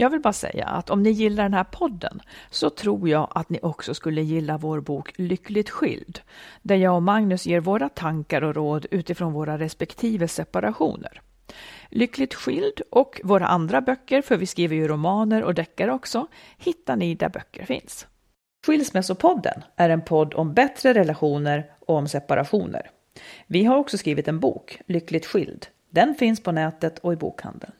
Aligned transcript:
Jag 0.00 0.10
vill 0.10 0.20
bara 0.20 0.32
säga 0.32 0.66
att 0.66 0.90
om 0.90 1.02
ni 1.02 1.10
gillar 1.10 1.42
den 1.42 1.54
här 1.54 1.64
podden 1.64 2.20
så 2.50 2.70
tror 2.70 3.08
jag 3.08 3.28
att 3.34 3.50
ni 3.50 3.58
också 3.62 3.94
skulle 3.94 4.22
gilla 4.22 4.58
vår 4.58 4.80
bok 4.80 5.12
Lyckligt 5.16 5.70
skild, 5.70 6.20
där 6.62 6.76
jag 6.76 6.94
och 6.94 7.02
Magnus 7.02 7.46
ger 7.46 7.60
våra 7.60 7.88
tankar 7.88 8.42
och 8.44 8.54
råd 8.54 8.86
utifrån 8.90 9.32
våra 9.32 9.58
respektive 9.58 10.28
separationer. 10.28 11.20
Lyckligt 11.88 12.34
skild 12.34 12.80
och 12.90 13.20
våra 13.24 13.46
andra 13.46 13.80
böcker, 13.80 14.22
för 14.22 14.36
vi 14.36 14.46
skriver 14.46 14.76
ju 14.76 14.88
romaner 14.88 15.42
och 15.42 15.54
deckare 15.54 15.92
också, 15.92 16.26
hittar 16.58 16.96
ni 16.96 17.14
där 17.14 17.28
böcker 17.28 17.64
finns. 17.64 18.06
Skilsmässopodden 18.66 19.62
är 19.76 19.90
en 19.90 20.02
podd 20.02 20.34
om 20.34 20.54
bättre 20.54 20.94
relationer 20.94 21.70
och 21.80 21.96
om 21.96 22.08
separationer. 22.08 22.90
Vi 23.46 23.64
har 23.64 23.76
också 23.76 23.98
skrivit 23.98 24.28
en 24.28 24.40
bok, 24.40 24.80
Lyckligt 24.86 25.26
skild. 25.26 25.66
Den 25.90 26.14
finns 26.14 26.42
på 26.42 26.52
nätet 26.52 26.98
och 26.98 27.12
i 27.12 27.16
bokhandeln. 27.16 27.72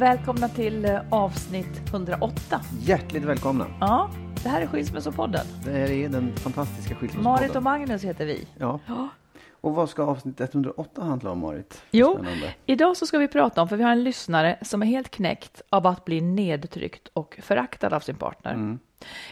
Välkomna 0.00 0.48
till 0.48 0.84
eh, 0.84 1.00
avsnitt 1.10 1.88
108. 1.88 2.60
Hjärtligt 2.80 3.24
välkomna. 3.24 3.66
Ja, 3.80 4.10
det 4.42 4.48
här 4.48 4.62
är 4.62 4.66
Skilsmässopodden. 4.66 5.46
Det 5.64 5.70
här 5.70 5.90
är 5.90 6.08
den 6.08 6.36
fantastiska 6.36 6.94
skilsmässopodden. 6.94 7.42
Marit 7.42 7.56
och 7.56 7.62
Magnus 7.62 8.04
heter 8.04 8.26
vi. 8.26 8.46
Ja. 8.58 8.80
Och 9.50 9.74
vad 9.74 9.90
ska 9.90 10.02
avsnitt 10.02 10.40
108 10.40 11.02
handla 11.02 11.30
om, 11.30 11.38
Marit? 11.38 11.82
Jo, 11.90 12.14
Spännande. 12.14 12.54
idag 12.66 12.96
så 12.96 13.06
ska 13.06 13.18
vi 13.18 13.28
prata 13.28 13.62
om, 13.62 13.68
för 13.68 13.76
vi 13.76 13.82
har 13.82 13.92
en 13.92 14.04
lyssnare 14.04 14.58
som 14.62 14.82
är 14.82 14.86
helt 14.86 15.10
knäckt 15.10 15.62
av 15.70 15.86
att 15.86 16.04
bli 16.04 16.20
nedtryckt 16.20 17.08
och 17.12 17.38
föraktad 17.42 17.92
av 17.92 18.00
sin 18.00 18.16
partner. 18.16 18.54
Mm. 18.54 18.78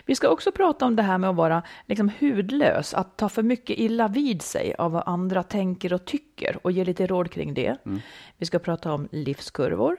Vi 0.06 0.14
ska 0.14 0.28
också 0.28 0.52
prata 0.52 0.86
om 0.86 0.96
det 0.96 1.02
här 1.02 1.18
med 1.18 1.30
att 1.30 1.36
vara 1.36 1.62
liksom 1.86 2.10
hudlös, 2.20 2.94
att 2.94 3.16
ta 3.16 3.28
för 3.28 3.42
mycket 3.42 3.78
illa 3.78 4.08
vid 4.08 4.42
sig 4.42 4.74
av 4.78 4.92
vad 4.92 5.02
andra 5.06 5.42
tänker 5.42 5.92
och 5.92 6.04
tycker 6.04 6.58
och 6.62 6.72
ge 6.72 6.84
lite 6.84 7.06
råd 7.06 7.30
kring 7.30 7.54
det. 7.54 7.76
Mm. 7.86 8.00
Vi 8.36 8.46
ska 8.46 8.58
prata 8.58 8.92
om 8.92 9.08
livskurvor 9.12 9.96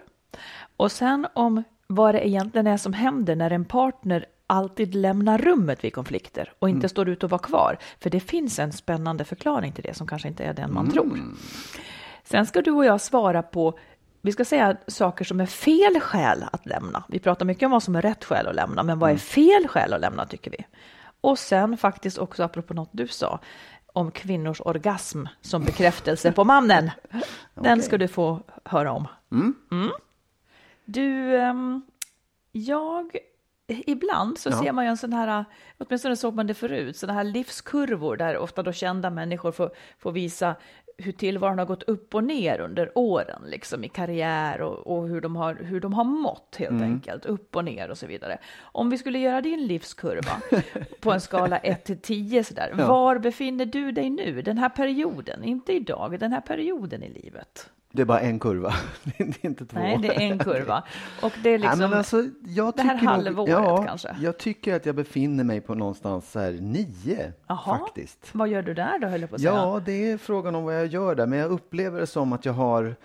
och 0.78 0.92
sen 0.92 1.28
om 1.34 1.64
vad 1.88 2.16
det 2.16 2.28
egentligen 2.28 2.68
är 2.68 2.78
som 2.78 2.94
händer 2.94 3.36
när 3.36 3.52
en 3.52 3.66
partner 3.66 4.26
alltid 4.48 4.96
lämnar 4.96 5.38
rummet 5.38 5.84
vid 5.84 5.94
konflikter 5.94 6.54
och 6.60 6.70
inte 6.70 6.90
står 6.90 7.10
ut 7.10 7.24
och 7.24 7.30
vara 7.30 7.42
kvar. 7.42 7.78
För 8.00 8.10
det 8.10 8.20
finns 8.20 8.60
en 8.60 8.74
spännande 8.74 9.26
förklaring 9.26 9.72
till 9.72 9.84
det 9.84 9.94
som 9.94 10.08
kanske 10.08 10.28
inte 10.28 10.44
är 10.44 10.54
den 10.54 10.74
man 10.74 10.92
tror. 10.92 11.20
Sen 12.24 12.46
ska 12.46 12.62
du 12.62 12.72
och 12.72 12.86
jag 12.86 13.02
svara 13.02 13.42
på, 13.42 13.80
vi 14.22 14.32
ska 14.32 14.46
säga 14.46 14.78
saker 14.88 15.26
som 15.26 15.40
är 15.40 15.46
fel 15.46 16.00
skäl 16.00 16.46
att 16.52 16.66
lämna. 16.66 17.04
Vi 17.08 17.20
pratar 17.20 17.46
mycket 17.46 17.66
om 17.66 17.72
vad 17.72 17.84
som 17.84 17.96
är 17.96 18.02
rätt 18.02 18.26
skäl 18.26 18.48
att 18.48 18.56
lämna, 18.56 18.84
men 18.84 19.00
vad 19.00 19.12
är 19.12 19.18
fel 19.18 19.68
skäl 19.68 19.94
att 19.94 20.02
lämna 20.02 20.26
tycker 20.26 20.52
vi? 20.52 20.66
Och 21.22 21.40
sen 21.40 21.78
faktiskt 21.78 22.18
också 22.18 22.44
apropå 22.44 22.74
något 22.74 22.90
du 22.92 23.08
sa, 23.08 23.40
om 23.94 24.12
kvinnors 24.12 24.62
orgasm 24.62 25.26
som 25.42 25.64
bekräftelse 25.64 26.32
på 26.32 26.44
mannen. 26.44 26.92
Den 27.56 27.82
ska 27.82 27.98
du 27.98 28.08
få 28.08 28.42
höra 28.66 28.92
om. 28.92 29.08
Mm. 29.32 29.56
Du, 30.92 31.38
ehm, 31.38 31.82
jag, 32.52 33.18
ibland 33.68 34.38
så 34.38 34.52
ser 34.52 34.72
man 34.72 34.86
ju 34.86 34.90
en 34.90 34.98
sån 34.98 35.14
här, 35.14 35.46
åtminstone 35.78 36.16
såg 36.16 36.36
man 36.36 36.48
det 36.48 36.54
förut, 36.54 36.98
sådana 36.98 37.18
här 37.18 37.24
livskurvor 37.24 38.18
där 38.18 38.38
ofta 38.38 38.64
då 38.64 38.72
kända 38.72 39.10
människor 39.10 39.52
får, 39.52 39.72
får 39.98 40.12
visa 40.12 40.56
hur 40.98 41.12
tillvaron 41.12 41.60
har 41.60 41.66
gått 41.66 41.84
upp 41.84 42.16
och 42.16 42.24
ner 42.24 42.60
under 42.60 42.92
åren, 42.96 43.42
liksom 43.46 43.84
i 43.84 43.90
karriär 43.90 44.62
och, 44.62 44.98
och 44.98 45.08
hur, 45.08 45.22
de 45.22 45.36
har, 45.36 45.56
hur 45.56 45.80
de 45.80 45.94
har 45.94 46.04
mått 46.04 46.56
helt 46.60 46.82
enkelt, 46.82 47.26
upp 47.26 47.56
och 47.56 47.66
ner 47.66 47.90
och 47.90 47.98
så 47.98 48.08
vidare. 48.08 48.38
Om 48.62 48.90
vi 48.90 48.98
skulle 48.98 49.20
göra 49.20 49.42
din 49.42 49.68
livskurva 49.68 50.42
på 51.00 51.12
en 51.12 51.22
skala 51.22 51.58
1 51.58 51.84
till 51.84 52.02
10 52.02 52.44
sådär, 52.44 52.72
var 52.74 53.18
befinner 53.18 53.66
du 53.66 53.92
dig 53.92 54.10
nu, 54.10 54.42
den 54.42 54.58
här 54.58 54.70
perioden, 54.70 55.44
inte 55.44 55.74
idag, 55.74 56.20
den 56.20 56.34
här 56.34 56.42
perioden 56.42 57.04
i 57.04 57.10
livet? 57.10 57.70
Det 57.92 58.02
är 58.02 58.06
bara 58.06 58.20
en 58.20 58.40
kurva, 58.40 58.74
det 59.04 59.24
är 59.24 59.46
inte 59.46 59.66
två. 59.66 59.80
Nej, 59.80 59.98
det 59.98 60.08
är 60.08 60.22
en 60.22 60.40
kurva. 60.40 60.84
Och 61.22 61.32
det 61.44 61.50
är 61.50 61.60
liksom 61.60 61.80
Nej, 61.80 61.94
alltså, 61.94 62.24
jag 62.46 62.74
det 62.76 62.82
här 62.82 62.96
halvåret 62.96 63.50
ja, 63.50 63.84
kanske. 63.84 64.16
Jag 64.22 64.38
tycker 64.38 64.76
att 64.76 64.86
jag 64.86 64.96
befinner 64.96 65.44
mig 65.44 65.62
på 65.62 65.76
någonstans 65.76 66.36
här 66.36 66.52
nio, 66.52 67.34
Jaha. 67.48 67.78
faktiskt. 67.80 68.30
Vad 68.32 68.48
gör 68.48 68.62
du 68.62 68.74
där 68.74 69.00
då, 69.00 69.08
höll 69.08 69.22
jag 69.22 69.30
på 69.30 69.36
att 69.36 69.42
säga? 69.42 69.54
Ja, 69.54 69.82
det 69.86 70.12
är 70.12 70.18
frågan 70.18 70.56
om 70.56 70.64
vad 70.64 70.76
jag 70.76 70.86
gör 70.86 71.16
där, 71.16 71.28
men 71.28 71.40
jag 71.40 71.52
upplever 71.52 72.00
det 72.00 72.08
som 72.08 72.34
att 72.34 72.46
jag 72.46 72.54
har 72.54 72.96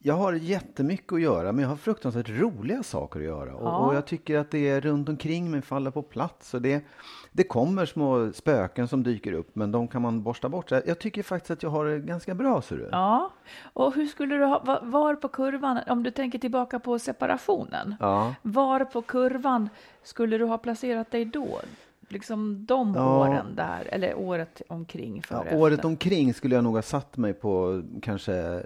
jag 0.00 0.14
har 0.14 0.32
jättemycket 0.32 1.12
att 1.12 1.20
göra, 1.20 1.52
men 1.52 1.62
jag 1.62 1.68
har 1.68 1.76
fruktansvärt 1.76 2.28
roliga 2.28 2.82
saker 2.82 3.20
att 3.20 3.26
göra. 3.26 3.54
Och, 3.54 3.86
och 3.86 3.94
jag 3.94 4.06
tycker 4.06 4.38
att 4.38 4.50
det 4.50 4.68
är 4.68 4.80
runt 4.80 5.08
omkring 5.08 5.50
mig 5.50 5.62
faller 5.62 5.90
på 5.90 6.02
plats. 6.02 6.54
Och 6.54 6.62
det, 6.62 6.84
det 7.32 7.44
kommer 7.44 7.86
små 7.86 8.32
spöken 8.32 8.88
som 8.88 9.02
dyker 9.02 9.32
upp, 9.32 9.56
men 9.56 9.72
de 9.72 9.88
kan 9.88 10.02
man 10.02 10.22
borsta 10.22 10.48
bort. 10.48 10.68
Så 10.68 10.80
jag- 10.86 10.98
tycker 10.98 11.22
faktiskt 11.22 11.50
att 11.50 11.62
jag 11.62 11.70
har 11.70 11.84
det 11.86 11.98
ganska 11.98 12.34
bra, 12.34 12.62
ser 12.62 12.76
du. 12.76 12.88
Ja, 12.92 13.30
och 13.72 13.94
hur 13.94 14.06
skulle 14.06 14.36
du 14.36 14.44
ha, 14.44 14.58
va- 14.58 14.80
var 14.82 15.14
på 15.14 15.28
kurvan, 15.28 15.78
om 15.88 16.02
du 16.02 16.10
tänker 16.10 16.38
tillbaka 16.38 16.78
på 16.78 16.98
separationen, 16.98 17.94
Ja. 18.00 18.34
var 18.42 18.84
på 18.84 19.02
kurvan 19.02 19.68
skulle 20.02 20.38
du 20.38 20.44
ha 20.44 20.58
placerat 20.58 21.10
dig 21.10 21.24
då? 21.24 21.60
Liksom 22.08 22.64
de 22.66 22.94
Ja. 22.94 23.18
åren 23.20 23.54
där, 23.56 23.88
eller 23.92 24.14
året 24.14 24.62
omkring 24.68 25.22
Ja, 25.30 25.44
året 25.52 25.84
omkring 25.84 26.34
skulle 26.34 26.54
jag 26.54 26.64
nog 26.64 26.74
ha 26.74 26.82
satt 26.82 27.16
mig 27.16 27.32
på 27.34 27.82
kanske 28.02 28.62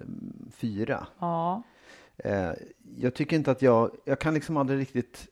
fyra. 0.50 1.06
Ja, 1.18 1.62
Eh, 2.24 2.50
jag 2.96 3.14
tycker 3.14 3.36
inte 3.36 3.50
att 3.50 3.62
jag, 3.62 3.90
jag 4.04 4.18
kan 4.18 4.34
liksom 4.34 4.56
aldrig 4.56 4.78
riktigt 4.78 5.28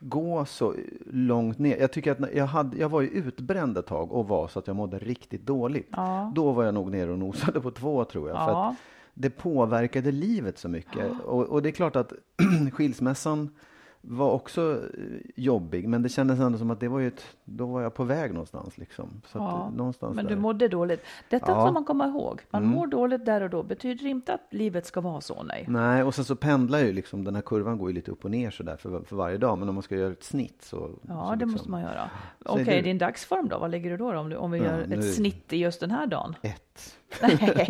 gå 0.00 0.44
så 0.44 0.74
långt 1.06 1.58
ner. 1.58 1.76
Jag 1.76 1.92
tycker 1.92 2.12
att 2.12 2.34
jag, 2.34 2.46
hade, 2.46 2.76
jag 2.78 2.88
var 2.88 3.00
ju 3.00 3.08
utbränd 3.08 3.78
ett 3.78 3.86
tag 3.86 4.12
och 4.12 4.28
var 4.28 4.48
så 4.48 4.58
att 4.58 4.66
jag 4.66 4.76
mådde 4.76 4.98
riktigt 4.98 5.46
dåligt. 5.46 5.88
Ja. 5.92 6.32
Då 6.34 6.52
var 6.52 6.64
jag 6.64 6.74
nog 6.74 6.90
nere 6.90 7.10
och 7.10 7.18
nosade 7.18 7.60
på 7.60 7.70
två 7.70 8.04
tror 8.04 8.28
jag. 8.28 8.38
För 8.38 8.68
att 8.68 8.76
det 9.14 9.30
påverkade 9.30 10.12
livet 10.12 10.58
så 10.58 10.68
mycket. 10.68 11.20
Och, 11.24 11.46
och 11.46 11.62
det 11.62 11.68
är 11.68 11.72
klart 11.72 11.96
att 11.96 12.12
skilsmässan 12.72 13.50
var 14.00 14.30
också 14.30 14.72
eh, 14.72 15.20
jobbig, 15.36 15.88
men 15.88 16.02
det 16.02 16.08
kändes 16.08 16.40
ändå 16.40 16.58
som 16.58 16.70
att 16.70 16.80
det 16.80 16.88
var 16.88 16.98
ju 16.98 17.08
ett, 17.08 17.24
då 17.52 17.66
var 17.66 17.82
jag 17.82 17.94
på 17.94 18.04
väg 18.04 18.32
någonstans 18.32 18.78
liksom. 18.78 19.22
Så 19.26 19.38
ja. 19.38 19.66
att, 19.68 19.74
någonstans 19.76 20.16
men 20.16 20.24
där. 20.24 20.34
du 20.34 20.40
mådde 20.40 20.68
dåligt. 20.68 21.04
Detta 21.28 21.44
Ja. 21.48 21.52
Mm. 21.54 21.66
ska 21.66 21.72
man 21.72 21.84
komma 21.84 22.06
ihåg. 22.06 22.40
Man 22.50 22.66
mår 22.66 22.86
dåligt 22.86 23.24
där 23.26 23.40
och 23.40 23.50
då, 23.50 23.62
betyder 23.62 24.06
inte 24.06 24.34
att 24.34 24.46
livet 24.50 24.86
ska 24.86 25.00
vara 25.00 25.20
så, 25.20 25.42
nej. 25.42 25.64
Nej, 25.68 26.02
och 26.02 26.14
sen 26.14 26.24
så 26.24 26.36
pendlar 26.36 26.78
ju 26.78 26.92
liksom, 26.92 27.24
den 27.24 27.34
här 27.34 27.42
kurvan 27.42 27.78
går 27.78 27.88
ju 27.88 27.94
lite 27.94 28.10
upp 28.10 28.24
och 28.24 28.30
ner 28.30 28.50
sådär 28.50 28.76
för, 28.76 29.00
för 29.02 29.16
varje 29.16 29.38
dag. 29.38 29.58
Men 29.58 29.68
om 29.68 29.74
man 29.74 29.82
ska 29.82 29.96
göra 29.96 30.12
ett 30.12 30.24
snitt 30.24 30.62
så... 30.62 30.90
Ja, 31.08 31.24
så 31.24 31.30
det 31.30 31.36
liksom, 31.36 31.52
måste 31.52 31.70
man 31.70 31.80
göra. 31.82 32.10
Okej, 32.44 32.76
du. 32.76 32.82
din 32.82 32.98
dagsform 32.98 33.48
då? 33.48 33.58
Vad 33.58 33.70
ligger 33.70 33.90
du 33.90 33.96
då, 33.96 34.12
då 34.12 34.18
om, 34.18 34.28
du, 34.28 34.36
om 34.36 34.50
vi 34.50 34.58
Ja, 34.58 34.64
gör 34.64 34.86
nu- 34.86 34.98
ett 34.98 35.14
snitt 35.14 35.52
i 35.52 35.56
just 35.56 35.80
den 35.80 35.90
här 35.90 36.06
dagen? 36.06 36.34
Ett. 36.42 36.96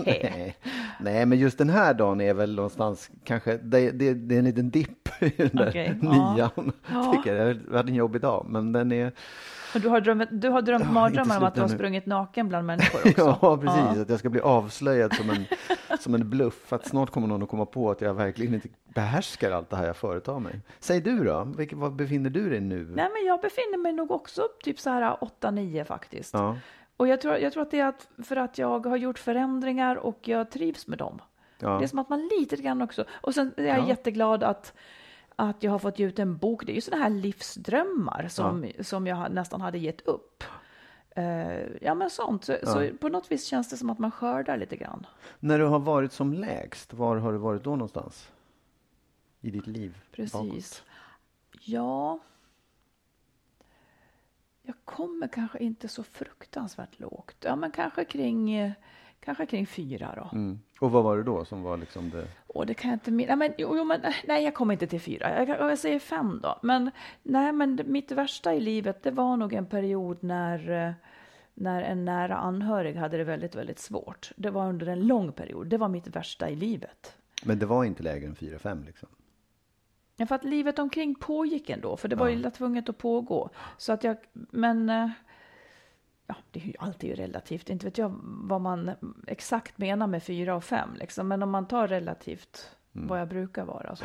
Nej. 0.07 0.57
Nej. 1.01 1.27
Men 1.27 1.39
just 1.39 1.59
den 1.59 1.71
här 1.71 1.95
dagen 1.95 2.21
är 2.21 2.35
väl 2.35 2.55
någonstans 2.55 3.11
kanske, 3.25 3.57
det, 3.57 3.91
det, 3.91 4.15
det 4.15 4.35
är 4.35 4.39
en 4.39 4.45
liten 4.45 4.71
dipp 4.71 5.09
i 5.23 5.31
den 5.37 5.51
där 5.57 5.69
Okej, 5.69 5.99
ja. 6.03 6.11
nian. 6.13 6.73
Ja. 6.93 7.13
Tycker 7.17 7.35
jag. 7.37 7.57
jag 7.71 7.77
hade 7.77 7.91
en 7.91 7.95
jobbig 7.95 8.21
dag, 8.21 8.47
men 8.49 8.73
den 8.73 8.93
är... 8.93 9.13
Och 9.75 9.81
Du 9.81 9.89
har 9.89 10.01
drömt, 10.01 10.29
du 10.33 10.49
har 10.49 10.63
drömt 10.63 10.85
Ja, 10.85 10.91
mardrömmar 10.93 11.37
om 11.39 11.45
att 11.45 11.55
du 11.55 11.61
har 11.61 11.69
sprungit 11.69 12.07
naken 12.07 12.49
bland 12.49 12.67
människor 12.67 12.99
också? 13.11 13.39
Ja, 13.43 13.57
precis. 13.57 14.03
Att 14.03 14.09
jag 14.11 14.19
ska 14.19 14.29
bli 14.29 14.41
avslöjad 14.41 15.15
som 15.15 15.31
en, 15.31 15.45
som 16.01 16.15
en 16.15 16.31
bluff. 16.31 16.73
Att 16.73 16.87
snart 16.89 17.11
kommer 17.11 17.27
någon 17.27 17.43
att 17.43 17.49
komma 17.49 17.67
på 17.67 17.91
att 17.91 18.01
jag 18.01 18.15
verkligen 18.15 18.55
inte 18.55 18.69
behärskar 18.95 19.51
allt 19.51 19.71
det 19.71 19.77
här 19.77 19.87
jag 19.87 19.97
företar 19.97 20.39
mig. 20.39 20.61
Säg 20.81 21.01
du 21.01 21.25
då, 21.25 21.45
Vilket, 21.57 21.79
var 21.79 21.91
befinner 21.91 22.31
du 22.31 22.51
dig 22.51 22.61
nu? 22.61 22.77
Nej, 22.85 23.09
men 23.13 23.27
jag 23.27 23.41
befinner 23.41 23.79
mig 23.79 23.93
nog 23.93 24.11
också 24.11 24.43
typ 24.63 24.81
så 24.81 24.91
här 24.91 25.17
8-9 25.41 25.85
faktiskt. 25.85 26.35
Ja. 26.35 26.57
Och 26.97 27.09
jag 27.09 27.21
tror, 27.21 27.37
jag 27.37 27.53
tror 27.53 27.63
att 27.63 27.71
det 27.71 27.81
är 27.81 27.87
att 27.87 28.09
för 28.25 28.37
att 28.37 28.59
jag 28.59 28.87
har 28.87 28.97
gjort 28.97 29.19
förändringar 29.19 29.97
och 29.97 30.19
jag 30.29 30.51
trivs 30.51 30.87
med 30.87 30.99
dem. 30.99 31.19
Ja. 31.59 31.69
Det 31.79 31.85
är 31.85 31.89
som 31.89 31.99
att 31.99 32.09
man 32.09 32.29
lite 32.41 32.57
grann 32.57 32.83
också. 32.83 33.05
Och 33.21 33.35
sen 33.35 33.53
är 33.57 33.65
jag 33.65 33.79
Ja. 33.79 33.89
jätteglad 33.89 34.43
att, 34.43 34.73
att 35.41 35.63
jag 35.63 35.71
har 35.71 35.79
fått 35.79 35.99
ge 35.99 36.07
ut 36.07 36.19
en 36.19 36.37
bok. 36.37 36.67
Det 36.67 36.73
är 36.73 36.75
ju 36.75 36.81
sådana 36.81 37.03
här 37.03 37.11
livsdrömmar 37.11 38.29
som, 38.29 38.71
som 38.81 39.07
jag 39.07 39.33
nästan 39.33 39.61
hade 39.61 39.79
gett 39.79 40.01
upp. 40.01 40.45
Eh, 41.11 41.67
ja, 41.81 41.95
men 41.95 42.11
sånt. 42.11 42.45
Så, 42.45 42.57
så 42.63 42.91
på 43.01 43.09
något 43.09 43.33
vis 43.33 43.47
känns 43.47 43.71
det 43.71 43.77
som 43.77 43.91
att 43.91 43.99
man 43.99 44.11
skördar 44.11 44.57
lite 44.57 44.77
grann. 44.77 45.07
När 45.41 45.59
du 45.59 45.65
har 45.65 45.79
varit 45.79 46.13
som 46.13 46.33
lägst, 46.33 46.93
var 46.93 47.17
har 47.17 47.33
du 47.33 47.39
varit 47.39 47.65
då 47.65 47.71
någonstans? 47.71 48.33
I 49.41 49.51
ditt 49.51 49.67
liv? 49.67 49.99
Precis. 50.13 50.33
bakåt? 50.33 50.83
Ja. 51.61 52.19
Jag 54.63 54.75
kommer 54.85 55.29
kanske 55.29 55.59
inte 55.59 55.89
så 55.89 56.03
fruktansvärt 56.03 57.01
lågt. 57.01 57.37
Ja, 57.41 57.57
men 57.57 57.71
kanske 57.71 58.05
kring, 58.05 58.73
kanske 59.21 59.47
kring 59.47 59.67
fyra 59.67 60.15
då. 60.17 60.39
Mm. 60.39 60.61
Och 60.81 60.91
vad 60.91 61.05
var 61.05 61.17
det 61.17 61.23
då 61.23 61.45
som 61.45 61.63
var 61.63 61.77
liksom 61.77 62.11
det? 62.11 62.27
Åh, 62.47 62.67
det 62.67 62.75
kan 62.75 62.91
jag 62.91 62.97
inte 62.97 63.11
minnas. 63.11 63.39
Men, 63.39 63.53
jo, 63.59 63.85
men, 63.85 64.01
nej, 64.27 64.45
jag 64.45 64.55
kommer 64.55 64.73
inte 64.73 64.87
till 64.87 65.01
fyra. 65.01 65.45
Jag, 65.45 65.71
jag 65.71 65.79
säger 65.79 65.99
fem 65.99 66.41
då. 66.43 66.59
Men, 66.63 66.91
nej, 67.23 67.53
men 67.53 67.81
mitt 67.87 68.13
värsta 68.13 68.55
i 68.55 68.61
livet, 68.61 69.03
det 69.03 69.11
var 69.11 69.37
nog 69.37 69.53
en 69.53 69.67
period 69.67 70.23
när, 70.23 70.87
eh, 70.87 70.93
när 71.55 71.83
en 71.83 72.05
nära 72.05 72.37
anhörig 72.37 72.97
hade 72.97 73.17
det 73.17 73.25
väldigt, 73.25 73.55
väldigt 73.55 73.79
svårt. 73.79 74.33
Det 74.37 74.51
var 74.51 74.69
under 74.69 74.87
en 74.87 75.07
lång 75.07 75.33
period. 75.33 75.67
Det 75.67 75.79
var 75.79 75.89
mitt 75.89 76.17
värsta 76.17 76.51
i 76.51 76.57
livet. 76.57 77.17
Men 77.45 77.59
det 77.59 77.67
var 77.67 77.85
inte 77.85 78.03
lägre 78.03 78.27
än 78.27 78.37
4-5 78.37 78.87
liksom? 78.87 79.09
Ja, 80.17 80.27
för 80.27 80.35
att 80.35 80.45
livet 80.45 80.79
omkring 80.79 81.15
pågick 81.15 81.71
ändå, 81.71 81.97
för 81.97 82.09
det 82.09 82.17
var 82.17 82.29
ju 82.29 82.51
tvunget 82.51 82.89
att 82.89 82.99
pågå. 82.99 83.51
Så 83.79 83.93
att 83.93 84.05
jag, 84.05 84.17
men, 84.33 84.89
eh, 84.91 85.11
ja, 86.31 86.37
det 86.51 86.61
är 86.61 86.67
ju 86.67 86.75
alltid 86.79 87.17
relativt. 87.17 87.71
Inte 87.71 87.87
vet 87.87 87.99
jag 87.99 88.13
vad 88.23 88.61
man 88.61 88.91
exakt 89.27 89.79
menar 89.79 90.07
med 90.07 90.23
fyra 90.23 90.55
och 90.55 90.65
fem, 90.65 90.89
liksom. 90.95 91.29
Men 91.29 91.43
om 91.43 91.51
man 91.51 91.67
tar 91.67 91.89
relativt 91.89 92.77
vad 92.93 93.21
jag 93.21 93.29
brukar 93.29 93.65
vara, 93.65 93.97
så, 93.97 94.05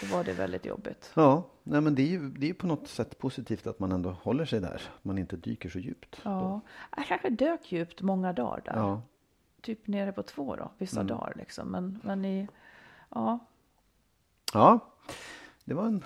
så 0.00 0.06
var 0.16 0.24
det 0.24 0.32
väldigt 0.32 0.66
jobbigt. 0.66 1.10
Ja, 1.14 1.42
nej 1.62 1.80
men 1.80 1.94
det 1.94 2.02
är 2.02 2.06
ju 2.06 2.30
det 2.30 2.50
är 2.50 2.54
på 2.54 2.66
något 2.66 2.88
sätt 2.88 3.18
positivt 3.18 3.66
att 3.66 3.78
man 3.78 3.92
ändå 3.92 4.10
håller 4.10 4.44
sig 4.44 4.60
där. 4.60 4.82
Man 5.02 5.18
inte 5.18 5.36
dyker 5.36 5.68
så 5.68 5.78
djupt. 5.78 6.20
Ja, 6.24 6.30
då. 6.30 6.60
jag 6.96 7.06
kanske 7.06 7.30
dök 7.30 7.72
djupt 7.72 8.02
många 8.02 8.32
dagar 8.32 8.62
där. 8.64 8.76
Ja. 8.76 9.02
Typ 9.60 9.86
nere 9.86 10.12
på 10.12 10.22
två 10.22 10.56
då, 10.56 10.70
vissa 10.78 11.02
dagar 11.02 11.32
liksom. 11.36 11.68
Men, 11.68 12.00
men 12.02 12.24
i, 12.24 12.48
ja, 13.08 13.38
ja, 14.52 14.80
det 15.64 15.74
var 15.74 15.86
en 15.86 16.04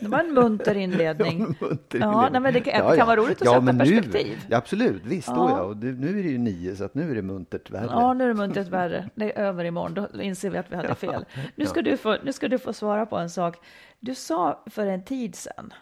det 0.00 0.08
var 0.08 0.18
en 0.20 0.34
munter 0.34 0.74
inledning. 0.74 1.38
munter 1.60 1.98
Ja, 1.98 2.12
inledning. 2.26 2.42
men 2.42 2.52
det 2.54 2.60
kan- 2.60 2.90
det 2.90 2.96
kan 2.96 3.06
vara 3.06 3.16
roligt 3.20 3.42
att 3.42 3.48
sätta 3.48 3.60
men 3.60 3.78
perspektiv. 3.78 4.38
Nu, 4.42 4.46
ja, 4.50 4.56
absolut, 4.56 5.06
visst. 5.06 5.28
Ja. 5.28 5.34
Då 5.34 5.48
ja. 5.50 5.62
Och 5.62 5.76
det, 5.76 5.86
nu 5.92 6.08
är 6.18 6.22
det 6.22 6.28
ju 6.28 6.38
nio, 6.38 6.76
så 6.76 6.84
att 6.84 6.94
nu 6.94 7.10
är 7.10 7.14
det 7.14 7.22
muntert 7.22 7.70
värre. 7.70 7.86
Ja, 7.90 8.12
nu 8.14 8.24
är 8.24 8.28
det 8.28 8.34
muntert 8.34 8.68
värre. 8.68 9.10
Det 9.14 9.38
är 9.38 9.42
över 9.44 9.64
imorgon. 9.64 9.94
Då 10.12 10.22
inser 10.22 10.50
vi 10.50 10.58
att 10.58 10.72
vi 10.72 10.76
hade 10.76 10.94
fel. 10.94 11.24
Nu 11.56 11.66
ska, 11.66 11.82
du, 11.82 11.96
få, 11.96 12.16
nu 12.24 12.32
ska 12.32 12.48
du 12.48 12.58
få 12.58 12.72
svara 12.72 13.06
på 13.06 13.16
en 13.16 13.30
sak. 13.30 13.56
Du 14.00 14.14
sa 14.14 14.62
för 14.66 14.86
en 14.86 15.04
tid 15.04 15.34
sedan, 15.34 15.72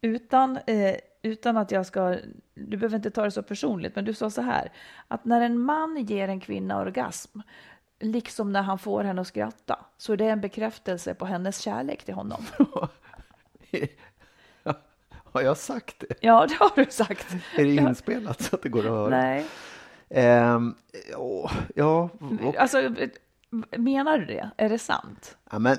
utan, 0.00 0.56
eh, 0.66 0.94
utan 1.22 1.56
att 1.56 1.70
jag 1.70 1.86
ska... 1.86 2.16
Du 2.54 2.76
behöver 2.76 2.96
inte 2.96 3.10
ta 3.10 3.24
det 3.24 3.30
så 3.30 3.42
personligt, 3.42 3.96
men 3.96 4.04
du 4.04 4.14
sa 4.14 4.30
så 4.30 4.42
här. 4.42 4.72
Att 5.08 5.24
när 5.24 5.40
en 5.40 5.58
man 5.58 5.96
ger 6.04 6.28
en 6.28 6.40
kvinna 6.40 6.78
orgasm, 6.80 7.38
liksom 8.00 8.52
när 8.52 8.62
han 8.62 8.78
får 8.78 9.04
henne 9.04 9.20
att 9.20 9.26
skratta, 9.26 9.78
så 9.96 10.12
är 10.12 10.16
det 10.16 10.24
en 10.28 10.40
bekräftelse 10.40 11.14
på 11.14 11.24
hennes 11.26 11.58
kärlek 11.60 12.04
till 12.04 12.14
honom. 12.14 12.44
Har 15.32 15.42
jag 15.42 15.56
sagt 15.56 16.00
det? 16.08 16.14
Ja, 16.20 16.46
det 16.46 16.54
har 16.54 16.72
du 16.84 16.90
sagt. 16.90 17.26
Är 17.56 17.64
det 17.64 17.74
inspelat 17.74 18.42
så 18.42 18.56
att 18.56 18.62
det 18.62 18.68
går 18.68 18.80
att 18.80 18.84
höra? 18.84 19.08
Nej, 19.08 19.44
Ehm, 20.10 20.74
åh, 21.16 21.52
ja, 21.74 22.10
och, 22.44 22.56
alltså 22.56 22.94
menar 23.76 24.18
du 24.18 24.24
det? 24.24 24.50
Är 24.56 24.68
det 24.68 24.78
sant? 24.78 25.36
ja, 25.50 25.58
men 25.58 25.78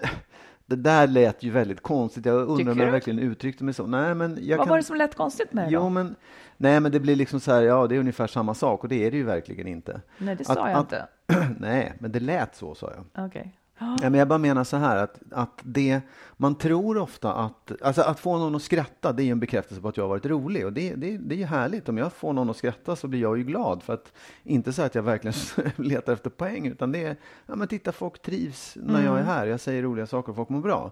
det 0.67 0.75
där 0.75 1.07
lät 1.07 1.43
ju 1.43 1.51
väldigt 1.51 1.81
konstigt. 1.81 2.25
Jag 2.25 2.35
undrar 2.49 2.71
om 2.73 2.79
jag 2.79 2.91
verkligen 2.91 3.19
uttryckte 3.19 3.63
mig 3.63 3.73
så. 3.73 3.87
Nej, 3.87 4.15
men 4.15 4.37
jag 4.41 4.57
Vad 4.57 4.65
kan... 4.67 4.69
var 4.71 4.77
det 4.77 4.83
som 4.83 4.95
lät 4.97 5.15
konstigt 5.15 5.53
med 5.53 5.65
det 5.67 5.71
Jo, 5.71 5.79
då? 5.79 5.89
men, 5.89 6.15
nej, 6.57 6.79
men 6.79 6.91
det 6.91 6.99
blir 6.99 7.15
liksom 7.15 7.39
så 7.39 7.51
här, 7.53 7.61
ja, 7.61 7.87
det 7.87 7.95
är 7.95 7.99
ungefär 7.99 8.27
samma 8.27 8.53
sak 8.53 8.83
och 8.83 8.89
det 8.89 9.05
är 9.05 9.11
det 9.11 9.17
ju 9.17 9.23
verkligen 9.23 9.67
inte. 9.67 10.01
Nej, 10.17 10.35
det 10.35 10.41
Att- 10.49 10.57
sa 10.57 10.69
jag 10.69 10.77
att- 10.79 10.85
inte. 10.85 11.07
nej, 11.59 11.93
men 11.99 12.11
det 12.11 12.19
lät 12.19 12.55
så, 12.55 12.75
sa 12.75 12.91
jag. 12.95 13.25
Okej. 13.25 13.57
Ja, 13.79 13.97
men 14.00 14.13
jag 14.13 14.27
bara 14.27 14.39
menar 14.39 14.63
så 14.63 14.77
här 14.77 14.97
att, 14.97 15.19
att 15.31 15.59
det, 15.63 16.01
man 16.38 16.56
tror 16.56 16.97
ofta 16.97 17.33
att, 17.33 17.81
alltså 17.81 18.01
att 18.01 18.19
få 18.19 18.38
någon 18.38 18.56
att 18.56 18.62
skratta, 18.62 19.13
det 19.13 19.24
är 19.24 19.25
ju 19.25 19.31
en 19.31 19.39
bekräftelse 19.39 19.81
på 19.81 19.88
att 19.88 19.97
jag 19.97 20.03
har 20.03 20.09
varit 20.09 20.25
rolig. 20.25 20.65
Och 20.65 20.74
det, 20.74 20.95
det, 20.95 21.18
det 21.18 21.35
är 21.35 21.39
ju 21.39 21.45
härligt. 21.45 21.89
Om 21.89 21.97
jag 21.97 22.13
får 22.13 22.33
någon 22.33 22.50
att 22.50 22.57
skratta 22.57 22.95
så 22.95 23.07
blir 23.07 23.21
jag 23.21 23.38
ju 23.38 23.44
glad. 23.44 23.83
För 23.83 23.94
att, 23.94 24.13
inte 24.44 24.74
så 24.74 24.81
att 24.81 24.95
jag 24.95 25.03
verkligen 25.03 25.35
letar 25.75 26.13
efter 26.13 26.29
poäng 26.29 26.68
utan 26.68 26.91
det 26.91 27.03
är, 27.03 27.15
ja 27.45 27.56
men 27.56 27.68
titta 27.68 27.91
folk 27.91 28.21
trivs 28.21 28.77
när 28.81 29.06
jag 29.06 29.19
är 29.19 29.24
här, 29.24 29.47
jag 29.47 29.59
säger 29.59 29.83
roliga 29.83 30.07
saker 30.07 30.29
och 30.29 30.35
folk 30.35 30.50
mår 30.50 30.62
bra. 30.62 30.91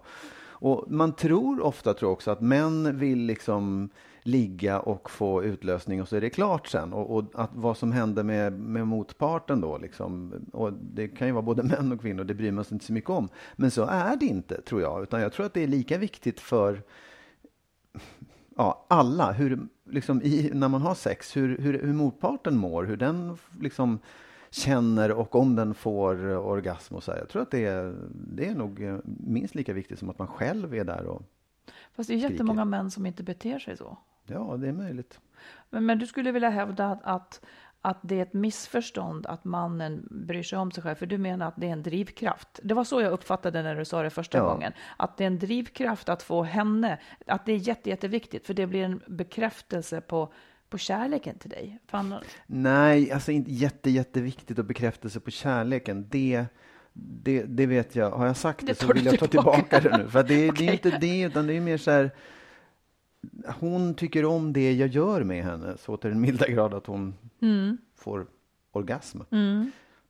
Och 0.58 0.84
man 0.88 1.12
tror 1.12 1.62
ofta 1.62 1.94
tror 1.94 2.10
också 2.10 2.30
att 2.30 2.40
män 2.40 2.98
vill 2.98 3.18
liksom 3.18 3.90
ligga 4.26 4.80
och 4.80 5.10
få 5.10 5.44
utlösning 5.44 6.02
och 6.02 6.08
så 6.08 6.16
är 6.16 6.20
det 6.20 6.30
klart 6.30 6.66
sen. 6.66 6.92
Och, 6.92 7.16
och 7.16 7.24
att 7.34 7.50
vad 7.54 7.76
som 7.76 7.92
händer 7.92 8.22
med, 8.22 8.52
med 8.52 8.86
motparten 8.86 9.60
då, 9.60 9.78
liksom, 9.78 10.32
och 10.52 10.72
det 10.72 11.08
kan 11.08 11.26
ju 11.26 11.32
vara 11.32 11.42
både 11.42 11.62
män 11.62 11.92
och 11.92 12.00
kvinnor, 12.00 12.24
det 12.24 12.34
bryr 12.34 12.52
man 12.52 12.64
sig 12.64 12.74
inte 12.74 12.84
så 12.84 12.92
mycket 12.92 13.10
om. 13.10 13.28
Men 13.56 13.70
så 13.70 13.84
är 13.84 14.16
det 14.16 14.26
inte, 14.26 14.60
tror 14.62 14.80
jag. 14.80 15.02
Utan 15.02 15.20
jag 15.20 15.32
tror 15.32 15.46
att 15.46 15.54
det 15.54 15.62
är 15.62 15.66
lika 15.66 15.98
viktigt 15.98 16.40
för 16.40 16.82
ja, 18.56 18.86
alla, 18.88 19.32
hur, 19.32 19.68
liksom, 19.84 20.22
i, 20.22 20.50
när 20.54 20.68
man 20.68 20.82
har 20.82 20.94
sex, 20.94 21.36
hur, 21.36 21.58
hur, 21.58 21.82
hur 21.82 21.92
motparten 21.92 22.56
mår, 22.56 22.84
hur 22.84 22.96
den 22.96 23.36
liksom 23.60 23.98
känner 24.50 25.10
och 25.10 25.34
om 25.34 25.56
den 25.56 25.74
får 25.74 26.26
orgasm 26.36 26.94
och 26.94 27.02
så 27.02 27.12
här. 27.12 27.18
Jag 27.18 27.28
tror 27.28 27.42
att 27.42 27.50
det 27.50 27.64
är, 27.64 27.94
det 28.10 28.48
är 28.48 28.54
nog 28.54 28.82
eh, 28.82 28.98
minst 29.04 29.54
lika 29.54 29.72
viktigt 29.72 29.98
som 29.98 30.10
att 30.10 30.18
man 30.18 30.28
själv 30.28 30.74
är 30.74 30.84
där 30.84 31.06
och 31.06 31.22
Fast 31.92 32.08
det 32.08 32.14
är 32.14 32.30
jättemånga 32.30 32.64
män 32.64 32.90
som 32.90 33.06
inte 33.06 33.22
beter 33.22 33.58
sig 33.58 33.76
så. 33.76 33.98
Ja, 34.26 34.56
det 34.56 34.68
är 34.68 34.72
möjligt. 34.72 35.20
Men, 35.70 35.86
men 35.86 35.98
du 35.98 36.06
skulle 36.06 36.32
vilja 36.32 36.50
hävda 36.50 36.86
att, 36.86 37.00
att, 37.04 37.40
att 37.80 37.98
det 38.02 38.18
är 38.18 38.22
ett 38.22 38.32
missförstånd 38.32 39.26
att 39.26 39.44
mannen 39.44 40.08
bryr 40.10 40.42
sig 40.42 40.58
om 40.58 40.70
sig 40.72 40.82
själv, 40.82 40.94
för 40.94 41.06
du 41.06 41.18
menar 41.18 41.48
att 41.48 41.54
det 41.56 41.66
är 41.68 41.72
en 41.72 41.82
drivkraft. 41.82 42.60
Det 42.62 42.74
var 42.74 42.84
så 42.84 43.00
jag 43.00 43.12
uppfattade 43.12 43.62
när 43.62 43.76
du 43.76 43.84
sa 43.84 44.02
det 44.02 44.10
första 44.10 44.38
Ja. 44.38 44.44
gången. 44.52 44.72
Att 44.96 45.16
det 45.16 45.24
är 45.24 45.26
en 45.26 45.38
drivkraft 45.38 46.08
att 46.08 46.22
få 46.22 46.42
henne, 46.42 46.98
att 47.26 47.46
det 47.46 47.52
är 47.52 47.56
jätte, 47.56 47.90
jätteviktigt, 47.90 48.46
för 48.46 48.54
det 48.54 48.66
blir 48.66 48.84
en 48.84 49.00
bekräftelse 49.06 50.00
på, 50.00 50.32
på 50.68 50.78
kärleken 50.78 51.38
till 51.38 51.50
dig. 51.50 51.78
Fan, 51.86 52.14
Nej, 52.46 53.12
alltså 53.12 53.32
inte 53.32 53.52
jätte, 53.52 53.90
jätteviktigt 53.90 54.58
och 54.58 54.64
bekräftelse 54.64 55.20
på 55.20 55.30
kärleken. 55.30 56.08
Det, 56.08 56.44
det, 56.92 57.42
det 57.42 57.66
vet 57.66 57.96
jag. 57.96 58.10
Har 58.10 58.26
jag 58.26 58.36
sagt 58.36 58.60
det, 58.60 58.66
Det 58.66 58.74
så 58.74 58.92
vill 58.92 59.06
jag 59.06 59.18
ta 59.18 59.26
tillbaka. 59.26 59.62
tillbaka 59.62 59.88
det 59.98 60.04
nu. 60.04 60.10
För 60.10 60.22
det, 60.22 60.50
det 60.50 60.68
är 60.68 60.72
inte 60.86 60.98
det, 60.98 61.20
utan 61.20 61.46
det 61.46 61.54
är 61.56 61.60
mer 61.60 61.78
så 61.78 61.90
här. 61.90 62.10
Hon 63.60 63.94
tycker 63.94 64.24
om 64.24 64.52
det 64.52 64.72
jag 64.72 64.88
gör 64.88 65.24
med 65.24 65.44
henne 65.44 65.76
så 65.78 65.96
till 65.96 66.10
den 66.10 66.20
milda 66.20 66.46
grad 66.46 66.74
att 66.74 66.86
hon 66.86 67.14
Mm. 67.40 67.78
får 67.96 68.26
orgasm. 68.72 69.20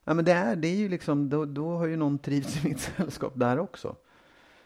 Ja, 0.04 0.14
men 0.14 0.24
det, 0.24 0.32
är, 0.32 0.56
det 0.56 0.68
är 0.68 0.76
ju 0.76 0.88
liksom, 0.88 1.28
då, 1.28 1.44
då 1.44 1.76
har 1.76 1.86
ju 1.86 1.96
någon 1.96 2.18
trivts 2.18 2.64
i 2.64 2.68
mitt 2.68 2.78
sällskap 2.96 3.32
där 3.36 3.58
också. 3.58 3.96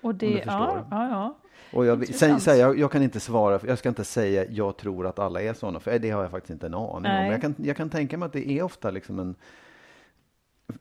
och 0.00 0.14
det, 0.14 0.42
ja, 0.46 0.86
ja, 0.90 1.08
ja. 1.10 1.36
Och 1.72 1.86
jag, 1.86 2.14
sen, 2.14 2.40
här, 2.46 2.54
jag, 2.54 2.78
jag 2.78 2.92
kan 2.92 3.02
inte 3.02 3.20
svara, 3.20 3.58
för 3.58 3.68
jag 3.68 3.78
ska 3.78 3.88
inte 3.88 4.04
säga 4.04 4.44
jag 4.50 4.76
tror 4.76 5.06
att 5.06 5.18
alla 5.18 5.42
är 5.42 5.54
sådana, 5.54 5.80
för 5.80 5.98
det 5.98 6.10
har 6.10 6.22
jag 6.22 6.30
faktiskt 6.30 6.50
inte 6.50 6.66
en 6.66 6.74
aning 6.74 6.94
om. 6.94 7.02
Men 7.02 7.26
jag 7.30 7.40
kan, 7.40 7.54
jag 7.58 7.76
kan 7.76 7.90
tänka 7.90 8.18
mig 8.18 8.26
att 8.26 8.32
det 8.32 8.50
är 8.50 8.62
ofta 8.62 8.90
liksom 8.90 9.18
en 9.18 9.34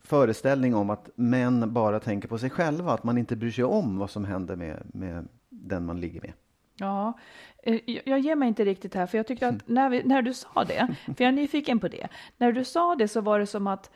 föreställning 0.04 0.76
om 0.76 0.90
att 0.90 1.10
män 1.16 1.74
bara 1.74 2.00
tänker 2.00 2.28
på 2.28 2.38
sig 2.38 2.50
själva, 2.50 2.94
att 2.94 3.04
man 3.04 3.18
inte 3.18 3.36
bryr 3.36 3.52
sig 3.52 3.64
om 3.64 3.98
vad 3.98 4.10
som 4.10 4.26
händer 4.26 4.56
med, 4.56 4.84
med 4.94 5.28
den 5.50 5.86
man 5.86 6.00
ligger 6.02 6.22
med. 6.22 6.34
Ja, 6.76 7.14
jag- 7.64 8.02
jag 8.06 8.20
ger 8.20 8.36
mig 8.36 8.48
inte 8.48 8.66
riktigt 8.66 8.96
här, 8.96 9.06
för 9.08 9.18
jag 9.18 9.28
tyckte 9.28 9.48
att 9.48 9.56
när, 9.68 9.90
vi, 9.90 10.04
när 10.04 10.22
du 10.22 10.34
sa 10.34 10.64
det, 10.68 10.88
för 11.06 11.16
jag 11.24 11.28
är 11.28 11.32
nyfiken 11.32 11.80
på 11.80 11.88
det, 11.88 12.08
när 12.38 12.52
du 12.52 12.64
sa 12.64 12.96
det 12.96 13.08
så 13.08 13.22
var 13.22 13.40
det 13.40 13.46
som 13.48 13.68
att, 13.68 13.92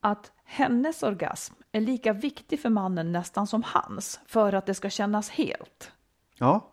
att 0.00 0.32
hennes 0.44 1.02
orgasm 1.02 1.54
är 1.72 1.80
lika 1.80 2.12
viktig 2.12 2.60
för 2.60 2.68
mannen 2.68 3.12
nästan 3.12 3.46
som 3.46 3.62
hans, 3.66 4.20
för 4.26 4.52
att 4.52 4.66
det 4.66 4.74
ska 4.74 4.90
kännas 4.90 5.30
helt. 5.30 5.92
Ja, 6.38 6.68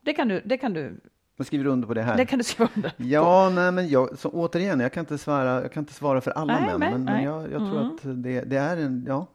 Det 0.00 0.12
kan 0.12 0.28
du, 0.28 0.42
det 0.44 0.58
kan 0.58 0.72
du, 0.72 1.00
jag 1.36 1.46
skriver 1.46 1.66
under 1.66 1.86
på 1.88 1.94
det 1.94 2.02
här. 2.02 2.16
det 2.16 2.26
kan 2.26 2.38
du 2.38 2.44
skriva 2.44 2.70
under. 2.76 2.92
Ja, 2.96 3.50
nej, 3.54 3.72
men 3.72 3.88
jag, 3.88 4.18
så 4.18 4.30
återigen, 4.30 4.80
jag 4.80 4.92
kan 4.92 5.00
inte 5.00 5.18
svara, 5.18 5.62
jag 5.62 5.72
kan 5.72 5.82
inte 5.82 5.94
svara 5.94 6.20
för 6.20 6.30
alla 6.30 6.60
Nej, 6.60 6.78
män, 6.78 6.90
men, 6.90 7.04
men 7.04 7.24
jag, 7.24 7.42
jag 7.42 7.58
tror 7.58 7.80
Mm. 7.80 7.94
att 7.94 8.00
det, 8.22 8.40
det 8.40 8.56
är 8.56 8.76
en, 8.76 9.04
ja, 9.08 9.26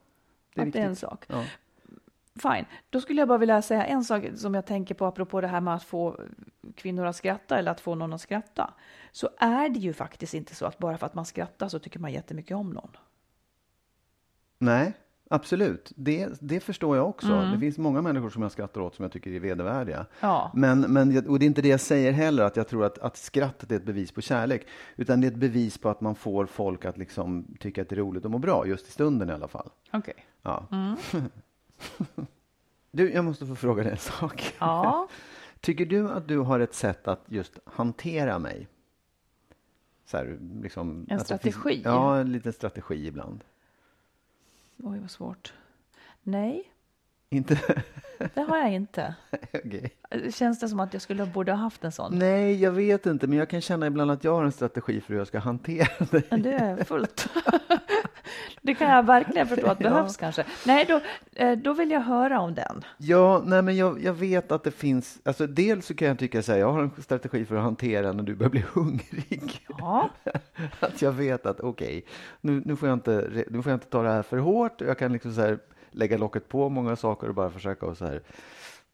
det 0.55 0.61
är 0.61 0.67
att 0.67 0.73
det 0.73 0.79
är 0.79 0.83
en 0.83 0.89
viktigt. 0.89 1.09
sak. 1.09 1.25
Ja. 1.27 1.43
Fine. 2.39 2.65
Då 2.89 3.01
skulle 3.01 3.21
jag 3.21 3.27
bara 3.27 3.37
vilja 3.37 3.61
säga 3.61 3.85
en 3.85 4.03
sak 4.03 4.23
som 4.35 4.53
jag 4.53 4.65
tänker 4.65 4.95
på 4.95 5.05
apropå 5.05 5.41
det 5.41 5.47
här 5.47 5.61
med 5.61 5.75
att 5.75 5.83
få 5.83 6.19
kvinnor 6.75 7.05
att 7.05 7.15
skratta 7.15 7.59
eller 7.59 7.71
att 7.71 7.81
få 7.81 7.95
någon 7.95 8.13
att 8.13 8.21
skratta. 8.21 8.73
Så 9.11 9.29
är 9.37 9.69
det 9.69 9.79
ju 9.79 9.93
faktiskt 9.93 10.33
inte 10.33 10.55
så 10.55 10.65
att 10.65 10.77
bara 10.77 10.97
för 10.97 11.05
att 11.05 11.13
man 11.13 11.25
skrattar 11.25 11.67
så 11.67 11.79
tycker 11.79 11.99
man 11.99 12.13
jättemycket 12.13 12.57
om 12.57 12.69
någon. 12.69 12.91
Nej, 14.57 14.93
Absolut, 15.29 15.91
det, 15.95 16.29
det 16.41 16.59
förstår 16.59 16.97
jag 16.97 17.09
också. 17.09 17.51
Det 17.53 17.59
finns 17.59 17.77
många 17.77 18.01
människor 18.01 18.29
som 18.29 18.41
jag 18.41 18.51
skrattar 18.51 18.81
åt 18.81 18.95
som 18.95 19.03
jag 19.03 19.11
tycker 19.11 19.31
är 19.31 19.39
vedervärdiga. 19.39 20.05
Ja. 20.19 20.51
Men, 20.53 20.81
men, 20.81 21.27
och 21.27 21.39
det 21.39 21.45
är 21.45 21.47
inte 21.47 21.61
det 21.61 21.67
jag 21.67 21.79
säger 21.79 22.11
heller, 22.11 22.43
att 22.43 22.55
jag 22.55 22.67
tror 22.67 22.85
att, 22.85 22.97
att 22.99 23.17
skrattet 23.17 23.71
är 23.71 23.75
ett 23.75 23.85
bevis 23.85 24.11
på 24.11 24.21
kärlek. 24.21 24.67
Utan 24.95 25.21
det 25.21 25.27
är 25.27 25.31
ett 25.31 25.37
bevis 25.37 25.77
på 25.77 25.89
att 25.89 26.01
man 26.01 26.15
får 26.15 26.45
folk 26.45 26.85
att 26.85 26.97
liksom 26.97 27.55
tycka 27.59 27.81
att 27.81 27.89
det 27.89 27.95
är 27.95 27.97
roligt 27.97 28.25
och 28.25 28.31
må 28.31 28.37
bra, 28.37 28.67
just 28.67 28.87
i 28.87 28.91
stunden 28.91 29.29
i 29.29 29.33
alla 29.33 29.47
fall. 29.47 29.69
Okej. 29.91 30.25
Ja. 30.41 30.67
du, 32.91 33.11
jag 33.13 33.25
måste 33.25 33.45
få 33.45 33.55
fråga 33.55 33.83
dig 33.83 33.91
en 33.91 33.97
sak. 33.97 34.55
Ja. 34.59 35.07
Tycker 35.59 35.85
du 35.85 36.09
att 36.09 36.27
du 36.27 36.37
har 36.39 36.59
ett 36.59 36.73
sätt 36.73 37.07
att 37.07 37.21
just 37.27 37.59
hantera 37.65 38.39
mig? 38.39 38.67
Så 40.05 40.17
här, 40.17 40.37
liksom, 40.61 40.89
En 40.89 41.03
det 41.03 41.09
finns- 41.15 41.23
strategi? 41.25 41.81
ja, 41.85 42.17
en 42.17 42.31
liten 42.31 42.53
strategi 42.53 43.07
ibland. 43.07 43.43
Oj, 44.77 44.99
vad 44.99 45.11
svårt. 45.11 45.53
Nej, 46.23 46.71
Inte? 47.29 47.59
det 48.33 48.41
har 48.41 48.57
jag 48.57 48.73
inte. 48.73 49.15
Okej. 49.53 49.91
Känns 50.33 50.59
det 50.59 50.69
som 50.69 50.79
att 50.79 50.93
jag 50.93 51.01
skulle 51.01 51.25
borde 51.25 51.51
ha 51.51 51.57
haft 51.59 51.83
en 51.83 51.91
sån? 51.91 52.19
Nej, 52.19 52.61
jag 52.61 52.71
vet 52.71 53.05
inte, 53.05 53.27
men 53.27 53.37
jag 53.37 53.49
kan 53.49 53.61
känna 53.61 53.87
ibland 53.87 54.11
att 54.11 54.23
jag 54.23 54.35
har 54.35 54.43
en 54.43 54.51
strategi 54.51 55.01
för 55.01 55.13
hur 55.13 55.17
jag 55.19 55.27
ska 55.27 55.39
hantera 55.39 56.05
dig. 56.05 56.23
Men 56.29 56.41
det 56.41 56.53
är 56.53 56.83
fullt. 56.83 57.29
Det 58.65 58.73
kan 58.73 58.89
jag 58.89 59.05
verkligen 59.05 59.47
förstå 59.55 59.67
att 59.67 59.81
Ja. 59.81 59.89
behövs 59.89 60.17
kanske. 60.17 60.45
Nej, 60.65 60.85
då, 60.87 61.01
eh, 61.35 61.57
då 61.57 61.73
vill 61.73 61.91
jag 61.91 62.01
höra 62.01 62.39
om 62.39 62.53
den. 62.55 62.83
Ja, 62.97 63.41
nej, 63.45 63.61
men 63.61 63.75
jag, 63.77 64.03
jag 64.03 64.13
vet 64.13 64.51
att 64.51 64.63
det 64.63 64.71
finns, 64.71 65.19
alltså 65.25 65.47
dels 65.47 65.85
så 65.85 65.93
kan 65.95 66.07
jag 66.07 66.19
tycka 66.19 66.41
så 66.43 66.51
här, 66.51 66.59
jag 66.59 66.71
har 66.71 66.81
en 66.81 66.91
strategi 67.03 67.45
för 67.45 67.55
att 67.55 67.63
hantera 67.63 68.11
när 68.11 68.23
du 68.23 68.35
börjar 68.35 68.49
bli 68.49 68.63
hungrig. 68.73 69.65
Ja, 69.79 70.09
Att 70.79 71.01
jag 71.01 71.11
vet 71.11 71.45
att 71.45 71.59
okej, 71.59 72.05
nu, 72.41 72.61
nu, 72.65 72.75
får 72.75 72.89
jag 72.89 72.95
inte, 72.95 73.45
nu 73.49 73.61
får 73.61 73.71
jag 73.71 73.75
inte 73.77 73.87
ta 73.89 74.01
det 74.03 74.09
här 74.09 74.21
för 74.23 74.37
hårt. 74.37 74.81
Jag 74.81 74.97
kan 74.97 75.13
liksom 75.13 75.33
så 75.33 75.41
här 75.41 75.59
lägga 75.91 76.17
locket 76.17 76.49
på 76.49 76.69
många 76.69 76.95
saker 76.95 77.27
och 77.29 77.35
bara 77.35 77.49
försöka 77.49 77.85
att 77.85 77.97
så 77.97 78.05
här 78.05 78.21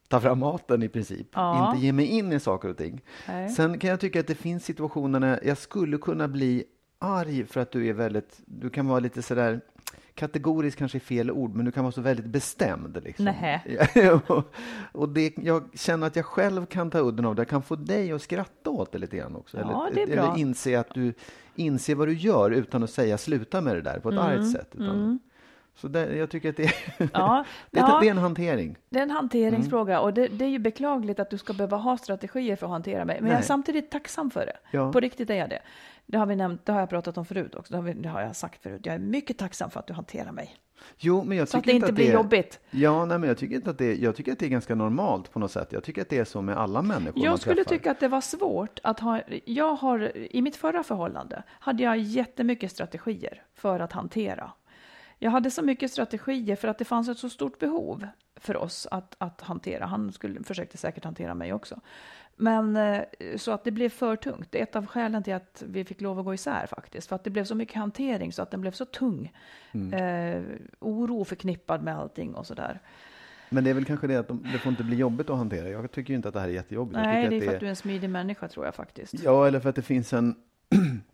ta 0.07 0.19
fram 0.19 0.39
maten 0.39 0.83
i 0.83 0.89
princip. 0.89 1.27
Ja. 1.33 1.71
Inte 1.73 1.85
ge 1.85 1.93
mig 1.93 2.05
in 2.05 2.33
i 2.33 2.39
saker 2.39 2.69
och 2.69 2.77
ting. 2.77 3.01
Nej. 3.27 3.49
Sen 3.49 3.79
kan 3.79 3.89
jag 3.89 3.99
tycka 3.99 4.19
att 4.19 4.27
det 4.27 4.35
finns 4.35 4.65
situationer 4.65 5.19
när 5.19 5.39
jag 5.43 5.57
skulle 5.57 5.97
kunna 5.97 6.27
bli 6.27 6.63
arg 7.01 7.45
för 7.45 7.61
att 7.61 7.71
du 7.71 7.87
är 7.87 7.93
väldigt, 7.93 8.41
du 8.45 8.69
kan 8.69 8.87
vara 8.87 8.99
lite 8.99 9.21
sådär 9.21 9.61
kategorisk 10.15 10.77
kanske 10.77 10.97
är 10.97 10.99
fel 10.99 11.31
ord, 11.31 11.55
men 11.55 11.65
du 11.65 11.71
kan 11.71 11.83
vara 11.83 11.91
så 11.91 12.01
väldigt 12.01 12.25
bestämd. 12.25 13.03
Liksom. 13.03 13.25
Och 14.27 14.53
och 14.91 15.09
det, 15.09 15.33
jag 15.37 15.63
känner 15.73 16.07
att 16.07 16.15
jag 16.15 16.25
själv 16.25 16.65
kan 16.65 16.89
ta 16.89 16.99
udden 16.99 17.25
av 17.25 17.35
det. 17.35 17.39
Jag 17.39 17.47
kan 17.47 17.61
få 17.63 17.75
dig 17.75 18.11
att 18.11 18.21
skratta 18.21 18.69
åt 18.69 18.91
det 18.91 18.97
lite 18.97 19.17
grann 19.17 19.35
också. 19.35 19.57
Ja, 19.57 19.89
eller, 19.91 20.03
eller 20.03 20.37
inse 20.37 20.79
att 20.79 20.93
du 20.93 21.13
inser 21.55 21.95
vad 21.95 22.07
du 22.07 22.13
gör 22.13 22.51
utan 22.51 22.83
att 22.83 22.89
säga 22.89 23.17
sluta 23.17 23.61
med 23.61 23.75
det 23.75 23.81
där 23.81 23.99
på 23.99 24.09
ett 24.09 24.15
Mm, 24.19 24.25
argt 24.25 24.51
sätt. 24.51 24.69
Utan, 24.73 25.19
Så 25.81 25.87
det, 25.87 26.15
jag 26.15 26.29
tycker 26.29 26.49
att 26.49 26.57
det, 26.57 26.63
ja, 27.13 27.45
det, 27.71 27.79
är- 27.79 27.83
ja. 27.83 27.97
det 28.01 28.07
är 28.07 28.11
en 28.11 28.17
hantering. 28.17 28.77
Det 28.89 28.99
är 28.99 29.03
en 29.03 29.11
hanteringsfråga 29.11 29.99
och 29.99 30.13
det, 30.13 30.27
det 30.27 30.45
är 30.45 30.49
ju 30.49 30.59
beklagligt 30.59 31.19
att 31.19 31.29
du 31.29 31.37
ska 31.37 31.53
behöva 31.53 31.77
ha 31.77 31.97
strategier 31.97 32.55
för 32.55 32.65
att 32.65 32.71
hantera 32.71 33.05
mig. 33.05 33.15
Men 33.21 33.27
jag 33.29 33.33
är 33.33 33.39
Nej. 33.39 33.47
samtidigt 33.47 33.91
tacksam 33.91 34.31
för 34.31 34.45
det. 34.45 34.57
Ja. 34.71 34.91
På 34.91 34.99
riktigt 34.99 35.29
är 35.29 35.35
jag 35.35 35.49
det. 35.49 35.59
Det 36.05 36.17
har, 36.17 36.25
vi 36.25 36.35
nämnt, 36.35 36.65
det 36.65 36.71
har 36.71 36.79
jag 36.79 36.89
pratat 36.89 37.17
om 37.17 37.25
förut 37.25 37.55
också. 37.55 37.73
Det 37.73 37.77
har, 37.77 37.83
vi, 37.83 37.93
det 37.93 38.09
har 38.09 38.21
jag 38.21 38.35
sagt 38.35 38.63
förut. 38.63 38.81
Jag 38.83 38.95
är 38.95 38.99
mycket 38.99 39.37
tacksam 39.37 39.69
för 39.69 39.79
att 39.79 39.87
du 39.87 39.93
hanterar 39.93 40.31
mig. 40.31 40.55
Jo, 40.97 41.23
men 41.23 41.37
jag 41.37 41.47
Så 41.47 41.57
att 41.57 41.63
tycker 41.63 41.73
det 41.73 41.77
inte 41.81 41.93
blir 41.93 42.09
är- 42.09 42.13
jobbigt. 42.13 42.59
Ja, 42.71 43.05
nej, 43.05 43.19
men 43.19 43.27
jag 43.29 43.37
tycker 43.37 43.55
inte 43.55 43.69
att 43.69 43.77
det, 43.77 43.95
jag 43.95 44.15
tycker 44.15 44.31
att 44.31 44.39
det 44.39 44.45
är 44.45 44.49
ganska 44.49 44.75
normalt 44.75 45.31
på 45.31 45.39
något 45.39 45.51
sätt. 45.51 45.67
Jag 45.71 45.83
tycker 45.83 46.01
att 46.01 46.09
det 46.09 46.17
är 46.17 46.25
så 46.25 46.41
med 46.41 46.57
alla 46.57 46.81
människor 46.81 47.23
Jag 47.25 47.39
skulle 47.39 47.55
träffar. 47.55 47.69
tycka 47.69 47.91
att 47.91 47.99
det 47.99 48.07
var 48.07 48.21
svårt 48.21 48.79
att 48.83 48.99
ha... 48.99 49.21
Jag 49.45 49.75
har, 49.75 50.17
I 50.35 50.41
mitt 50.41 50.55
förra 50.55 50.83
förhållande 50.83 51.43
hade 51.49 51.83
jag 51.83 51.97
jättemycket 51.97 52.71
strategier 52.71 53.43
för 53.55 53.79
att 53.79 53.91
hantera. 53.93 54.51
Jag 55.23 55.31
hade 55.31 55.51
så 55.51 55.61
mycket 55.61 55.91
strategier 55.91 56.55
för 56.55 56.67
att 56.67 56.77
det 56.77 56.85
fanns 56.85 57.09
ett 57.09 57.17
så 57.17 57.29
stort 57.29 57.59
behov 57.59 58.07
för 58.35 58.57
oss 58.57 58.87
att, 58.91 59.15
att 59.17 59.41
hantera. 59.41 59.85
Han 59.85 60.11
skulle, 60.11 60.43
försökte 60.43 60.77
säkert 60.77 61.03
hantera 61.03 61.33
mig 61.33 61.53
också. 61.53 61.79
Men 62.35 62.75
eh, 62.75 63.01
så 63.35 63.51
att 63.51 63.63
det 63.63 63.71
blev 63.71 63.89
för 63.89 64.15
tungt. 64.15 64.51
Det 64.51 64.59
är 64.59 64.63
ett 64.63 64.75
av 64.75 64.85
skälen 64.85 65.23
till 65.23 65.33
att 65.33 65.63
vi 65.67 65.85
fick 65.85 66.01
lov 66.01 66.19
att 66.19 66.25
gå 66.25 66.33
isär 66.33 66.67
faktiskt. 66.67 67.07
För 67.07 67.15
att 67.15 67.23
det 67.23 67.29
blev 67.29 67.43
så 67.43 67.55
mycket 67.55 67.75
hantering 67.75 68.33
så 68.33 68.41
att 68.41 68.51
den 68.51 68.61
blev 68.61 68.71
så 68.71 68.85
tung. 68.85 69.31
Eh, 69.93 70.41
oro 70.79 71.23
förknippad 71.23 71.83
med 71.83 71.97
allting 71.97 72.35
och 72.35 72.47
sådär. 72.47 72.79
Men 73.49 73.63
det 73.63 73.69
är 73.69 73.73
väl 73.73 73.85
kanske 73.85 74.07
det 74.07 74.15
att 74.15 74.27
de, 74.27 74.43
det 74.51 74.59
får 74.59 74.69
inte 74.69 74.83
bli 74.83 74.97
jobbigt 74.97 75.29
att 75.29 75.37
hantera. 75.37 75.69
Jag 75.69 75.91
tycker 75.91 76.09
ju 76.09 76.15
inte 76.15 76.27
att 76.27 76.33
det 76.33 76.39
här 76.39 76.47
är 76.47 76.53
jättejobbigt. 76.53 76.99
Nej, 77.03 77.29
det 77.29 77.35
är 77.35 77.37
att 77.37 77.45
för 77.45 77.53
att 77.53 77.59
du 77.59 77.65
är 77.65 77.69
en 77.69 77.75
smidig 77.75 78.09
människa 78.09 78.47
tror 78.47 78.65
jag 78.65 78.75
faktiskt. 78.75 79.23
Ja, 79.23 79.47
eller 79.47 79.59
för 79.59 79.69
att 79.69 79.75
det 79.75 79.81
finns 79.81 80.13
en... 80.13 80.35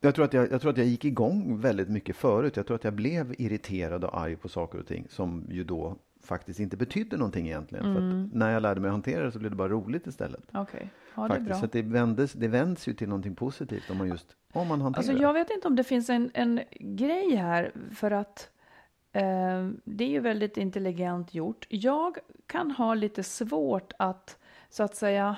jag, 0.00 0.14
tror 0.14 0.24
att 0.24 0.32
jag, 0.32 0.52
jag 0.52 0.60
tror 0.60 0.70
att 0.72 0.78
jag 0.78 0.86
gick 0.86 1.04
igång 1.04 1.60
väldigt 1.60 1.88
mycket 1.88 2.16
förut. 2.16 2.56
Jag 2.56 2.66
tror 2.66 2.74
att 2.74 2.84
jag 2.84 2.92
blev 2.94 3.34
irriterad 3.38 4.04
och 4.04 4.18
arg 4.20 4.36
på 4.36 4.48
saker 4.48 4.78
och 4.78 4.86
ting 4.86 5.06
som 5.10 5.46
ju 5.50 5.64
då 5.64 5.96
faktiskt 6.22 6.60
inte 6.60 6.76
betydde 6.76 7.16
någonting 7.16 7.46
egentligen. 7.46 7.84
För 7.94 8.00
Mm. 8.00 8.24
att 8.24 8.34
när 8.34 8.50
jag 8.52 8.62
lärde 8.62 8.80
mig 8.80 8.88
att 8.88 8.92
hantera 8.94 9.24
det 9.24 9.32
så 9.32 9.38
blev 9.38 9.50
det 9.50 9.56
bara 9.56 9.68
roligt 9.68 10.06
istället. 10.06 10.42
Okej, 10.54 10.90
ja 11.14 11.22
det 11.22 11.28
faktiskt. 11.28 11.48
bra. 11.48 11.56
Så 11.60 11.66
det, 11.66 11.82
vändes, 11.82 12.32
det 12.32 12.48
vänds 12.48 12.88
ju 12.88 12.92
till 12.94 13.08
någonting 13.08 13.34
positivt 13.34 13.90
om 13.90 13.96
man 13.98 14.08
just 14.08 14.36
om 14.52 14.68
man 14.68 14.80
hanterar 14.80 14.98
Alltså 15.00 15.12
det. 15.12 15.18
jag 15.22 15.32
vet 15.32 15.50
inte 15.50 15.68
om 15.68 15.76
det 15.76 15.84
finns 15.84 16.10
en, 16.10 16.30
en 16.34 16.60
grej 16.80 17.34
här 17.36 17.72
för 17.94 18.10
att 18.10 18.50
eh, 19.12 19.68
det 19.84 20.04
är 20.04 20.08
ju 20.08 20.20
väldigt 20.20 20.56
intelligent 20.56 21.34
gjort. 21.34 21.66
Jag 21.68 22.16
kan 22.46 22.70
ha 22.70 22.94
lite 22.94 23.22
svårt 23.22 23.92
att 23.98 24.38
så 24.70 24.82
att 24.82 24.94
säga, 24.96 25.36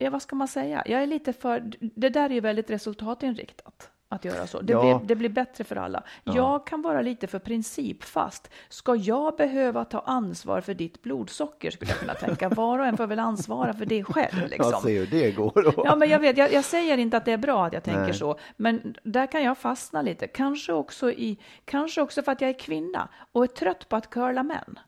ja 0.00 0.10
vad 0.10 0.22
ska 0.22 0.36
man 0.36 0.48
säga? 0.48 0.82
Jag 0.86 1.02
är 1.02 1.06
lite 1.06 1.32
för, 1.32 1.72
det 1.80 2.08
där 2.08 2.24
är 2.30 2.34
ju 2.34 2.40
väldigt 2.40 2.70
resultatinriktat. 2.70 3.90
Att 4.12 4.24
göra 4.24 4.46
så. 4.46 4.60
Det, 4.60 4.72
Ja. 4.72 4.80
blir, 4.98 5.08
det 5.08 5.14
blir 5.14 5.28
bättre 5.28 5.64
för 5.64 5.76
alla. 5.76 6.02
Jag 6.24 6.66
kan 6.66 6.82
vara 6.82 7.02
lite 7.02 7.26
för 7.26 7.38
principfast. 7.38 8.50
Ska 8.68 8.94
jag 8.94 9.36
behöva 9.36 9.84
ta 9.84 9.98
ansvar 10.00 10.60
för 10.60 10.74
ditt 10.74 11.02
blodsocker 11.02 11.70
skulle 11.70 11.90
jag 11.90 11.98
kunna 12.00 12.14
tänka. 12.14 12.48
Var 12.48 12.78
och 12.78 12.86
en 12.86 12.96
får 12.96 13.06
väl 13.06 13.18
ansvara 13.18 13.72
för 13.72 13.86
det 13.86 14.04
själv. 14.04 14.48
Liksom. 14.48 14.70
Ja, 14.72 14.80
se 14.80 14.98
hur 14.98 15.06
det 15.06 15.30
går. 15.30 15.72
Då. 15.76 15.82
Ja, 15.84 15.96
men 15.96 16.08
jag 16.08 16.18
vet, 16.18 16.36
jag, 16.36 16.52
jag 16.52 16.64
säger 16.64 16.98
inte 16.98 17.16
att 17.16 17.24
det 17.24 17.32
är 17.32 17.38
bra 17.38 17.66
att 17.66 17.72
jag 17.72 17.82
tänker 17.84 18.00
Nej. 18.02 18.14
så, 18.14 18.38
men 18.56 18.94
där 19.02 19.26
kan 19.26 19.42
jag 19.42 19.58
fastna 19.58 20.02
lite. 20.02 20.26
Kanske 20.26 20.72
också, 20.72 21.10
i, 21.10 21.38
kanske 21.64 22.00
också 22.02 22.22
för 22.22 22.32
att 22.32 22.40
jag 22.40 22.50
är 22.50 22.58
kvinna 22.58 23.08
och 23.32 23.42
är 23.44 23.48
trött 23.48 23.88
på 23.88 23.96
att 23.96 24.10
curla 24.10 24.42
män. 24.42 24.78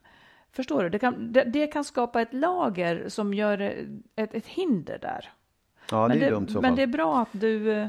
Förstår 0.53 0.83
du? 0.83 0.89
Det 0.89 0.99
kan, 0.99 1.33
det, 1.33 1.45
det 1.45 1.67
kan 1.67 1.85
skapa 1.85 2.23
ett 2.23 2.35
lager 2.35 3.09
som 3.09 3.35
gör 3.35 3.61
eh, 3.61 3.73
ett, 4.25 4.35
ett 4.35 4.47
hinder 4.47 4.99
där. 5.03 5.33
Ja, 5.91 6.09
det 6.09 6.15
men 6.15 6.23
är 6.23 6.31
dumt 6.31 6.49
så 6.49 6.61
men 6.61 6.71
fall. 6.71 6.77
det 6.77 6.83
är 6.83 6.87
bra 6.87 7.19
att 7.23 7.29
du 7.33 7.73
eh, 7.73 7.89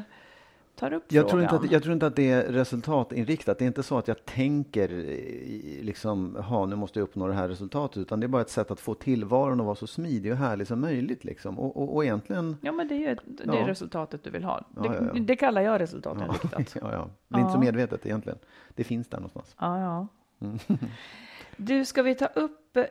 tar 0.76 0.94
upp 0.94 1.04
Jag 1.08 1.28
tror, 1.30 1.40
frågan. 1.40 1.56
inte 1.56 1.66
att, 1.66 1.72
jag 1.72 1.84
tror 1.84 1.94
inte 1.94 2.08
att 2.08 2.16
det 2.16 2.32
är 2.32 2.44
resultatinriktat. 2.44 3.60
Det 3.60 3.66
är 3.66 3.68
inte 3.68 3.84
så 3.84 3.98
att 3.98 4.08
jag 4.08 4.26
tänker 4.26 4.90
eh, 4.90 5.84
liksom, 5.86 6.36
ha 6.36 6.66
nu 6.66 6.76
måste 6.76 7.00
jag 7.00 7.04
uppnå 7.04 7.28
det 7.28 7.34
här 7.34 7.48
resultatet, 7.48 7.98
utan 7.98 8.20
det 8.20 8.26
är 8.26 8.28
bara 8.28 8.42
ett 8.42 8.50
sätt 8.50 8.72
att 8.72 8.80
få 8.80 8.94
tillvaron 8.94 9.60
att 9.60 9.66
vara 9.66 9.76
så 9.76 9.88
smidig 9.88 10.32
och 10.32 10.38
härlig 10.38 10.68
som 10.68 10.82
möjligt. 10.82 11.24
Liksom. 11.24 11.60
Och, 11.60 11.78
och, 11.78 11.96
och 11.96 12.04
egentligen, 12.04 12.58
Ja, 12.62 12.72
men 12.72 12.88
det 12.88 12.96
är 12.96 13.00
ju 13.00 13.08
ett, 13.08 13.20
det 13.26 13.44
Ja. 13.46 13.68
resultatet 13.68 14.24
du 14.24 14.30
vill 14.30 14.44
ha. 14.44 14.58
Det, 14.58 14.86
ja, 14.86 14.96
ja. 15.14 15.20
det 15.20 15.36
kallar 15.36 15.62
jag 15.62 15.74
ja, 15.74 15.80
resultatinriktat. 15.80 16.76
ja, 16.82 16.92
ja. 16.92 17.10
Men 17.28 17.40
inte 17.40 17.54
så 17.54 17.60
medvetet 17.60 18.06
egentligen. 18.06 18.40
Det 18.76 18.84
finns 18.84 19.08
där 19.08 19.18
någonstans. 19.18 19.56
Ja, 19.60 19.80
ja. 19.82 20.08
Mm. 20.42 20.60
Du, 21.58 21.86
ska 21.86 22.02
vi 22.04 22.16
ta 22.16 22.26
upp... 22.26 22.78
eh, 22.78 22.86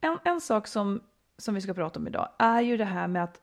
En, 0.00 0.18
en 0.24 0.40
sak 0.40 0.66
som, 0.66 1.00
som 1.38 1.54
vi 1.54 1.60
ska 1.60 1.74
prata 1.74 2.00
om 2.00 2.06
idag 2.06 2.28
är 2.38 2.60
ju 2.60 2.76
det 2.76 2.84
här 2.84 3.06
med 3.08 3.24
att, 3.24 3.40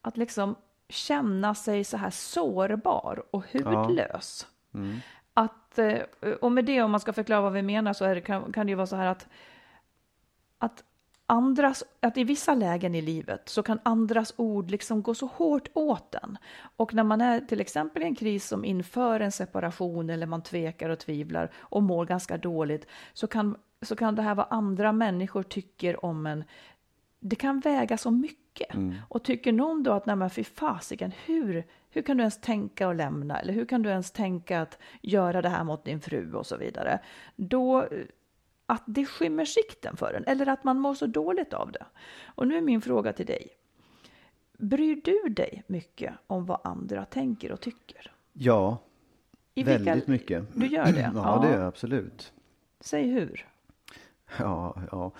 att 0.00 0.16
liksom 0.16 0.54
känna 0.88 1.54
sig 1.54 1.84
så 1.84 1.96
här 1.96 2.10
sårbar 2.10 3.24
och 3.30 3.44
hudlös. 3.52 4.46
Mm. 4.74 4.96
Att, 5.34 5.78
eh, 5.78 5.98
och 6.40 6.52
med 6.52 6.64
det, 6.64 6.82
om 6.82 6.90
man 6.90 7.00
ska 7.00 7.12
förklara 7.12 7.40
vad 7.40 7.52
vi 7.52 7.62
menar, 7.62 7.92
så 7.92 8.04
är 8.04 8.14
det, 8.14 8.20
kan, 8.20 8.52
kan 8.52 8.66
det 8.66 8.70
ju 8.70 8.76
vara 8.76 8.86
så 8.86 8.96
här 8.96 9.06
att, 9.06 9.28
att 10.58 10.84
andras, 11.26 11.84
att 12.00 12.16
i 12.16 12.24
vissa 12.24 12.54
lägen 12.54 12.94
i 12.94 13.02
livet 13.02 13.48
så 13.48 13.62
kan 13.62 13.80
andras 13.82 14.34
ord 14.36 14.70
liksom 14.70 15.02
gå 15.02 15.14
så 15.14 15.26
hårt 15.26 15.68
åt 15.74 16.14
en. 16.14 16.38
Och 16.76 16.94
när 16.94 17.04
man 17.04 17.20
är 17.20 17.40
till 17.40 17.60
exempel 17.60 18.02
i 18.02 18.06
en 18.06 18.14
kris 18.14 18.48
som 18.48 18.64
inför 18.64 19.20
en 19.20 19.32
separation 19.32 20.10
eller 20.10 20.26
man 20.26 20.42
tvekar 20.42 20.88
och 20.90 20.98
tvivlar 20.98 21.50
och 21.56 21.82
mår 21.82 22.06
ganska 22.06 22.38
dåligt 22.38 22.86
så 23.12 23.26
kan, 23.26 23.56
så 23.84 23.96
kan 23.96 24.14
det 24.14 24.22
här 24.22 24.34
vad 24.34 24.46
andra 24.50 24.92
människor 24.92 25.42
tycker 25.42 26.04
om 26.04 26.26
en 26.26 26.44
det 27.20 27.36
kan 27.36 27.60
väga 27.60 27.98
så 27.98 28.10
mycket. 28.10 28.68
Och 29.08 29.22
tycker 29.24 29.52
någon 29.52 29.82
då 29.82 29.92
att, 29.92 30.06
nej 30.06 30.16
men 30.16 30.30
fy 30.30 30.44
fasiken, 30.44 31.12
hur, 31.26 31.64
hur 31.90 32.02
kan 32.02 32.16
du 32.16 32.22
ens 32.22 32.40
tänka 32.40 32.88
att 32.88 32.96
lämna? 32.96 33.40
Eller 33.40 33.52
hur 33.52 33.64
kan 33.64 33.82
du 33.82 33.90
ens 33.90 34.10
tänka 34.10 34.60
att 34.62 34.78
göra 35.02 35.42
det 35.42 35.48
här 35.48 35.64
mot 35.64 35.84
din 35.84 36.00
fru 36.00 36.32
och 36.34 36.46
så 36.46 36.56
vidare? 36.56 36.98
Då, 37.36 37.88
att 38.66 38.82
det 38.86 39.06
skymmer 39.06 39.44
sikten 39.44 39.96
för 39.96 40.14
en, 40.14 40.24
eller 40.24 40.46
att 40.48 40.64
man 40.64 40.78
mår 40.80 40.94
så 40.94 41.06
dåligt 41.06 41.52
av 41.52 41.72
det. 41.72 41.86
Och 42.26 42.48
nu 42.48 42.56
är 42.56 42.60
min 42.60 42.80
fråga 42.80 43.12
till 43.12 43.26
dig. 43.26 43.48
Bryr 44.58 45.00
du 45.04 45.28
dig 45.34 45.62
mycket 45.66 46.14
om 46.26 46.46
vad 46.46 46.60
andra 46.64 47.04
tänker 47.04 47.52
och 47.52 47.60
tycker? 47.60 48.12
Ja, 48.32 48.78
I 49.54 49.62
väldigt 49.62 49.94
vilka- 49.96 50.10
mycket. 50.10 50.44
Du 50.54 50.66
gör 50.66 50.84
det? 50.92 51.10
Ja, 51.14 51.38
det 51.42 51.48
gör 51.48 51.58
jag 51.58 51.68
absolut. 51.68 52.32
Säg 52.80 53.08
hur. 53.08 53.48
Ja, 54.38 54.76
ja. 54.90 55.12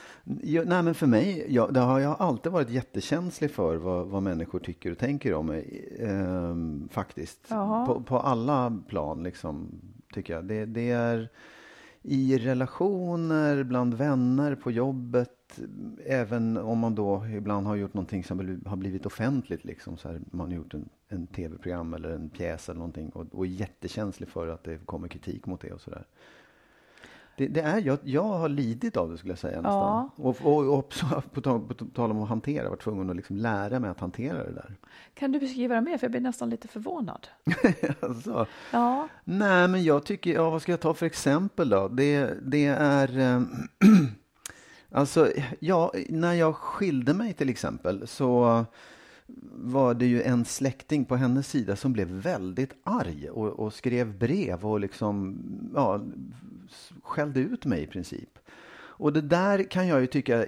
ja 0.42 0.62
nej, 0.66 0.82
men 0.82 0.94
för 0.94 1.06
mig, 1.06 1.46
ja, 1.48 1.66
det 1.66 1.80
har 1.80 2.00
jag 2.00 2.16
alltid 2.18 2.52
varit 2.52 2.70
jättekänslig 2.70 3.50
för 3.50 3.76
vad, 3.76 4.06
vad 4.06 4.22
människor 4.22 4.58
tycker 4.58 4.90
och 4.90 4.98
tänker 4.98 5.34
om 5.34 5.46
mig. 5.46 5.96
ehm, 6.00 6.88
faktiskt. 6.92 7.48
På, 7.86 8.02
på 8.06 8.18
alla 8.18 8.78
plan. 8.88 9.22
Liksom. 9.22 9.80
tycker 10.14 10.34
jag. 10.34 10.44
Det, 10.44 10.66
det 10.66 10.90
är 10.90 11.28
i 12.06 12.38
relationer, 12.38 13.62
bland 13.62 13.94
vänner, 13.94 14.54
på 14.54 14.70
jobbet, 14.70 15.60
även 16.06 16.56
om 16.56 16.78
man 16.78 16.94
då 16.94 17.26
ibland 17.26 17.66
har 17.66 17.76
gjort 17.76 17.94
någonting 17.94 18.24
som 18.24 18.62
har 18.66 18.76
blivit 18.76 19.06
offentligt, 19.06 19.64
liksom, 19.64 19.96
så 19.96 20.08
här, 20.08 20.20
man 20.30 20.46
har 20.46 20.56
gjort 20.56 20.74
en, 20.74 20.88
en 21.08 21.26
tv-program 21.26 21.94
eller 21.94 22.10
en 22.10 22.28
pjäs 22.28 22.68
eller 22.68 22.78
någonting 22.78 23.10
och, 23.10 23.26
och 23.32 23.46
är 23.46 23.50
jättekänslig 23.50 24.28
för 24.28 24.48
att 24.48 24.64
det 24.64 24.86
kommer 24.86 25.08
kritik 25.08 25.46
mot 25.46 25.60
det 25.60 25.72
och 25.72 25.80
sådär. 25.80 26.06
Det, 27.36 27.46
det, 27.46 27.60
är, 27.60 27.80
jag, 27.80 27.98
jag 28.02 28.22
har 28.22 28.48
lidit 28.48 28.96
av 28.96 29.10
det 29.10 29.18
skulle 29.18 29.32
jag 29.32 29.38
säga 29.38 29.56
nästan. 29.56 29.72
Ja. 29.72 30.10
Och, 30.16 30.36
och, 30.42 30.78
och 30.78 30.88
på, 30.88 31.20
på, 31.32 31.40
tal, 31.40 31.60
på 31.60 31.74
tal 31.74 32.10
om 32.10 32.22
att 32.22 32.28
hantera, 32.28 32.70
var 32.70 32.76
tvungen 32.76 33.10
att 33.10 33.16
liksom 33.16 33.36
lära 33.36 33.80
mig 33.80 33.90
att 33.90 34.00
hantera 34.00 34.38
det 34.44 34.52
där. 34.52 34.76
Kan 35.14 35.32
du 35.32 35.40
beskriva 35.40 35.74
det 35.74 35.80
mer? 35.80 35.98
För 35.98 36.04
jag 36.04 36.10
blir 36.10 36.20
nästan 36.20 36.50
lite 36.50 36.68
förvånad. 36.68 37.28
alltså, 38.00 38.46
ja. 38.70 39.08
Nej, 39.24 39.68
men 39.68 39.84
jag 39.84 40.04
tycker, 40.04 40.34
ja, 40.34 40.50
vad 40.50 40.62
ska 40.62 40.72
jag 40.72 40.80
ta 40.80 40.94
för 40.94 41.06
exempel 41.06 41.68
då? 41.68 41.88
Det, 41.88 42.34
det 42.42 42.66
är 42.66 43.18
eh, 43.18 43.42
Alltså, 44.94 45.32
ja, 45.58 45.92
när 46.08 46.32
jag 46.32 46.56
skilde 46.56 47.14
mig 47.14 47.32
till 47.32 47.48
exempel 47.48 48.06
så 48.06 48.64
var 49.52 49.94
det 49.94 50.06
ju 50.06 50.22
en 50.22 50.44
släkting 50.44 51.04
på 51.04 51.16
hennes 51.16 51.48
sida 51.48 51.76
som 51.76 51.92
blev 51.92 52.08
väldigt 52.08 52.72
arg 52.82 53.30
och, 53.30 53.48
och 53.48 53.72
skrev 53.72 54.18
brev 54.18 54.66
och 54.66 54.80
liksom, 54.80 55.38
ja, 55.74 56.00
skällde 57.02 57.40
ut 57.40 57.64
mig 57.64 57.82
i 57.82 57.86
princip. 57.86 58.38
Och 58.96 59.12
det 59.12 59.20
där 59.20 59.62
kan 59.62 59.88
jag 59.88 60.00
ju 60.00 60.06
tycka, 60.06 60.46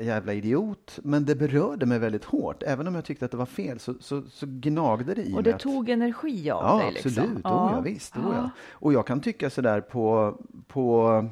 jävla 0.00 0.32
idiot, 0.32 0.98
men 1.02 1.24
det 1.24 1.34
berörde 1.34 1.86
mig 1.86 1.98
väldigt 1.98 2.24
hårt. 2.24 2.62
Även 2.62 2.88
om 2.88 2.94
jag 2.94 3.04
tyckte 3.04 3.24
att 3.24 3.30
det 3.30 3.36
var 3.36 3.46
fel 3.46 3.78
så, 3.78 3.94
så, 4.00 4.22
så 4.22 4.46
gnagde 4.48 5.14
det 5.14 5.22
i 5.22 5.28
mig. 5.28 5.34
Och 5.34 5.42
det 5.42 5.58
tog 5.58 5.88
energi 5.88 6.50
av 6.50 6.64
ja, 6.64 6.84
dig? 6.84 6.92
Liksom. 6.92 7.10
Absolut, 7.10 7.40
ja, 7.44 7.66
oh, 7.66 7.72
ja 7.72 7.80
visst. 7.80 8.16
Oh, 8.16 8.34
ja. 8.34 8.50
Och 8.70 8.92
jag 8.92 9.06
kan 9.06 9.20
tycka 9.20 9.50
sådär 9.50 9.80
på, 9.80 10.34
på 10.66 11.28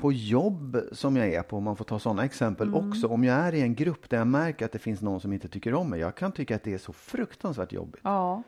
på 0.00 0.12
jobb 0.12 0.80
som 0.92 1.16
jag 1.16 1.28
är 1.28 1.42
på, 1.42 1.56
om 1.56 1.64
man 1.64 1.76
får 1.76 1.84
ta 1.84 1.98
sådana 1.98 2.24
exempel 2.24 2.68
mm. 2.68 2.88
också, 2.88 3.06
om 3.06 3.24
jag 3.24 3.36
är 3.36 3.54
i 3.54 3.60
en 3.60 3.74
grupp 3.74 4.10
där 4.10 4.18
jag 4.18 4.26
märker 4.26 4.64
att 4.64 4.72
det 4.72 4.78
finns 4.78 5.02
någon 5.02 5.20
som 5.20 5.32
inte 5.32 5.48
tycker 5.48 5.74
om 5.74 5.90
mig, 5.90 6.00
jag 6.00 6.14
kan 6.14 6.32
tycka 6.32 6.56
att 6.56 6.62
det 6.62 6.74
är 6.74 6.78
så 6.78 6.92
fruktansvärt 6.92 7.72
jobbigt. 7.72 8.00
Ja. 8.04 8.42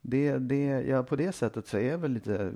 Det, 0.00 0.38
det, 0.38 0.64
ja, 0.64 1.02
på 1.02 1.16
det 1.16 1.32
sättet 1.32 1.66
så 1.66 1.76
är 1.76 1.90
jag 1.90 1.98
väl 1.98 2.12
lite 2.12 2.52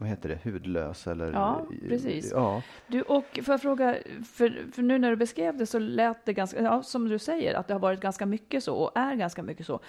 vad 0.00 0.08
heter 0.08 0.28
det, 0.28 0.50
hudlös 0.50 1.06
eller... 1.06 1.32
Ja, 1.32 1.66
precis. 1.88 2.30
Ja. 2.32 2.62
Du, 2.86 3.02
och 3.02 3.40
för 3.42 3.52
att 3.52 3.62
fråga, 3.62 3.96
för, 4.32 4.72
för 4.72 4.82
nu 4.82 4.98
när 4.98 5.10
du 5.10 5.16
beskrev 5.16 5.56
det 5.56 5.66
så 5.66 5.78
lät 5.78 6.24
det 6.24 6.32
ganska, 6.32 6.62
ja, 6.62 6.82
som 6.82 7.08
du 7.08 7.18
säger, 7.18 7.54
att 7.54 7.68
det 7.68 7.74
har 7.74 7.80
varit 7.80 8.00
ganska 8.00 8.26
mycket 8.26 8.64
så 8.64 8.74
och 8.74 8.90
är 8.94 9.14
ganska 9.14 9.42
mycket 9.42 9.66
så. 9.66 9.80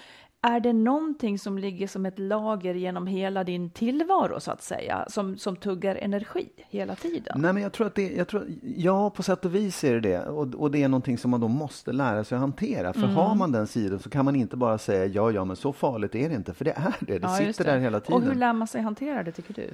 Är 0.43 0.59
det 0.59 0.73
någonting 0.73 1.39
som 1.39 1.57
ligger 1.57 1.87
som 1.87 2.05
ett 2.05 2.19
lager 2.19 2.73
genom 2.73 3.07
hela 3.07 3.43
din 3.43 3.69
tillvaro 3.69 4.39
så 4.39 4.51
att 4.51 4.61
säga, 4.61 5.05
som, 5.09 5.37
som 5.37 5.55
tuggar 5.55 5.95
energi 5.95 6.49
hela 6.69 6.95
tiden? 6.95 7.41
Nej, 7.41 7.53
men 7.53 7.63
jag 7.63 7.71
tror 7.71 7.87
att 7.87 7.95
det, 7.95 8.11
jag 8.11 8.27
tror, 8.27 8.47
ja, 8.61 9.09
på 9.09 9.23
sätt 9.23 9.45
och 9.45 9.55
vis 9.55 9.83
är 9.83 9.93
det 9.93 9.99
det. 9.99 10.25
Och, 10.25 10.55
och 10.55 10.71
det 10.71 10.83
är 10.83 10.87
någonting 10.87 11.17
som 11.17 11.31
man 11.31 11.39
då 11.41 11.47
måste 11.47 11.91
lära 11.91 12.23
sig 12.23 12.35
att 12.35 12.41
hantera. 12.41 12.93
För 12.93 13.03
mm. 13.03 13.15
har 13.15 13.35
man 13.35 13.51
den 13.51 13.67
sidan 13.67 13.99
så 13.99 14.09
kan 14.09 14.25
man 14.25 14.35
inte 14.35 14.57
bara 14.57 14.77
säga 14.77 15.05
ja, 15.05 15.31
ja, 15.31 15.45
men 15.45 15.55
så 15.55 15.73
farligt 15.73 16.15
är 16.15 16.29
det 16.29 16.35
inte, 16.35 16.53
för 16.53 16.65
det 16.65 16.71
är 16.71 16.95
det. 16.99 17.19
Det 17.19 17.27
ja, 17.27 17.37
sitter 17.37 17.63
det. 17.63 17.71
där 17.71 17.79
hela 17.79 17.99
tiden. 17.99 18.13
Och 18.13 18.21
hur 18.21 18.35
lär 18.35 18.53
man 18.53 18.67
sig 18.67 18.81
hantera 18.81 19.23
det, 19.23 19.31
tycker 19.31 19.53
du? 19.53 19.69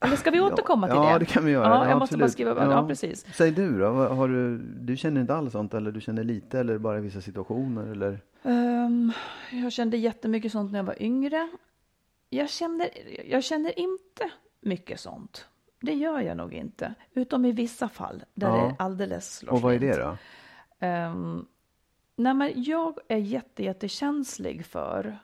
Eller 0.00 0.16
ska 0.16 0.30
vi 0.30 0.40
återkomma 0.40 0.88
ja, 0.88 0.94
till 0.94 1.00
det? 1.00 1.10
Ja, 1.10 1.18
det 1.18 1.24
kan 1.24 1.44
vi 1.44 1.52
göra. 1.52 1.68
Ja, 1.68 1.84
jag 1.84 1.90
ja, 1.90 1.98
måste 1.98 2.18
bara 2.18 2.28
skriva. 2.28 2.64
Ja. 2.64 2.72
ja. 2.72 2.88
precis. 2.88 3.26
Säg 3.34 3.50
du 3.50 3.78
då, 3.78 3.86
har 3.86 4.28
du, 4.28 4.58
du 4.58 4.96
känner 4.96 5.20
inte 5.20 5.34
alls 5.34 5.52
sånt 5.52 5.74
eller 5.74 5.92
du 5.92 6.00
känner 6.00 6.24
lite 6.24 6.60
eller 6.60 6.78
bara 6.78 6.98
i 6.98 7.00
vissa 7.00 7.20
situationer 7.20 7.86
eller? 7.86 8.20
Um, 8.42 9.12
jag 9.50 9.72
kände 9.72 9.96
jättemycket 9.96 10.52
sånt 10.52 10.72
när 10.72 10.78
jag 10.78 10.84
var 10.84 11.02
yngre. 11.02 11.48
Jag 12.30 12.50
känner, 12.50 12.88
jag 13.30 13.44
känner 13.44 13.78
inte 13.78 14.30
mycket 14.60 15.00
sånt. 15.00 15.46
Det 15.80 15.94
gör 15.94 16.20
jag 16.20 16.36
nog 16.36 16.54
inte, 16.54 16.94
utom 17.14 17.44
i 17.44 17.52
vissa 17.52 17.88
fall 17.88 18.24
där 18.34 18.52
det 18.52 18.74
alldeles 18.78 19.36
slår 19.36 19.52
Och 19.52 19.60
vad 19.60 19.74
är 19.74 19.78
det 19.78 19.96
då? 19.96 20.16
Um, 20.86 21.46
nej, 22.16 22.34
men 22.34 22.52
jag 22.56 22.98
är 23.08 23.16
jätte, 23.16 23.64
jättekänslig 23.64 24.66
för 24.66 25.18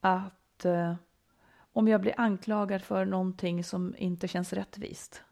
att 0.00 0.64
uh, 0.64 0.94
om 1.72 1.88
jag 1.88 2.00
blir 2.00 2.14
anklagad 2.16 2.82
för 2.82 3.04
någonting 3.04 3.64
som 3.64 3.94
inte 3.98 4.28
känns 4.28 4.52
rättvist. 4.52 5.22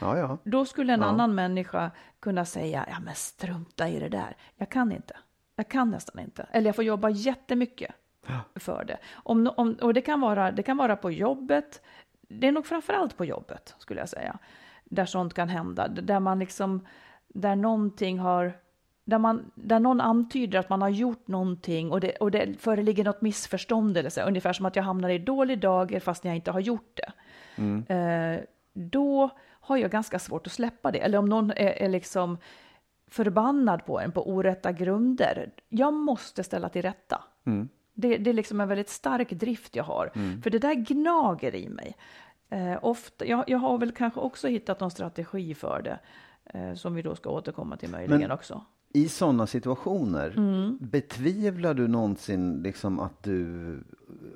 Ja, 0.00 0.18
ja. 0.18 0.38
Då 0.44 0.64
skulle 0.64 0.92
en 0.92 1.00
ja. 1.00 1.06
annan 1.06 1.34
människa 1.34 1.90
kunna 2.20 2.44
säga, 2.44 2.86
ja 2.90 3.00
men 3.00 3.14
strunta 3.14 3.88
i 3.88 4.00
det 4.00 4.08
där. 4.08 4.36
Jag 4.56 4.68
kan 4.68 4.92
inte. 4.92 5.16
Jag 5.56 5.68
kan 5.68 5.90
nästan 5.90 6.22
inte. 6.22 6.46
Eller 6.52 6.68
jag 6.68 6.76
får 6.76 6.84
jobba 6.84 7.10
jättemycket 7.10 7.94
för 8.54 8.84
det. 8.84 8.98
Om, 9.12 9.50
om, 9.56 9.76
och 9.82 9.94
det 9.94 10.00
kan, 10.00 10.20
vara, 10.20 10.52
det 10.52 10.62
kan 10.62 10.76
vara 10.76 10.96
på 10.96 11.10
jobbet. 11.10 11.82
Det 12.20 12.48
är 12.48 12.52
nog 12.52 12.66
framför 12.66 12.92
allt 12.92 13.16
på 13.16 13.24
jobbet, 13.24 13.74
skulle 13.78 14.00
jag 14.00 14.08
säga. 14.08 14.38
Där 14.84 15.06
sånt 15.06 15.34
kan 15.34 15.48
hända. 15.48 15.88
Där 15.88 16.20
man 16.20 16.38
liksom, 16.38 16.86
där 17.28 17.56
någonting 17.56 18.18
har 18.18 18.58
där, 19.04 19.18
man, 19.18 19.50
där 19.54 19.80
någon 19.80 20.00
antyder 20.00 20.58
att 20.58 20.68
man 20.68 20.82
har 20.82 20.88
gjort 20.88 21.28
någonting 21.28 21.92
och 21.92 22.00
det, 22.00 22.16
och 22.16 22.30
det 22.30 22.60
föreligger 22.60 23.04
något 23.04 23.22
missförstånd 23.22 23.96
eller 23.96 24.10
så, 24.10 24.20
ungefär 24.20 24.52
som 24.52 24.66
att 24.66 24.76
jag 24.76 24.82
hamnar 24.82 25.08
i 25.08 25.18
dålig 25.18 25.60
dager 25.60 26.00
fast 26.00 26.24
jag 26.24 26.36
inte 26.36 26.50
har 26.50 26.60
gjort 26.60 26.96
det. 26.96 27.12
Mm. 27.56 27.84
Eh, 27.88 28.40
då 28.72 29.30
har 29.60 29.76
jag 29.76 29.90
ganska 29.90 30.18
svårt 30.18 30.46
att 30.46 30.52
släppa 30.52 30.90
det. 30.90 30.98
Eller 30.98 31.18
om 31.18 31.26
någon 31.26 31.50
är, 31.50 31.56
är 31.56 31.88
liksom 31.88 32.38
förbannad 33.10 33.86
på 33.86 34.00
en 34.00 34.12
på 34.12 34.30
orätta 34.30 34.72
grunder. 34.72 35.50
Jag 35.68 35.94
måste 35.94 36.44
ställa 36.44 36.68
till 36.68 36.82
rätta. 36.82 37.24
Mm. 37.46 37.68
Det, 37.94 38.16
det, 38.16 38.30
är 38.30 38.34
liksom 38.34 38.60
en 38.60 38.68
väldigt 38.68 38.88
stark 38.88 39.30
drift 39.30 39.76
jag 39.76 39.84
har. 39.84 40.10
Mm. 40.14 40.42
För 40.42 40.50
det 40.50 40.58
där 40.58 40.74
gnager 40.74 41.54
i 41.54 41.68
mig. 41.68 41.96
Eh, 42.50 42.78
ofta, 42.82 43.26
jag, 43.26 43.44
jag, 43.46 43.58
har 43.58 43.78
väl 43.78 43.92
kanske 43.92 44.20
också 44.20 44.48
hittat 44.48 44.80
någon 44.80 44.90
strategi 44.90 45.54
för 45.54 45.82
det. 45.82 45.98
Eh, 46.44 46.74
som 46.74 46.94
vi 46.94 47.02
då 47.02 47.14
ska 47.14 47.30
återkomma 47.30 47.76
till 47.76 47.90
möjligen 47.90 48.20
Men, 48.20 48.30
också 48.30 48.64
i 48.92 49.08
sådana 49.08 49.46
situationer, 49.46 50.34
mm. 50.36 50.78
betvivlar 50.80 51.74
du 51.74 51.88
någonsin 51.88 52.62
liksom 52.62 53.00
att 53.00 53.22
du 53.22 53.78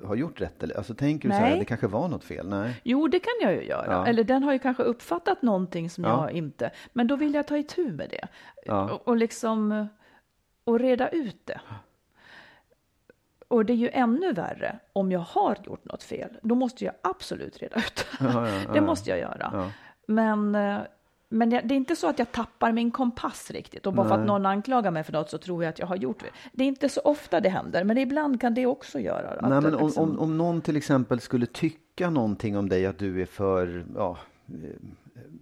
har 0.03 0.15
gjort 0.15 0.41
rätt? 0.41 0.63
Eller, 0.63 0.77
alltså 0.77 0.93
tänker 0.93 1.29
du 1.29 1.33
Nej. 1.33 1.41
så 1.41 1.45
här, 1.45 1.57
det 1.59 1.65
kanske 1.65 1.87
var 1.87 2.07
något 2.07 2.23
fel? 2.23 2.49
Nej. 2.49 2.81
Jo, 2.83 3.07
det 3.07 3.19
kan 3.19 3.33
jag 3.41 3.53
ju 3.53 3.63
göra. 3.63 3.91
Ja. 3.93 4.07
Eller 4.07 4.23
den 4.23 4.43
har 4.43 4.53
ju 4.53 4.59
kanske 4.59 4.83
uppfattat 4.83 5.41
någonting 5.41 5.89
som 5.89 6.03
ja. 6.03 6.09
jag 6.09 6.37
inte, 6.37 6.71
men 6.93 7.07
då 7.07 7.15
vill 7.15 7.33
jag 7.33 7.47
ta 7.47 7.57
itu 7.57 7.93
med 7.93 8.09
det. 8.09 8.27
Ja. 8.65 8.93
Och, 8.93 9.07
och 9.07 9.17
liksom, 9.17 9.87
och 10.63 10.79
reda 10.79 11.09
ut 11.09 11.45
det. 11.45 11.61
Och 13.47 13.65
det 13.65 13.73
är 13.73 13.77
ju 13.77 13.89
ännu 13.89 14.33
värre 14.33 14.79
om 14.93 15.11
jag 15.11 15.19
har 15.19 15.57
gjort 15.63 15.85
något 15.85 16.03
fel. 16.03 16.37
Då 16.41 16.55
måste 16.55 16.85
jag 16.85 16.93
absolut 17.01 17.57
reda 17.57 17.77
ut 17.77 18.05
det. 18.19 18.73
det 18.73 18.81
måste 18.81 19.09
jag 19.09 19.19
göra. 19.19 19.71
Men 20.07 20.55
eh, 20.55 20.79
men 21.29 21.49
det, 21.49 21.57
är 21.57 21.71
inte 21.71 21.95
så 21.95 22.09
att 22.09 22.19
jag 22.19 22.31
tappar 22.31 22.71
min 22.71 22.91
kompass 22.91 23.51
riktigt 23.51 23.85
och 23.85 23.93
bara 23.93 24.03
Nej. 24.03 24.09
för 24.09 24.21
att 24.21 24.27
någon 24.27 24.45
anklagar 24.45 24.91
mig 24.91 25.03
för 25.03 25.13
något 25.13 25.29
så 25.29 25.37
tror 25.37 25.63
jag 25.63 25.69
att 25.69 25.79
jag 25.79 25.87
har 25.87 25.95
gjort 25.95 26.19
det. 26.19 26.29
Det 26.53 26.63
är 26.63 26.67
inte 26.67 26.89
så 26.89 27.01
ofta 27.01 27.41
det 27.41 27.49
händer, 27.49 27.83
men 27.83 27.97
ibland 27.97 28.41
kan 28.41 28.53
det 28.53 28.65
också 28.65 28.99
göra. 28.99 29.47
Nej, 29.49 29.61
men 29.61 29.75
om, 29.75 29.85
liksom... 29.85 30.11
om, 30.11 30.19
om 30.19 30.37
någon 30.37 30.61
till 30.61 30.77
exempel 30.77 31.19
skulle 31.19 31.45
tycka 31.45 32.09
någonting 32.09 32.57
om 32.57 32.69
dig, 32.69 32.85
att 32.85 32.99
du 32.99 33.21
är 33.21 33.25
för 33.25 33.85
ja, 33.95 34.17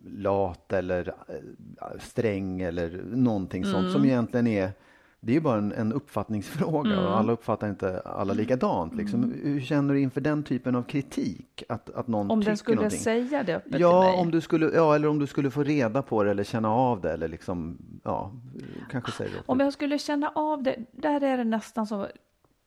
lat 0.06 0.74
eller 0.74 1.14
äh, 1.28 2.00
sträng 2.00 2.62
eller 2.62 3.04
någonting 3.06 3.64
sånt 3.64 3.78
mm. 3.78 3.92
som 3.92 4.06
egentligen 4.06 4.48
är 4.48 4.72
det 5.26 5.32
är 5.32 5.34
ju 5.34 5.42
bara 5.42 5.58
en, 5.58 5.72
en 5.72 5.94
uppfattningsfråga 5.94 6.92
mm. 6.92 7.06
och 7.06 7.18
alla 7.18 7.34
uppfattar 7.34 7.70
inte 7.70 8.00
alla 8.00 8.34
likadant. 8.34 8.96
Liksom. 8.96 9.24
Mm. 9.24 9.40
Hur 9.44 9.62
känner 9.62 9.94
du 9.94 10.00
inför 10.00 10.22
den 10.22 10.44
typen 10.44 10.76
av 10.76 10.84
kritik? 10.84 11.64
Att, 11.70 11.90
att 11.90 12.08
någon 12.08 12.32
om 12.32 12.42
den 12.42 12.58
skulle 12.58 12.76
någonting? 12.76 13.00
säga 13.00 13.44
det 13.44 13.56
öppet 13.56 13.80
ja, 13.80 14.02
till 14.02 14.12
mig? 14.12 14.22
Om 14.22 14.32
du 14.32 14.42
skulle, 14.42 14.66
ja, 14.76 14.96
eller 14.96 15.08
om 15.08 15.20
du 15.20 15.28
skulle 15.28 15.52
få 15.52 15.64
reda 15.64 16.02
på 16.02 16.24
det 16.24 16.32
eller 16.32 16.44
känna 16.44 16.70
av 16.70 17.02
det 17.02 17.12
eller 17.12 17.28
liksom, 17.28 17.78
ja, 18.04 18.32
kanske 18.92 19.12
säga 19.12 19.30
det. 19.30 19.44
Om 19.46 19.60
jag 19.60 19.74
skulle 19.74 19.98
känna 19.98 20.32
av 20.36 20.64
det, 20.64 20.76
där 20.92 21.24
är 21.24 21.38
det 21.38 21.44
nästan 21.44 21.88
så, 21.88 22.08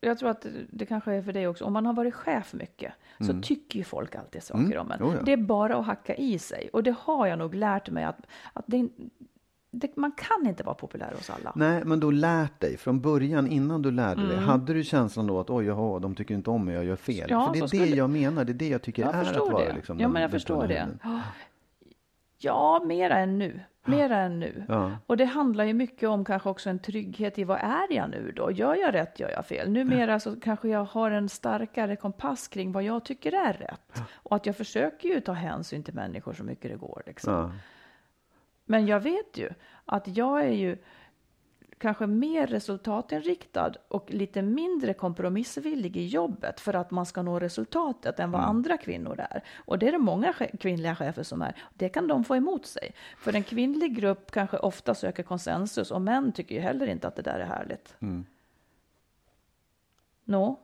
jag 0.01 0.19
tror 0.19 0.31
att 0.31 0.47
det 0.71 0.87
kanske 0.87 1.13
är 1.13 1.23
för 1.23 1.33
dig 1.33 1.49
också, 1.49 1.65
om 1.65 1.73
man 1.73 1.87
har 1.87 1.93
varit 1.93 2.15
chef 2.15 2.55
mycket 2.55 2.93
så 3.19 3.31
mm. 3.31 3.43
tycker 3.43 3.79
ju 3.79 3.85
folk 3.85 4.15
alltid 4.15 4.43
saker 4.43 4.61
mm. 4.61 4.79
om 4.79 4.91
en. 4.91 5.03
Oh 5.03 5.15
ja. 5.15 5.23
Det 5.23 5.33
är 5.33 5.37
bara 5.37 5.77
att 5.77 5.87
hacka 5.87 6.15
i 6.15 6.39
sig 6.39 6.71
och 6.73 6.83
det 6.83 6.95
har 6.99 7.27
jag 7.27 7.39
nog 7.39 7.55
lärt 7.55 7.91
mig 7.91 8.05
att, 8.05 8.27
att 8.53 8.65
det, 8.67 8.89
det, 9.71 9.97
man 9.97 10.13
kan 10.13 10.47
inte 10.47 10.63
vara 10.63 10.75
populär 10.75 11.13
hos 11.17 11.31
alla. 11.31 11.53
Nej, 11.55 11.83
men 11.85 12.01
du 12.01 12.13
lärt 12.13 12.61
dig 12.61 12.77
från 12.77 13.01
början, 13.01 13.47
innan 13.47 13.83
du 13.83 13.91
lärde 13.91 14.21
mm. 14.21 14.29
dig, 14.29 14.39
hade 14.39 14.75
du 14.75 14.85
känslan 14.85 15.27
då 15.27 15.41
att 15.41 15.51
oj, 15.51 15.67
jaha, 15.67 15.99
de 15.99 16.15
tycker 16.15 16.35
inte 16.35 16.51
om 16.51 16.65
mig, 16.65 16.75
jag 16.75 16.85
gör 16.85 16.97
fel? 16.97 17.27
Ja, 17.31 17.47
För 17.47 17.53
det 17.53 17.59
är 17.59 17.63
det 17.63 17.69
skulle... 17.69 17.97
jag 17.97 18.11
menar, 18.11 18.45
det 18.45 18.53
är 18.53 18.55
det 18.55 18.69
jag 18.69 18.83
tycker 18.83 19.03
jag 19.03 19.15
är 19.15 19.31
att 19.31 19.53
vara 19.53 19.73
liksom, 19.73 20.01
Ja, 20.01 20.09
men 20.09 20.23
jag 20.23 20.31
förstår 20.31 20.67
det. 20.67 20.89
Ja, 22.39 22.83
mera 22.87 23.19
än 23.19 23.39
nu. 23.39 23.61
Mera 23.85 24.19
än 24.19 24.41
nu. 24.41 24.65
Ja. 24.69 24.93
Och 25.07 25.17
det 25.17 25.25
handlar 25.25 25.65
ju 25.65 25.73
mycket 25.73 26.09
om 26.09 26.25
kanske 26.25 26.49
också 26.49 26.71
en 26.71 26.79
trygghet 26.79 27.39
i 27.39 27.45
vad 27.45 27.59
är 27.59 27.93
jag 27.93 28.11
nu 28.11 28.33
då? 28.37 28.51
Gör 28.51 28.75
jag 28.75 28.95
rätt, 28.95 29.21
gör 29.21 29.31
jag 29.31 29.47
fel? 29.47 29.71
Numera 29.71 30.21
så 30.21 30.41
kanske 30.41 30.69
jag 30.69 30.85
har 30.85 31.11
en 31.11 31.29
starkare 31.29 31.97
kompass 31.97 32.49
kring 32.49 32.73
vad 32.73 32.83
jag 32.83 33.05
tycker 33.05 33.33
är 33.33 33.53
rätt. 33.53 34.03
Och 34.13 34.37
att 34.37 34.47
jag 34.47 34.57
försöker 34.57 35.09
ju 35.09 35.21
ta 35.21 35.33
hänsyn 35.33 35.83
till 35.83 35.95
människor 35.95 36.33
så 36.33 36.45
mycket 36.45 36.71
det 36.71 36.77
går. 36.77 37.03
Liksom. 37.07 37.53
Men 38.67 38.87
jag 38.87 39.01
vet 39.01 39.39
ju 39.39 39.51
att 39.85 40.17
jag 40.17 40.41
är 40.45 40.53
ju 40.53 40.79
kanske 41.79 42.07
mer 42.07 42.47
resultatinriktad 42.47 43.73
och 43.89 44.11
lite 44.11 44.43
mindre 44.43 44.95
kompromissvillig 44.95 45.97
i 45.97 46.07
jobbet 46.07 46.61
för 46.61 46.75
att 46.75 46.91
man 46.91 47.07
ska 47.07 47.23
nå 47.23 47.39
resultatet 47.41 48.21
än 48.21 48.31
vad 48.31 48.41
Mm. 48.41 48.51
andra 48.51 48.77
kvinnor 48.77 49.21
är. 49.21 49.43
Och 49.57 49.79
det 49.79 49.89
är 49.89 49.93
det 49.93 49.99
många 49.99 50.33
kvinnliga 50.61 50.97
chefer 50.97 51.23
som 51.23 51.43
är. 51.43 51.57
Det 51.75 51.89
kan 51.89 52.07
de 52.09 52.25
få 52.25 52.37
emot 52.37 52.67
sig. 52.67 52.95
För 53.19 53.35
en 53.37 53.43
kvinnlig 53.43 53.97
grupp 53.97 54.31
kanske 54.31 54.59
ofta 54.59 54.95
söker 54.95 55.23
konsensus 55.23 55.91
och 55.91 56.03
män 56.03 56.33
tycker 56.33 56.55
ju 56.55 56.61
heller 56.61 56.87
inte 56.87 57.09
att 57.09 57.17
det 57.17 57.23
där 57.23 57.39
är 57.39 57.47
härligt. 57.47 57.95
Mm. 58.01 58.27
Nå? 60.25 60.61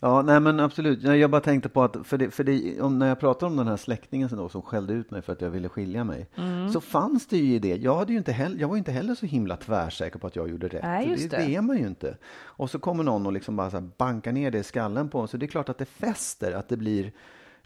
Ja, 0.00 0.22
nej 0.22 0.40
men 0.40 0.60
absolut. 0.60 1.02
Jag 1.02 1.30
bara 1.30 1.40
tänkte 1.40 1.68
på 1.68 1.82
att, 1.82 1.96
för 2.04 2.18
det, 2.18 2.30
för 2.30 2.44
det, 2.44 2.80
om, 2.80 2.98
när 2.98 3.08
jag 3.08 3.20
pratade 3.20 3.50
om 3.50 3.56
den 3.56 3.68
här 3.68 3.76
släktingen 3.76 4.28
som, 4.28 4.38
då, 4.38 4.48
som 4.48 4.62
skällde 4.62 4.92
ut 4.92 5.10
mig 5.10 5.22
för 5.22 5.32
att 5.32 5.40
jag 5.40 5.50
ville 5.50 5.68
skilja 5.68 6.04
mig, 6.04 6.26
Mm. 6.36 6.70
så 6.72 6.80
fanns 6.80 7.26
det 7.26 7.36
ju 7.36 7.54
i 7.54 7.58
det. 7.58 7.76
Jag, 7.76 7.96
hade 7.96 8.12
ju 8.12 8.18
inte 8.18 8.32
heller, 8.32 8.60
jag 8.60 8.68
var 8.68 8.74
ju 8.74 8.78
inte 8.78 8.92
heller 8.92 9.14
så 9.14 9.26
himla 9.26 9.56
tvärsäker 9.56 10.18
på 10.18 10.26
att 10.26 10.36
jag 10.36 10.48
gjorde 10.50 10.68
rätt. 10.68 10.82
Nej, 10.82 11.08
just 11.10 11.30
det, 11.30 11.36
det. 11.36 11.46
det 11.46 11.54
är 11.56 11.60
man 11.60 11.78
ju 11.78 11.86
inte. 11.86 12.16
Och 12.36 12.70
så 12.70 12.78
kommer 12.78 13.04
någon 13.04 13.26
och 13.26 13.32
liksom 13.32 13.56
bara 13.56 13.70
så 13.70 13.80
bankar 13.80 14.32
ner 14.32 14.50
det 14.50 14.58
i 14.58 14.62
skallen 14.62 15.08
på 15.08 15.18
en, 15.20 15.28
så 15.28 15.36
det 15.36 15.46
är 15.46 15.48
klart 15.48 15.68
att 15.68 15.78
det 15.78 15.84
fäster, 15.84 16.52
att 16.52 16.68
det 16.68 16.76
blir 16.76 17.12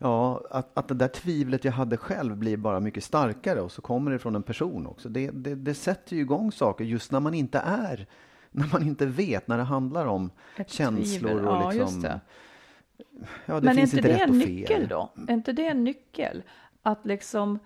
Ja, 0.00 0.42
att, 0.50 0.78
att 0.78 0.88
det 0.88 0.94
där 0.94 1.08
tvivlet 1.08 1.64
jag 1.64 1.72
hade 1.72 1.96
själv 1.96 2.36
blir 2.36 2.56
bara 2.56 2.80
mycket 2.80 3.04
starkare 3.04 3.60
och 3.60 3.72
så 3.72 3.82
kommer 3.82 4.10
det 4.10 4.18
från 4.18 4.36
en 4.36 4.42
person 4.42 4.86
också. 4.86 5.08
Det, 5.08 5.30
det, 5.30 5.54
det 5.54 5.74
sätter 5.74 6.16
ju 6.16 6.22
igång 6.22 6.52
saker 6.52 6.84
just 6.84 7.12
när 7.12 7.20
man 7.20 7.34
inte 7.34 7.58
är, 7.58 8.06
när 8.50 8.68
man 8.72 8.82
inte 8.82 9.06
vet, 9.06 9.48
när 9.48 9.56
det 9.58 9.64
handlar 9.64 10.06
om 10.06 10.30
Ett 10.56 10.70
känslor 10.70 11.28
tvivel. 11.28 11.46
och 11.48 11.54
Ja, 11.54 11.70
liksom... 11.70 11.80
just 11.80 12.02
det. 12.02 12.20
Ja, 13.46 13.54
det 13.54 13.60
Men 13.66 13.78
är 13.78 13.82
inte 13.82 14.00
det 14.00 14.12
en 14.20 14.40
fel. 14.40 14.48
nyckel 14.48 14.88
då? 14.88 15.12
Är 15.28 15.32
inte 15.34 15.52
det 15.52 15.66
en 15.66 15.84
nyckel? 15.84 16.42
Att 16.82 17.06
liksom 17.06 17.58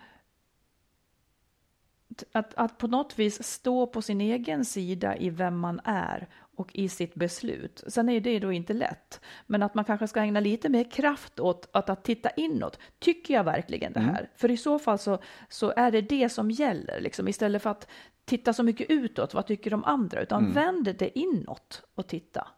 att, 2.32 2.54
att 2.54 2.78
på 2.78 2.86
något 2.86 3.18
vis 3.18 3.42
stå 3.42 3.86
på 3.86 4.02
sin 4.02 4.20
egen 4.20 4.64
sida 4.64 5.16
i 5.16 5.30
vem 5.30 5.58
man 5.58 5.80
är 5.84 6.28
och 6.56 6.70
i 6.74 6.88
sitt 6.88 7.14
beslut. 7.14 7.84
Sen 7.86 8.08
är 8.08 8.20
det 8.20 8.38
då 8.38 8.52
inte 8.52 8.72
lätt, 8.72 9.20
men 9.46 9.62
att 9.62 9.74
man 9.74 9.84
kanske 9.84 10.08
ska 10.08 10.20
ägna 10.20 10.40
lite 10.40 10.68
mer 10.68 10.90
kraft 10.90 11.40
åt 11.40 11.68
att, 11.72 11.90
att 11.90 12.04
titta 12.04 12.30
inåt. 12.30 12.78
Tycker 12.98 13.34
jag 13.34 13.44
verkligen 13.44 13.92
det 13.92 14.00
Mm. 14.00 14.14
här? 14.14 14.30
För 14.36 14.50
i 14.50 14.56
så 14.56 14.78
fall 14.78 14.98
så, 14.98 15.18
så 15.48 15.72
är 15.76 15.90
det 15.90 16.00
det 16.00 16.28
som 16.28 16.50
gäller, 16.50 17.00
liksom, 17.00 17.28
istället 17.28 17.62
för 17.62 17.70
att 17.70 17.88
titta 18.24 18.52
så 18.52 18.62
mycket 18.62 18.90
utåt, 18.90 19.34
vad 19.34 19.46
tycker 19.46 19.70
de 19.70 19.84
andra, 19.84 20.20
utan 20.22 20.40
Mm. 20.42 20.52
vänd 20.54 20.96
det 20.98 21.18
inåt 21.18 21.82
och 21.94 22.06
titta. 22.06 22.48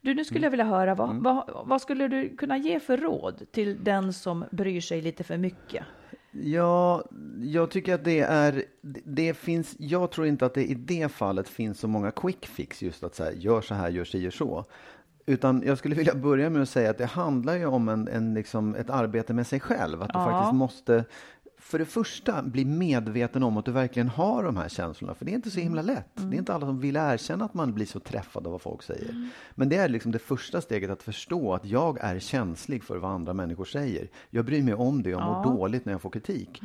Du, 0.00 0.14
nu 0.14 0.24
skulle 0.24 0.46
jag 0.46 0.50
vilja 0.50 0.64
höra, 0.64 0.90
Mm. 0.92 1.22
vad, 1.22 1.46
vad, 1.46 1.66
vad 1.66 1.80
skulle 1.82 2.08
du 2.08 2.36
kunna 2.36 2.56
ge 2.58 2.80
för 2.80 2.96
råd 2.96 3.46
till 3.52 3.84
den 3.84 4.12
som 4.12 4.44
bryr 4.50 4.80
sig 4.80 5.02
lite 5.02 5.24
för 5.24 5.36
mycket? 5.36 5.84
Ja, 6.42 7.04
jag 7.42 7.70
tycker 7.70 7.94
att 7.94 8.04
det 8.04 8.20
är, 8.20 8.64
det, 9.04 9.34
finns, 9.34 9.74
jag 9.78 10.10
tror 10.10 10.26
inte 10.26 10.46
att 10.46 10.54
det 10.54 10.64
i 10.64 10.74
det 10.74 11.08
fallet 11.08 11.48
finns 11.48 11.80
så 11.80 11.88
många 11.88 12.10
quick 12.10 12.46
fix 12.46 12.82
just 12.82 13.04
att 13.04 13.14
säga 13.14 13.32
gör 13.32 13.60
så 13.60 13.74
här, 13.74 13.88
gör 13.90 14.04
si, 14.04 14.18
gör 14.18 14.30
så. 14.30 14.64
Utan 15.26 15.62
jag 15.66 15.78
skulle 15.78 15.94
vilja 15.94 16.14
börja 16.14 16.50
med 16.50 16.62
att 16.62 16.68
säga 16.68 16.90
att 16.90 16.98
det 16.98 17.06
handlar 17.06 17.54
ju 17.56 17.66
om 17.66 17.88
en, 17.88 18.08
en 18.08 18.34
liksom 18.34 18.74
ett 18.74 18.90
arbete 18.90 19.32
med 19.34 19.46
sig 19.46 19.60
själv. 19.60 20.02
Att 20.02 20.12
du 20.12 20.18
Ja. 20.18 20.30
faktiskt 20.30 20.54
måste, 20.54 21.04
för 21.64 21.78
det 21.78 21.84
första, 21.84 22.42
bli 22.42 22.64
medveten 22.64 23.42
om 23.42 23.56
att 23.56 23.64
du 23.64 23.72
verkligen 23.72 24.08
har 24.08 24.44
de 24.44 24.56
här 24.56 24.68
känslorna. 24.68 25.14
För 25.14 25.24
det 25.24 25.32
är 25.32 25.34
inte 25.34 25.50
så 25.50 25.60
himla 25.60 25.82
lätt. 25.82 26.10
Det 26.14 26.36
är 26.36 26.38
inte 26.38 26.54
alla 26.54 26.66
som 26.66 26.80
vill 26.80 26.96
erkänna 26.96 27.44
att 27.44 27.54
man 27.54 27.74
blir 27.74 27.86
så 27.86 28.00
träffad 28.00 28.46
av 28.46 28.52
vad 28.52 28.62
folk 28.62 28.82
säger. 28.82 29.30
Men 29.54 29.68
det 29.68 29.76
är 29.76 29.88
liksom 29.88 30.12
det 30.12 30.18
första 30.18 30.60
steget 30.60 30.90
att 30.90 31.02
förstå 31.02 31.54
att 31.54 31.64
jag 31.64 31.98
är 32.00 32.18
känslig 32.18 32.84
för 32.84 32.96
vad 32.96 33.10
andra 33.10 33.32
människor 33.32 33.64
säger. 33.64 34.08
Jag 34.30 34.44
bryr 34.44 34.62
mig 34.62 34.74
om 34.74 35.02
det, 35.02 35.10
jag 35.10 35.22
mår 35.22 35.44
dåligt 35.44 35.84
när 35.84 35.92
jag 35.92 36.02
får 36.02 36.10
kritik. 36.10 36.60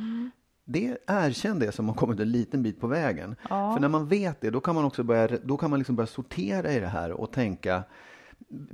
Det 0.64 0.96
erkänn 1.06 1.58
det 1.58 1.72
som 1.72 1.88
har 1.88 1.94
kommit 1.94 2.20
en 2.20 2.30
liten 2.30 2.62
bit 2.62 2.80
på 2.80 2.86
vägen. 2.86 3.36
För 3.48 3.80
när 3.80 3.88
man 3.88 4.08
vet 4.08 4.40
det, 4.40 4.50
då 4.50 4.60
kan 4.60 4.74
man 4.74 4.84
också 4.84 5.02
börja, 5.02 5.38
då 5.44 5.56
kan 5.56 5.70
man 5.70 5.78
liksom 5.78 5.96
börja 5.96 6.06
sortera 6.06 6.72
i 6.72 6.80
det 6.80 6.86
här 6.86 7.12
och 7.12 7.32
tänka 7.32 7.82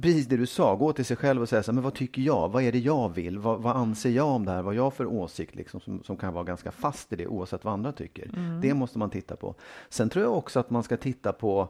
Precis 0.02 0.26
det 0.26 0.36
du 0.36 0.46
sa, 0.46 0.74
gå 0.74 0.92
till 0.92 1.04
sig 1.04 1.16
själv 1.16 1.42
och 1.42 1.48
säga 1.48 1.62
så 1.62 1.70
här, 1.70 1.74
men 1.74 1.84
vad 1.84 1.94
tycker 1.94 2.22
jag? 2.22 2.48
Vad 2.48 2.62
är 2.62 2.72
det 2.72 2.78
jag 2.78 3.08
vill? 3.08 3.38
Vad, 3.38 3.62
vad 3.62 3.76
anser 3.76 4.10
jag 4.10 4.26
om 4.28 4.44
det 4.44 4.50
här? 4.50 4.62
Vad 4.62 4.76
har 4.76 4.84
jag 4.84 4.94
för 4.94 5.06
åsikt 5.06 5.54
liksom, 5.54 5.80
som, 5.80 6.02
som 6.02 6.16
kan 6.16 6.34
vara 6.34 6.44
ganska 6.44 6.70
fast 6.70 7.12
i 7.12 7.16
det 7.16 7.26
oavsett 7.26 7.64
vad 7.64 7.74
andra 7.74 7.92
tycker? 7.92 8.30
Det 8.62 8.74
måste 8.74 8.98
man 8.98 9.10
titta 9.10 9.36
på. 9.36 9.54
Sen 9.88 10.08
tror 10.08 10.24
jag 10.24 10.34
också 10.34 10.60
att 10.60 10.70
man 10.70 10.82
ska 10.82 10.96
titta 10.96 11.32
på 11.32 11.68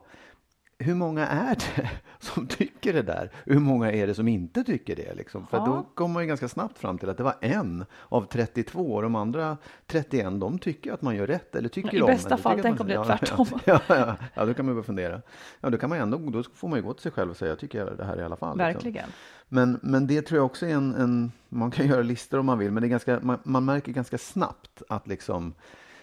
hur 0.78 0.94
många 0.94 1.26
är 1.26 1.54
det 1.54 1.90
som 2.18 2.46
tycker 2.46 2.92
det 2.92 3.02
där? 3.02 3.30
Hur 3.44 3.58
många 3.58 3.92
är 3.92 4.06
det 4.06 4.14
som 4.14 4.28
inte 4.28 4.64
tycker 4.64 4.96
det? 4.96 5.14
Liksom? 5.14 5.46
För 5.46 5.58
då 5.58 5.86
kommer 5.94 6.12
man 6.14 6.22
ju 6.22 6.26
ganska 6.26 6.48
snabbt 6.48 6.78
fram 6.78 6.98
till 6.98 7.08
att 7.08 7.16
det 7.16 7.22
var 7.22 7.34
en 7.40 7.84
av 8.08 8.26
32 8.26 8.94
och 8.94 9.02
de 9.02 9.14
andra 9.14 9.56
31 9.86 10.40
de 10.40 10.58
tycker 10.58 10.92
att 10.92 11.02
man 11.02 11.16
gör 11.16 11.26
rätt 11.26 11.54
eller 11.54 11.68
tycker 11.68 11.94
I 11.94 12.02
om. 12.02 12.06
bästa 12.06 12.28
eller 12.28 12.36
fall, 12.36 12.58
tänk 12.62 12.80
om 12.80 12.86
det 12.86 12.92
är 12.92 12.96
ja, 12.98 13.04
tvärtom. 13.04 13.46
Ja, 13.64 13.80
ja, 13.86 13.96
ja, 13.96 14.16
ja, 14.34 14.46
då 14.46 14.54
kan 14.54 14.66
man 14.66 14.74
börja 14.74 14.84
fundera. 14.84 15.22
Ja, 15.60 15.70
då, 15.70 15.78
kan 15.78 15.90
man 15.90 15.98
ändå, 15.98 16.18
då 16.18 16.42
får 16.54 16.68
man 16.68 16.78
ju 16.78 16.84
gå 16.84 16.92
till 16.92 17.02
sig 17.02 17.12
själv 17.12 17.30
och 17.30 17.36
säga 17.36 17.48
jag 17.48 17.58
tycker 17.58 17.84
det 17.84 18.04
här 18.04 18.20
i 18.20 18.22
alla 18.22 18.36
fall. 18.36 18.58
liksom. 18.58 18.72
Verkligen. 18.72 19.08
Men, 19.48 19.78
men 19.82 20.06
det 20.06 20.22
tror 20.22 20.38
jag 20.38 20.46
också 20.46 20.66
är 20.66 20.74
en, 20.74 20.94
en... 20.94 21.32
Man 21.48 21.70
kan 21.70 21.86
göra 21.86 22.02
listor 22.02 22.38
om 22.38 22.46
man 22.46 22.58
vill, 22.58 22.72
men 22.72 22.80
det 22.80 22.86
är 22.86 22.90
ganska, 22.90 23.20
man, 23.22 23.38
man 23.44 23.64
märker 23.64 23.92
ganska 23.92 24.18
snabbt 24.18 24.82
att 24.88 25.06
liksom... 25.06 25.54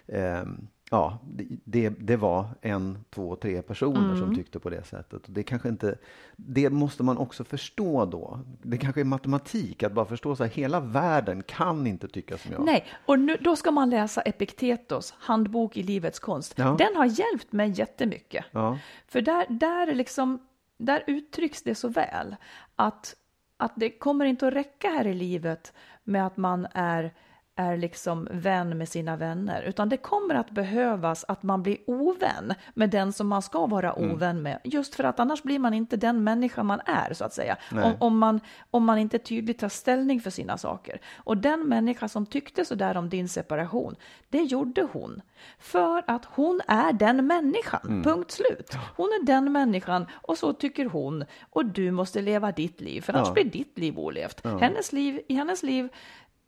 ehm, 0.07 0.67
ja, 0.93 1.19
det, 1.65 1.89
det, 1.89 2.15
var 2.15 2.45
en, 2.61 3.05
två, 3.09 3.35
tre 3.35 3.61
personer 3.61 3.99
Mm. 4.03 4.17
som 4.17 4.35
tyckte 4.35 4.59
på 4.59 4.69
det 4.69 4.83
sättet. 4.83 5.27
Och 5.27 5.33
det 5.33 5.43
kanske 5.43 5.69
inte... 5.69 5.97
Det 6.35 6.69
måste 6.69 7.03
man 7.03 7.17
också 7.17 7.43
förstå 7.43 8.05
då. 8.05 8.39
Det 8.61 8.77
kanske 8.77 9.01
är 9.01 9.05
matematik, 9.05 9.83
att 9.83 9.93
bara 9.93 10.05
förstå 10.05 10.35
så 10.35 10.43
här, 10.43 10.51
hela 10.51 10.79
världen 10.79 11.43
kan 11.43 11.87
inte 11.87 12.07
tycka 12.07 12.37
som 12.37 12.51
jag. 12.51 12.65
Nej, 12.65 12.85
och 13.05 13.19
nu, 13.19 13.37
då 13.41 13.55
ska 13.55 13.71
man 13.71 13.89
läsa 13.89 14.21
Epiktetos 14.21 15.13
handbok 15.17 15.77
i 15.77 15.83
livets 15.83 16.19
konst. 16.19 16.53
Ja. 16.57 16.75
Den 16.79 16.95
har 16.95 17.05
hjälpt 17.05 17.51
mig 17.51 17.69
jättemycket. 17.69 18.45
Ja. 18.51 18.77
För 19.07 19.21
där, 19.21 19.45
där, 19.49 19.87
är 19.87 19.95
liksom, 19.95 20.39
där 20.77 21.03
uttrycks 21.07 21.63
det 21.63 21.75
så 21.75 21.87
väl 21.87 22.35
att, 22.75 23.15
att 23.57 23.73
det 23.75 23.89
kommer 23.89 24.25
inte 24.25 24.47
att 24.47 24.53
räcka 24.53 24.89
här 24.89 25.07
i 25.07 25.13
livet 25.13 25.73
med 26.03 26.25
att 26.25 26.37
man 26.37 26.67
är 26.73 27.13
är 27.55 27.77
liksom 27.77 28.27
vän 28.31 28.77
med 28.77 28.89
sina 28.89 29.15
vänner, 29.15 29.61
utan 29.63 29.89
det 29.89 29.97
kommer 29.97 30.35
att 30.35 30.51
behövas 30.51 31.25
att 31.27 31.43
man 31.43 31.63
blir 31.63 31.77
ovän 31.87 32.53
med 32.73 32.89
den 32.89 33.13
som 33.13 33.27
man 33.27 33.41
ska 33.41 33.65
vara 33.65 33.93
Mm. 33.93 34.11
ovän 34.11 34.41
med, 34.41 34.59
just 34.63 34.95
för 34.95 35.03
att 35.03 35.19
annars 35.19 35.43
blir 35.43 35.59
man 35.59 35.73
inte 35.73 35.97
den 35.97 36.23
människa 36.23 36.63
man 36.63 36.81
är, 36.85 37.13
så 37.13 37.25
att 37.25 37.33
säga. 37.33 37.57
Om, 37.71 37.93
om, 37.99 38.17
man, 38.17 38.39
om 38.71 38.85
man 38.85 38.97
inte 38.97 39.19
tydligt 39.19 39.59
tar 39.59 39.69
ställning 39.69 40.21
för 40.21 40.29
sina 40.29 40.57
saker. 40.57 41.01
Och 41.15 41.37
den 41.37 41.67
människa 41.69 42.07
som 42.07 42.25
tyckte 42.25 42.65
så 42.65 42.75
där 42.75 42.97
om 42.97 43.09
din 43.09 43.29
separation, 43.29 43.95
det 44.29 44.41
gjorde 44.41 44.87
hon. 44.91 45.21
För 45.59 46.03
att 46.07 46.25
hon 46.25 46.61
är 46.67 46.93
den 46.93 47.27
människan, 47.27 47.81
Mm. 47.83 48.03
punkt 48.03 48.31
slut. 48.31 48.77
Hon 48.97 49.05
är 49.05 49.25
den 49.25 49.51
människan 49.51 50.05
och 50.11 50.37
så 50.37 50.53
tycker 50.53 50.85
hon. 50.85 51.25
Och 51.49 51.65
du 51.65 51.91
måste 51.91 52.21
leva 52.21 52.51
ditt 52.51 52.81
liv, 52.81 53.01
för 53.01 53.13
annars 53.13 53.27
Ja. 53.27 53.33
blir 53.33 53.43
ditt 53.45 53.77
liv 53.79 53.99
olevt. 53.99 54.45
Hennes 54.45 54.93
liv, 54.93 55.21
I 55.27 55.35
hennes 55.35 55.63
liv 55.63 55.89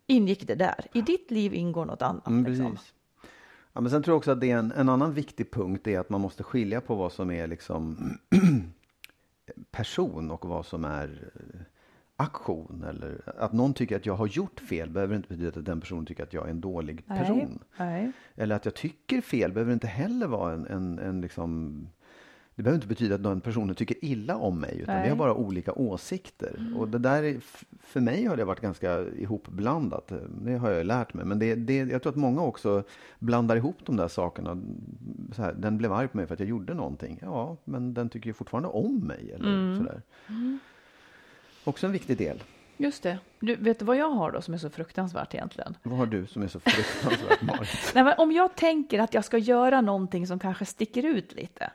ingick 0.06 0.46
det 0.46 0.54
där. 0.54 0.86
I 0.92 1.02
ditt 1.02 1.30
liv 1.30 1.54
ingår 1.54 1.84
något 1.84 2.02
annat. 2.02 2.26
Mm, 2.26 2.44
liksom. 2.44 2.72
precis. 2.72 2.92
Ja, 3.72 3.80
men 3.80 3.90
sen 3.90 4.02
tror 4.02 4.12
jag 4.12 4.18
också 4.18 4.30
att 4.30 4.40
det 4.40 4.50
är 4.50 4.58
en, 4.58 4.72
en 4.72 4.88
annan 4.88 5.12
viktig 5.12 5.50
punkt 5.50 5.86
är 5.86 5.98
att 5.98 6.10
man 6.10 6.20
måste 6.20 6.42
skilja 6.42 6.80
på 6.80 6.94
vad 6.94 7.12
som 7.12 7.30
är 7.30 7.46
liksom 7.46 8.10
person 9.70 10.30
och 10.30 10.44
vad 10.44 10.66
som 10.66 10.84
är 10.84 11.30
eh, 11.34 11.60
aktion. 12.16 12.84
Eller 12.88 13.20
att 13.38 13.52
någon 13.52 13.74
tycker 13.74 13.96
att 13.96 14.06
jag 14.06 14.14
har 14.14 14.26
gjort 14.26 14.60
fel 14.60 14.90
behöver 14.90 15.16
inte 15.16 15.28
betyda 15.28 15.58
att 15.58 15.64
den 15.64 15.80
personen 15.80 16.06
tycker 16.06 16.22
att 16.22 16.32
jag 16.32 16.46
är 16.46 16.50
en 16.50 16.60
dålig 16.60 17.02
Nej, 17.06 17.18
person. 17.18 17.58
nej. 17.78 18.12
Eller 18.34 18.56
att 18.56 18.64
jag 18.64 18.74
tycker 18.74 19.20
fel 19.20 19.52
behöver 19.52 19.72
inte 19.72 19.86
heller 19.86 20.26
vara 20.26 20.52
en, 20.52 20.66
en, 20.66 20.98
en 20.98 21.20
liksom 21.20 21.80
det 22.56 22.62
behöver 22.62 22.76
inte 22.76 22.88
betyda 22.88 23.14
att 23.14 23.22
den 23.22 23.40
personen 23.40 23.74
tycker 23.74 24.04
illa 24.04 24.36
om 24.36 24.60
mig, 24.60 24.78
utan 24.82 24.94
vi 24.94 25.00
Nej. 25.00 25.08
har 25.08 25.16
bara 25.16 25.34
olika 25.34 25.72
åsikter. 25.72 26.72
Och 26.76 26.88
det 26.88 26.98
där, 26.98 27.40
för 27.80 28.00
mig 28.00 28.24
har 28.24 28.36
det 28.36 28.44
varit 28.44 28.60
ganska 28.60 29.02
ihopblandat. 29.02 30.12
Det 30.42 30.56
har 30.56 30.70
jag 30.70 30.86
lärt 30.86 31.14
mig. 31.14 31.24
Men 31.24 31.38
det, 31.38 31.54
det, 31.54 31.76
jag 31.76 32.02
tror 32.02 32.12
att 32.12 32.16
många 32.16 32.42
också 32.42 32.82
blandar 33.18 33.56
ihop 33.56 33.76
de 33.84 33.96
där 33.96 34.08
sakerna. 34.08 34.62
Så 35.32 35.42
här, 35.42 35.54
den 35.58 35.78
blev 35.78 35.92
arg 35.92 36.08
på 36.08 36.16
mig 36.16 36.26
för 36.26 36.34
att 36.34 36.40
jag 36.40 36.48
gjorde 36.48 36.74
någonting. 36.74 37.18
Ja, 37.22 37.56
men 37.64 37.94
den 37.94 38.08
tycker 38.08 38.26
ju 38.26 38.34
fortfarande 38.34 38.68
om 38.68 38.98
mig. 38.98 39.32
Eller 39.34 39.76
sådär. 39.76 40.02
Också 41.64 41.86
en 41.86 41.92
viktig 41.92 42.18
del. 42.18 42.42
Just 42.76 43.02
det. 43.02 43.18
Du, 43.40 43.56
vet 43.56 43.78
du 43.78 43.84
vad 43.84 43.96
jag 43.96 44.10
har 44.10 44.32
då 44.32 44.40
som 44.40 44.54
är 44.54 44.58
så 44.58 44.70
fruktansvärt 44.70 45.34
egentligen? 45.34 45.76
Vad 45.82 45.98
har 45.98 46.06
du 46.06 46.26
som 46.26 46.42
är 46.42 46.48
så 46.48 46.60
fruktansvärt 46.60 47.42
Marit? 47.42 47.92
Nej, 47.94 48.04
men 48.04 48.14
om 48.18 48.32
jag 48.32 48.56
tänker 48.56 48.98
att 48.98 49.14
jag 49.14 49.24
ska 49.24 49.38
göra 49.38 49.80
någonting 49.80 50.26
som 50.26 50.38
kanske 50.38 50.64
sticker 50.64 51.02
ut 51.02 51.34
lite, 51.34 51.70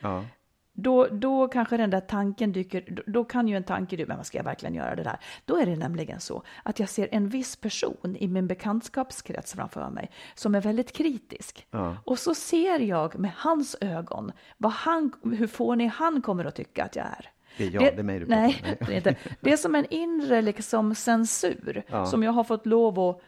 Ja. 0.00 0.24
då, 0.72 1.06
då 1.06 1.48
kanske 1.48 1.76
den 1.76 1.90
där 1.90 2.00
tanken 2.00 2.52
dyker, 2.52 2.84
då, 2.90 3.02
då 3.06 3.24
kan 3.24 3.48
ju 3.48 3.56
en 3.56 3.64
tanke 3.64 3.96
dyka, 3.96 4.08
men 4.08 4.16
vad 4.16 4.26
ska 4.26 4.38
jag 4.38 4.44
verkligen 4.44 4.74
göra 4.74 4.94
det 4.94 5.02
där? 5.02 5.18
Då 5.44 5.56
är 5.56 5.66
det 5.66 5.76
nämligen 5.76 6.20
så 6.20 6.42
att 6.62 6.78
jag 6.80 6.88
ser 6.88 7.08
en 7.12 7.28
viss 7.28 7.56
person 7.56 8.16
i 8.18 8.28
min 8.28 8.46
bekantskapskrets 8.46 9.54
framför 9.54 9.90
mig 9.90 10.10
som 10.34 10.54
är 10.54 10.60
väldigt 10.60 10.92
kritisk. 10.92 11.66
Ja. 11.70 11.96
Och 12.04 12.18
så 12.18 12.34
ser 12.34 12.78
jag 12.78 13.18
med 13.18 13.32
hans 13.36 13.76
ögon 13.80 14.32
vad 14.56 14.72
han, 14.72 15.12
hur 15.22 15.46
fånig 15.46 15.86
han 15.88 16.22
kommer 16.22 16.44
att 16.44 16.54
tycka 16.54 16.84
att 16.84 16.96
jag 16.96 17.06
är. 17.06 17.30
Det 17.58 17.64
är 17.66 17.70
jag, 17.70 17.82
det 17.82 17.98
är 17.98 18.02
mig 18.02 18.18
du 18.18 18.26
nej, 18.26 18.62
om. 18.64 18.76
det 18.86 18.92
är 18.92 18.96
inte. 18.96 19.16
Det 19.40 19.52
är 19.52 19.56
som 19.56 19.74
en 19.74 19.86
inre 19.90 20.42
liksom 20.42 20.94
censur 20.94 21.82
Ja. 21.88 22.06
som 22.06 22.22
jag 22.22 22.32
har 22.32 22.44
fått 22.44 22.66
lov 22.66 23.00
att 23.00 23.20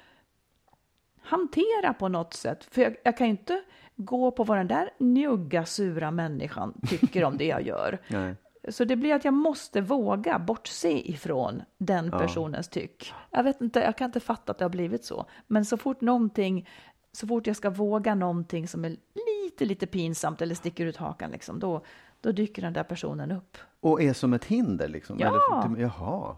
hantera 1.23 1.95
på 1.95 2.09
något 2.09 2.35
sätt. 2.35 2.65
För 2.65 2.83
jag, 2.83 2.97
jag 3.05 3.17
kan 3.17 3.27
ju 3.27 3.31
inte 3.31 3.63
gå 3.99 4.31
på 4.31 4.45
vad 4.45 4.59
den 4.59 4.69
där 4.69 4.91
njugga, 4.99 5.65
sura 5.67 6.11
människan 6.11 6.81
tycker 6.89 7.25
om 7.25 7.37
det 7.37 7.47
jag 7.47 7.63
gör. 7.63 7.99
Nej. 8.09 8.35
Så 8.69 8.85
det 8.85 8.97
blir 8.97 9.15
att 9.15 9.25
jag 9.25 9.35
måste 9.35 9.81
våga 9.81 10.39
bortse 10.39 11.11
ifrån 11.11 11.63
den 11.79 12.11
personens 12.11 12.69
tyck. 12.69 13.13
Jag 13.31 13.43
vet 13.43 13.61
inte, 13.61 13.81
jag 13.81 13.97
kan 13.97 14.05
inte 14.05 14.21
fatta 14.21 14.53
att 14.53 14.59
det 14.59 14.65
har 14.65 14.71
blivit 14.71 15.05
så. 15.05 15.27
Men 15.47 15.65
så 15.65 15.77
fort 15.77 16.01
någonting, 16.01 16.69
så 17.13 17.27
fort 17.27 17.47
jag 17.47 17.57
ska 17.57 17.71
våga 17.71 18.15
någonting 18.15 18.69
som 18.69 18.85
är 18.85 18.97
lite, 19.45 19.65
lite 19.65 19.87
pinsamt 19.87 20.43
eller 20.43 20.55
sticker 20.55 20.87
ut 20.87 20.97
hakan, 20.97 21.31
liksom, 21.31 21.59
då, 21.59 21.85
då 22.21 22.33
dyker 22.33 22.63
den 22.63 22.73
där 22.73 22.83
personen 22.83 23.33
upp. 23.33 23.57
Och 23.81 24.03
är 24.03 24.13
som 24.13 24.33
ett 24.33 24.45
hinder 24.45 24.89
liksom? 24.89 25.17
Ja. 25.21 25.29
Eller, 25.67 25.81
jaha. 25.81 26.37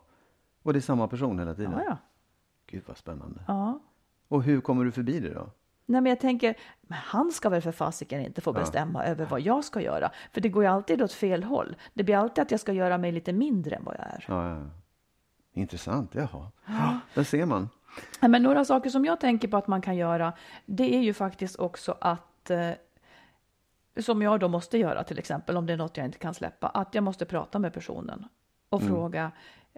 Och 0.63 0.73
det 0.73 0.79
är 0.79 0.81
samma 0.81 1.09
person 1.09 1.39
hela 1.39 1.55
tiden? 1.55 1.73
Ja, 1.73 1.85
ja. 1.87 1.97
Gud 2.67 2.83
vad 2.87 2.97
spännande. 2.97 3.41
ja. 3.49 3.81
Och 4.29 4.43
hur 4.43 4.61
kommer 4.61 4.85
du 4.85 4.93
förbi 4.93 5.21
det 5.21 5.35
då? 5.35 5.51
Nej, 5.91 6.01
men 6.01 6.11
jag 6.11 6.21
tänker, 6.21 6.55
men 6.81 6.99
han 6.99 7.33
ska 7.33 7.49
väl 7.49 7.63
för 7.63 7.73
fasiken 7.73 8.21
inte 8.21 8.41
få 8.41 8.53
bestämma 8.53 9.05
över 9.05 9.27
vad 9.27 9.41
jag 9.41 9.65
ska 9.65 9.81
göra. 9.81 10.11
För 10.33 10.41
det 10.41 10.49
går 10.49 10.63
ju 10.63 10.69
alltid 10.69 11.03
åt 11.03 11.13
fel 11.13 11.45
håll. 11.45 11.77
Det 11.95 12.05
blir 12.05 12.17
alltid 12.17 12.43
att 12.43 12.51
jag 12.51 12.61
ska 12.61 12.73
göra 12.73 12.99
mig 12.99 13.13
lite 13.13 13.33
mindre 13.33 13.77
än 13.77 13.85
vad 13.85 13.95
jag 13.95 14.07
är. 14.07 14.25
Ja, 14.29 14.49
ja. 14.49 14.57
ja. 14.57 14.71
Intressant, 15.53 16.15
jaha. 16.15 16.51
Där 17.15 17.25
ser 17.25 17.47
man. 17.47 17.69
Ja, 18.21 18.29
Men 18.29 18.43
några 18.43 18.65
saker 18.65 18.91
som 18.91 19.05
jag 19.05 19.21
tänker 19.21 19.49
på 19.49 19.57
att 19.57 19.67
man 19.67 19.83
kan 19.83 19.97
göra, 19.97 20.33
det 20.67 20.95
är 20.97 21.01
ju 21.01 21.15
faktiskt 21.15 21.57
också 21.57 21.97
att, 22.01 22.51
eh, 22.51 22.71
som 24.01 24.23
jag 24.23 24.41
då 24.41 24.49
måste 24.49 24.79
göra 24.79 25.05
till 25.05 25.19
exempel, 25.19 25.57
om 25.57 25.67
det 25.67 25.73
är 25.73 25.77
något 25.77 25.97
jag 25.97 26.07
inte 26.07 26.19
kan 26.19 26.35
släppa, 26.35 26.69
att 26.69 26.95
jag 26.95 27.05
måste 27.05 27.27
prata 27.27 27.59
med 27.59 27.73
personen 27.73 28.29
och 28.71 28.83
fråga, 28.83 29.33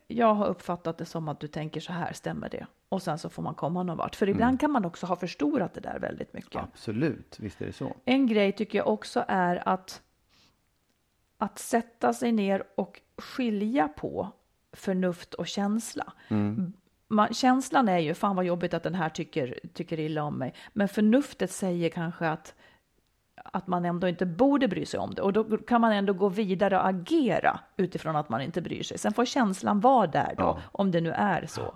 jag 0.06 0.34
har 0.34 0.46
uppfattat 0.46 0.98
det 0.98 1.04
som 1.04 1.28
att 1.28 1.40
du 1.40 1.48
tänker 1.48 1.80
så 1.80 1.92
här, 1.92 2.12
stämmer 2.12 2.48
det? 2.48 2.66
Och 2.88 3.02
sen 3.02 3.18
så 3.18 3.30
får 3.30 3.42
man 3.42 3.54
komma 3.54 3.82
någon 3.82 3.96
vart. 3.96 4.16
För 4.16 4.28
ibland 4.28 4.60
kan 4.60 4.70
man 4.70 4.84
också 4.84 5.06
ha 5.06 5.16
förstorat 5.16 5.74
det 5.74 5.80
där 5.80 5.98
väldigt 5.98 6.32
mycket. 6.32 6.62
Absolut, 6.62 7.36
visst 7.40 7.60
är 7.62 7.66
det 7.66 7.72
så. 7.72 7.96
En 8.04 8.26
grej 8.26 8.52
tycker 8.52 8.78
jag 8.78 8.88
också 8.88 9.24
är 9.28 9.68
att, 9.68 10.02
att 11.38 11.58
sätta 11.58 12.12
sig 12.12 12.32
ner 12.32 12.64
och 12.74 13.00
skilja 13.18 13.88
på 13.88 14.28
förnuft 14.72 15.34
och 15.34 15.46
känsla. 15.46 16.12
Man, 17.08 17.34
känslan 17.34 17.88
är 17.88 17.98
ju, 17.98 18.14
fan 18.14 18.36
vad 18.36 18.44
jobbigt 18.44 18.74
att 18.74 18.82
den 18.82 18.94
här 18.94 19.08
tycker, 19.08 19.58
tycker 19.74 20.00
illa 20.00 20.22
om 20.22 20.38
mig. 20.38 20.54
Men 20.72 20.88
förnuftet 20.88 21.50
säger 21.50 21.88
kanske 21.88 22.28
att, 22.28 22.54
att 23.44 23.66
man 23.66 23.84
ändå 23.84 24.08
inte 24.08 24.26
borde 24.26 24.68
bry 24.68 24.86
sig 24.86 25.00
om 25.00 25.14
det. 25.14 25.22
Och 25.22 25.32
då 25.32 25.44
kan 25.58 25.80
man 25.80 25.92
ändå 25.92 26.12
gå 26.12 26.28
vidare 26.28 26.78
och 26.78 26.86
agera 26.86 27.60
utifrån 27.76 28.16
att 28.16 28.28
man 28.28 28.40
inte 28.40 28.60
bryr 28.62 28.82
sig. 28.82 28.98
Sen 28.98 29.12
får 29.12 29.24
känslan 29.24 29.80
vara 29.80 30.06
där 30.06 30.34
då, 30.36 30.42
Ja. 30.42 30.58
om 30.72 30.90
det 30.90 31.00
nu 31.00 31.10
är 31.10 31.46
så. 31.46 31.74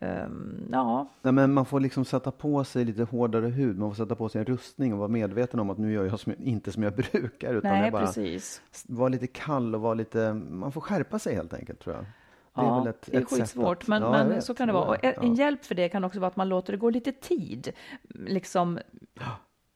Ehm, 0.00 0.68
ja, 0.72 1.08
Nej, 1.22 1.32
men 1.32 1.54
man 1.54 1.64
får 1.64 1.80
liksom 1.80 2.04
sätta 2.04 2.30
på 2.30 2.64
sig 2.64 2.84
lite 2.84 3.02
hårdare 3.02 3.46
hud. 3.46 3.78
Man 3.78 3.90
får 3.94 4.04
sätta 4.04 4.14
på 4.14 4.28
sig 4.28 4.38
en 4.38 4.44
rustning 4.46 4.92
och 4.92 4.98
vara 4.98 5.08
medveten 5.08 5.60
om 5.60 5.70
att 5.70 5.78
nu 5.78 5.92
gör 5.92 6.04
jag 6.04 6.20
som, 6.20 6.32
inte 6.38 6.72
som 6.72 6.82
jag 6.82 6.94
brukar. 7.12 7.54
Utan 7.54 7.72
nej 7.72 7.82
jag 7.82 7.92
bara 7.92 8.06
precis. 8.06 8.62
vara 8.88 9.08
lite 9.08 9.26
kall 9.26 9.74
och 9.74 9.80
vara 9.80 9.94
lite... 9.94 10.32
Man 10.32 10.72
får 10.72 10.80
skärpa 10.80 11.18
sig 11.18 11.34
helt 11.34 11.54
enkelt 11.54 11.80
tror 11.80 11.94
jag. 11.96 12.04
Det 12.04 12.62
ja, 12.62 12.76
är 12.76 12.80
väl 12.80 12.88
ett, 12.88 13.08
det 13.10 13.16
är 13.16 13.24
skitsvårt, 13.24 13.82
att- 13.82 13.88
men, 13.88 14.02
Ja, 14.02 14.10
men 14.10 14.28
vet, 14.28 14.44
så 14.44 14.54
kan 14.54 14.66
det 14.68 14.74
vara. 14.74 14.88
Och 14.88 15.04
en 15.04 15.14
Ja. 15.22 15.34
hjälp 15.44 15.64
för 15.64 15.74
det 15.74 15.88
kan 15.88 16.04
också 16.04 16.20
vara 16.20 16.28
att 16.28 16.36
man 16.36 16.48
låter 16.48 16.72
det 16.72 16.76
gå 16.78 16.90
lite 16.90 17.12
tid. 17.12 17.72
Liksom, 18.14 18.78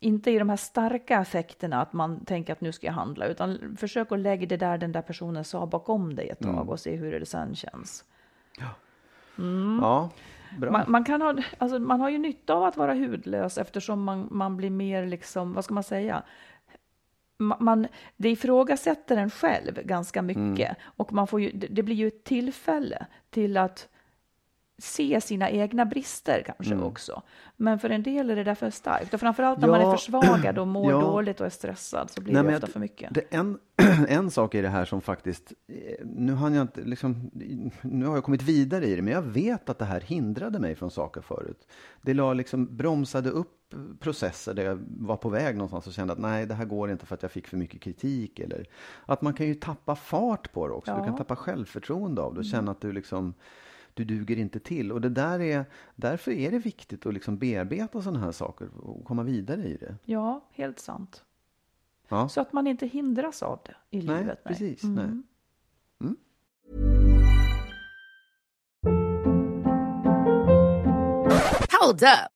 inte 0.06 0.30
i 0.30 0.38
de 0.38 0.48
här 0.48 0.56
starka 0.56 1.20
effekterna, 1.20 1.80
att 1.82 1.92
man 1.92 2.24
tänker 2.24 2.52
att 2.52 2.60
nu 2.60 2.72
ska 2.72 2.86
jag 2.86 2.94
handla, 2.94 3.26
utan 3.26 3.76
försök 3.76 4.12
att 4.12 4.18
lägga 4.18 4.46
det 4.46 4.56
där 4.56 4.78
den 4.78 4.92
där 4.92 5.02
personen 5.02 5.44
sa 5.44 5.66
bakom 5.66 6.14
dig 6.14 6.28
ett 6.28 6.40
tag 6.40 6.54
Mm. 6.54 6.68
och 6.68 6.80
se 6.80 6.96
hur 6.96 7.20
det 7.20 7.26
sen 7.26 7.54
känns. 7.54 8.04
Ja, 9.80 10.10
bra. 10.58 10.70
Man, 10.72 10.84
man, 10.90 11.04
kan 11.04 11.22
ha, 11.22 11.34
alltså, 11.58 11.78
man 11.78 12.00
har 12.00 12.08
ju 12.10 12.18
nytta 12.18 12.54
av 12.54 12.64
att 12.64 12.76
vara 12.76 12.94
hudlös 12.94 13.58
eftersom 13.58 14.02
man, 14.04 14.28
man 14.30 14.56
blir 14.56 14.70
mer, 14.70 15.06
liksom, 15.06 15.52
vad 15.54 15.64
ska 15.64 15.74
man 15.74 15.82
säga, 15.82 16.22
Ma- 17.38 17.56
man, 17.60 17.86
det 18.16 18.30
ifrågasätter 18.30 19.16
en 19.16 19.30
själv 19.30 19.82
ganska 19.84 20.22
mycket 20.22 20.76
och 20.96 21.12
man 21.12 21.26
får 21.26 21.40
ju, 21.40 21.50
det 21.52 21.82
blir 21.82 21.96
ju 21.96 22.06
ett 22.08 22.24
tillfälle 22.24 23.06
till 23.30 23.56
att 23.56 23.88
se 24.78 25.20
sina 25.20 25.50
egna 25.50 25.84
brister 25.86 26.42
kanske 26.46 26.76
också. 26.76 27.22
Men 27.56 27.78
för 27.78 27.90
en 27.90 28.02
del 28.02 28.30
är 28.30 28.36
det 28.36 28.44
därför 28.44 28.70
starkt 28.70 29.14
och 29.14 29.20
framförallt 29.20 29.60
när 29.60 29.68
man 29.68 29.80
är 29.80 29.84
Ja. 29.84 29.96
försvagad 29.96 30.58
och 30.58 30.68
mår 30.68 30.90
Ja. 30.92 31.00
dåligt 31.00 31.40
och 31.40 31.46
är 31.46 31.50
stressad 31.50 32.10
så 32.10 32.20
blir 32.20 32.34
Nej, 32.34 32.42
det 32.42 32.48
ofta 32.54 32.66
jag- 32.66 32.72
för 32.72 32.80
mycket. 32.80 33.14
Det 33.14 33.22
en, 33.30 33.58
en 34.08 34.30
sak 34.30 34.54
i 34.54 34.62
det 34.62 34.68
här 34.68 34.84
som 34.84 35.00
faktiskt, 35.00 35.52
eh, 35.68 36.06
nu 36.06 36.32
har 36.32 36.50
jag 36.50 36.62
inte 36.62 36.80
liksom, 36.80 37.30
nu 37.82 38.06
har 38.06 38.14
jag 38.14 38.24
kommit 38.24 38.42
vidare 38.42 38.86
i 38.86 38.96
det, 38.96 39.02
men 39.02 39.12
jag 39.12 39.22
vet 39.22 39.68
att 39.68 39.78
det 39.78 39.84
här 39.84 40.00
hindrade 40.00 40.58
mig 40.58 40.74
från 40.74 40.90
saker 40.90 41.20
förut. 41.20 41.68
Det 42.02 42.14
la 42.14 42.32
liksom, 42.32 42.76
bromsade 42.76 43.30
upp 43.30 43.52
processer 44.00 44.54
där 44.54 44.64
jag 44.64 44.78
var 44.88 45.16
på 45.16 45.28
väg 45.28 45.56
någonstans 45.56 45.86
och 45.86 45.92
kände 45.92 46.12
att 46.12 46.18
nej, 46.18 46.46
det 46.46 46.54
här 46.54 46.64
går 46.64 46.90
inte 46.90 47.06
för 47.06 47.14
att 47.14 47.22
jag 47.22 47.30
fick 47.32 47.46
för 47.46 47.56
mycket 47.56 47.80
kritik. 47.80 48.38
Eller 48.38 48.66
att 49.06 49.22
man 49.22 49.34
kan 49.34 49.46
ju 49.46 49.54
tappa 49.54 49.96
fart 49.96 50.52
på 50.52 50.68
det 50.68 50.74
också. 50.74 50.92
Du 50.92 50.98
Ja. 50.98 51.04
kan 51.04 51.16
tappa 51.16 51.36
självförtroende 51.36 52.22
av 52.22 52.34
det 52.34 52.38
och 52.40 52.44
känna 52.46 52.70
att 52.70 52.80
du 52.80 52.92
liksom, 52.92 53.34
du 53.96 54.04
duger 54.04 54.36
inte 54.38 54.60
till. 54.60 54.92
Och 54.92 55.00
det 55.00 55.08
där 55.08 55.40
är, 55.40 55.64
därför 55.96 56.30
är 56.30 56.50
det 56.50 56.58
viktigt 56.58 57.06
att 57.06 57.14
liksom 57.14 57.38
bearbeta 57.38 58.02
sådana 58.02 58.20
här 58.20 58.32
saker 58.32 58.68
och 58.76 59.04
komma 59.04 59.22
vidare 59.22 59.64
i 59.68 59.76
det. 59.76 59.96
Ja, 60.04 60.44
helt 60.52 60.78
sant. 60.78 61.24
Ja. 62.08 62.28
Så 62.28 62.40
att 62.40 62.52
man 62.52 62.66
inte 62.66 62.86
hindras 62.86 63.42
av 63.42 63.60
det 63.66 63.76
i 63.98 64.02
Nej, 64.02 64.18
livet. 64.20 64.44
precis. 64.44 64.84
Mm. 64.84 64.94
Nej. 65.98 66.14
Hold 71.80 72.02
up. 72.02 72.35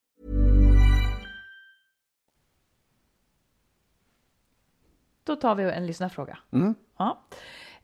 Då 5.23 5.35
tar 5.35 5.55
vi 5.55 5.63
en 5.63 5.85
lyssnarfråga. 5.85 6.37
Mm. 6.51 6.75
Ja. 6.97 7.21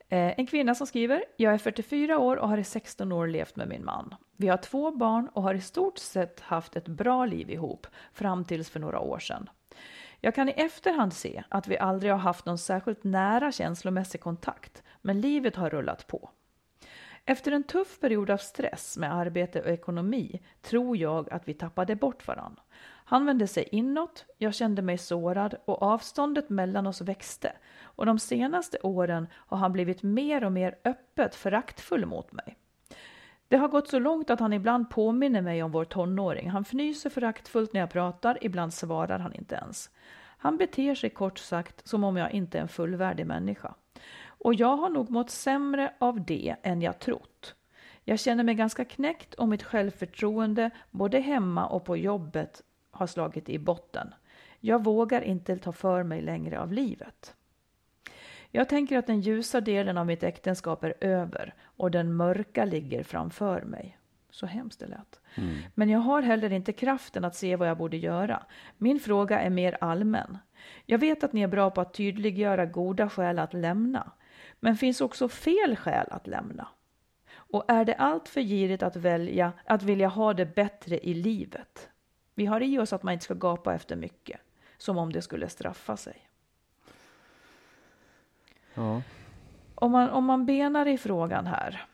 Eh, 0.08 0.38
En 0.38 0.46
kvinna 0.46 0.74
som 0.74 0.86
skriver, 0.86 1.24
jag 1.36 1.54
är 1.54 1.58
44 1.58 2.18
år 2.18 2.36
och 2.36 2.48
har 2.48 2.58
i 2.58 2.64
16 2.64 3.12
år 3.12 3.26
levt 3.26 3.56
med 3.56 3.68
min 3.68 3.84
man. 3.84 4.14
Vi 4.36 4.48
har 4.48 4.56
två 4.56 4.90
barn 4.90 5.28
och 5.32 5.42
har 5.42 5.54
i 5.54 5.60
stort 5.60 5.98
sett 5.98 6.40
haft 6.40 6.76
ett 6.76 6.88
bra 6.88 7.26
liv 7.26 7.50
ihop, 7.50 7.86
fram 8.12 8.44
tills 8.44 8.70
för 8.70 8.80
några 8.80 9.00
år 9.00 9.18
sedan. 9.18 9.50
Jag 10.20 10.34
kan 10.34 10.48
i 10.48 10.52
efterhand 10.52 11.12
se 11.12 11.42
att 11.48 11.68
vi 11.68 11.78
aldrig 11.78 12.12
har 12.12 12.18
haft 12.18 12.46
någon 12.46 12.58
särskilt 12.58 13.04
nära 13.04 13.52
känslomässig 13.52 14.20
kontakt, 14.20 14.82
men 15.02 15.20
livet 15.20 15.56
har 15.56 15.70
rullat 15.70 16.06
på. 16.06 16.30
Efter 17.28 17.52
en 17.52 17.62
tuff 17.62 18.00
period 18.00 18.30
av 18.30 18.36
stress 18.36 18.96
med 18.96 19.14
arbete 19.14 19.60
och 19.60 19.70
ekonomi 19.70 20.40
tror 20.62 20.96
jag 20.96 21.32
att 21.32 21.48
vi 21.48 21.54
tappade 21.54 21.96
bort 21.96 22.26
varann. 22.26 22.60
Han 23.04 23.26
vände 23.26 23.46
sig 23.46 23.68
inåt, 23.72 24.24
jag 24.38 24.54
kände 24.54 24.82
mig 24.82 24.98
sårad 24.98 25.54
och 25.64 25.82
avståndet 25.82 26.50
mellan 26.50 26.86
oss 26.86 27.00
växte. 27.00 27.52
Och 27.82 28.06
de 28.06 28.18
senaste 28.18 28.78
åren 28.82 29.26
har 29.32 29.56
han 29.56 29.72
blivit 29.72 30.02
mer 30.02 30.44
och 30.44 30.52
mer 30.52 30.78
öppet 30.84 31.34
föraktfull 31.34 32.06
mot 32.06 32.32
mig. 32.32 32.56
Det 33.48 33.56
har 33.56 33.68
gått 33.68 33.88
så 33.88 33.98
långt 33.98 34.30
att 34.30 34.40
han 34.40 34.52
ibland 34.52 34.90
påminner 34.90 35.42
mig 35.42 35.62
om 35.62 35.70
vår 35.70 35.84
tonåring. 35.84 36.50
Han 36.50 36.62
fnyser 36.62 37.10
föraktfullt 37.10 37.72
när 37.72 37.80
jag 37.80 37.90
pratar, 37.90 38.38
ibland 38.40 38.74
svarar 38.74 39.18
han 39.18 39.34
inte 39.34 39.54
ens. 39.54 39.90
Han 40.38 40.56
beter 40.56 40.94
sig 40.94 41.10
kort 41.10 41.38
sagt 41.38 41.88
som 41.88 42.04
om 42.04 42.16
jag 42.16 42.32
inte 42.32 42.58
är 42.58 42.62
en 42.62 42.68
fullvärdig 42.68 43.26
människa. 43.26 43.74
Och 44.38 44.54
jag 44.54 44.76
har 44.76 44.90
nog 44.90 45.10
mått 45.10 45.30
sämre 45.30 45.92
av 45.98 46.24
det 46.24 46.56
än 46.62 46.82
jag 46.82 46.98
trott. 46.98 47.54
Jag 48.04 48.18
känner 48.18 48.44
mig 48.44 48.54
ganska 48.54 48.84
knäckt 48.84 49.34
och 49.34 49.48
mitt 49.48 49.62
självförtroende 49.62 50.70
både 50.90 51.18
hemma 51.18 51.66
och 51.66 51.84
på 51.84 51.96
jobbet 51.96 52.62
har 52.90 53.06
slagit 53.06 53.48
i 53.48 53.58
botten. 53.58 54.14
Jag 54.60 54.84
vågar 54.84 55.20
inte 55.20 55.58
ta 55.58 55.72
för 55.72 56.02
mig 56.02 56.22
längre 56.22 56.60
av 56.60 56.72
livet. 56.72 57.34
Jag 58.50 58.68
tänker 58.68 58.98
att 58.98 59.06
den 59.06 59.20
ljusa 59.20 59.60
delen 59.60 59.98
av 59.98 60.06
mitt 60.06 60.22
äktenskap 60.22 60.84
är 60.84 60.94
över 61.00 61.54
och 61.64 61.90
den 61.90 62.14
mörka 62.14 62.64
ligger 62.64 63.02
framför 63.02 63.62
mig. 63.62 63.98
Så 64.30 64.46
hemskt 64.46 64.80
det 64.80 64.86
lät. 64.86 65.20
Mm. 65.34 65.58
Men 65.74 65.88
jag 65.88 65.98
har 65.98 66.22
heller 66.22 66.52
inte 66.52 66.72
kraften 66.72 67.24
att 67.24 67.36
se 67.36 67.56
vad 67.56 67.68
jag 67.68 67.78
borde 67.78 67.96
göra. 67.96 68.42
Min 68.76 69.00
fråga 69.00 69.40
är 69.40 69.50
mer 69.50 69.78
allmän. 69.80 70.38
Jag 70.86 70.98
vet 70.98 71.24
att 71.24 71.32
ni 71.32 71.40
är 71.40 71.48
bra 71.48 71.70
på 71.70 71.80
att 71.80 71.94
tydliggöra 71.94 72.66
goda 72.66 73.08
skäl 73.08 73.38
att 73.38 73.54
lämna. 73.54 74.12
Men 74.60 74.76
finns 74.76 75.00
också 75.00 75.28
fel 75.28 75.76
skäl 75.76 76.06
att 76.10 76.26
lämna? 76.26 76.68
Och 77.30 77.64
är 77.68 77.84
det 77.84 77.94
allt 77.94 78.28
för 78.28 78.40
girigt 78.40 78.82
att 78.82 78.96
välja 78.96 79.52
att 79.64 79.82
vilja 79.82 80.08
ha 80.08 80.34
det 80.34 80.54
bättre 80.54 80.98
i 80.98 81.14
livet? 81.14 81.88
Vi 82.34 82.46
har 82.46 82.60
i 82.60 82.78
oss 82.78 82.92
att 82.92 83.02
man 83.02 83.12
inte 83.12 83.24
ska 83.24 83.34
gapa 83.34 83.74
efter 83.74 83.96
mycket, 83.96 84.40
som 84.78 84.98
om 84.98 85.12
det 85.12 85.22
skulle 85.22 85.48
straffa 85.48 85.96
sig. 85.96 86.28
Ja. 88.74 89.02
Om 89.74 89.92
man, 89.92 90.10
om 90.10 90.24
man 90.24 90.46
benar 90.46 90.86
i 90.86 90.98
frågan 90.98 91.46
här. 91.46 91.86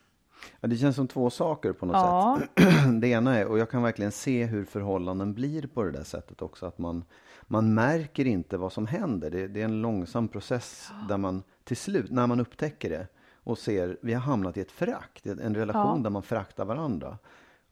Ja, 0.65 0.69
det 0.69 0.77
känns 0.77 0.97
som 0.97 1.09
två 1.09 1.31
saker 1.31 1.73
på 1.73 1.87
något 1.87 1.95
Ja. 1.97 2.39
sätt. 2.41 2.69
Det 3.01 3.09
ena 3.09 3.39
är, 3.39 3.47
och 3.47 3.59
jag 3.59 3.71
kan 3.71 3.83
verkligen 3.83 4.13
se 4.13 4.45
hur 4.45 4.65
förhållanden 4.65 5.35
blir 5.35 5.67
på 5.67 5.83
det 5.85 5.91
där 5.91 6.05
sättet 6.05 6.43
också, 6.43 6.67
att 6.67 6.79
man, 6.79 7.05
man 7.43 7.75
märker 7.75 8.25
inte 8.25 8.57
vad 8.57 8.73
som 8.73 8.87
händer. 8.87 9.31
Det, 9.31 9.49
det 9.49 9.61
är 9.61 9.65
en 9.65 9.83
långsam 9.83 10.29
process 10.29 10.91
där 11.09 11.17
man 11.17 11.43
till 11.65 11.77
slut, 11.77 12.11
när 12.11 12.27
man 12.27 12.41
upptäcker 12.41 12.91
det 12.91 13.07
och 13.35 13.59
ser, 13.59 13.99
vi 14.03 14.13
har 14.15 14.21
hamnat 14.21 14.57
i 14.57 14.61
ett 14.61 14.71
förakt, 14.73 15.27
en 15.27 15.55
relation 15.55 15.97
Ja. 15.97 16.03
där 16.03 16.11
man 16.11 16.23
föraktar 16.23 16.65
varandra. 16.65 17.19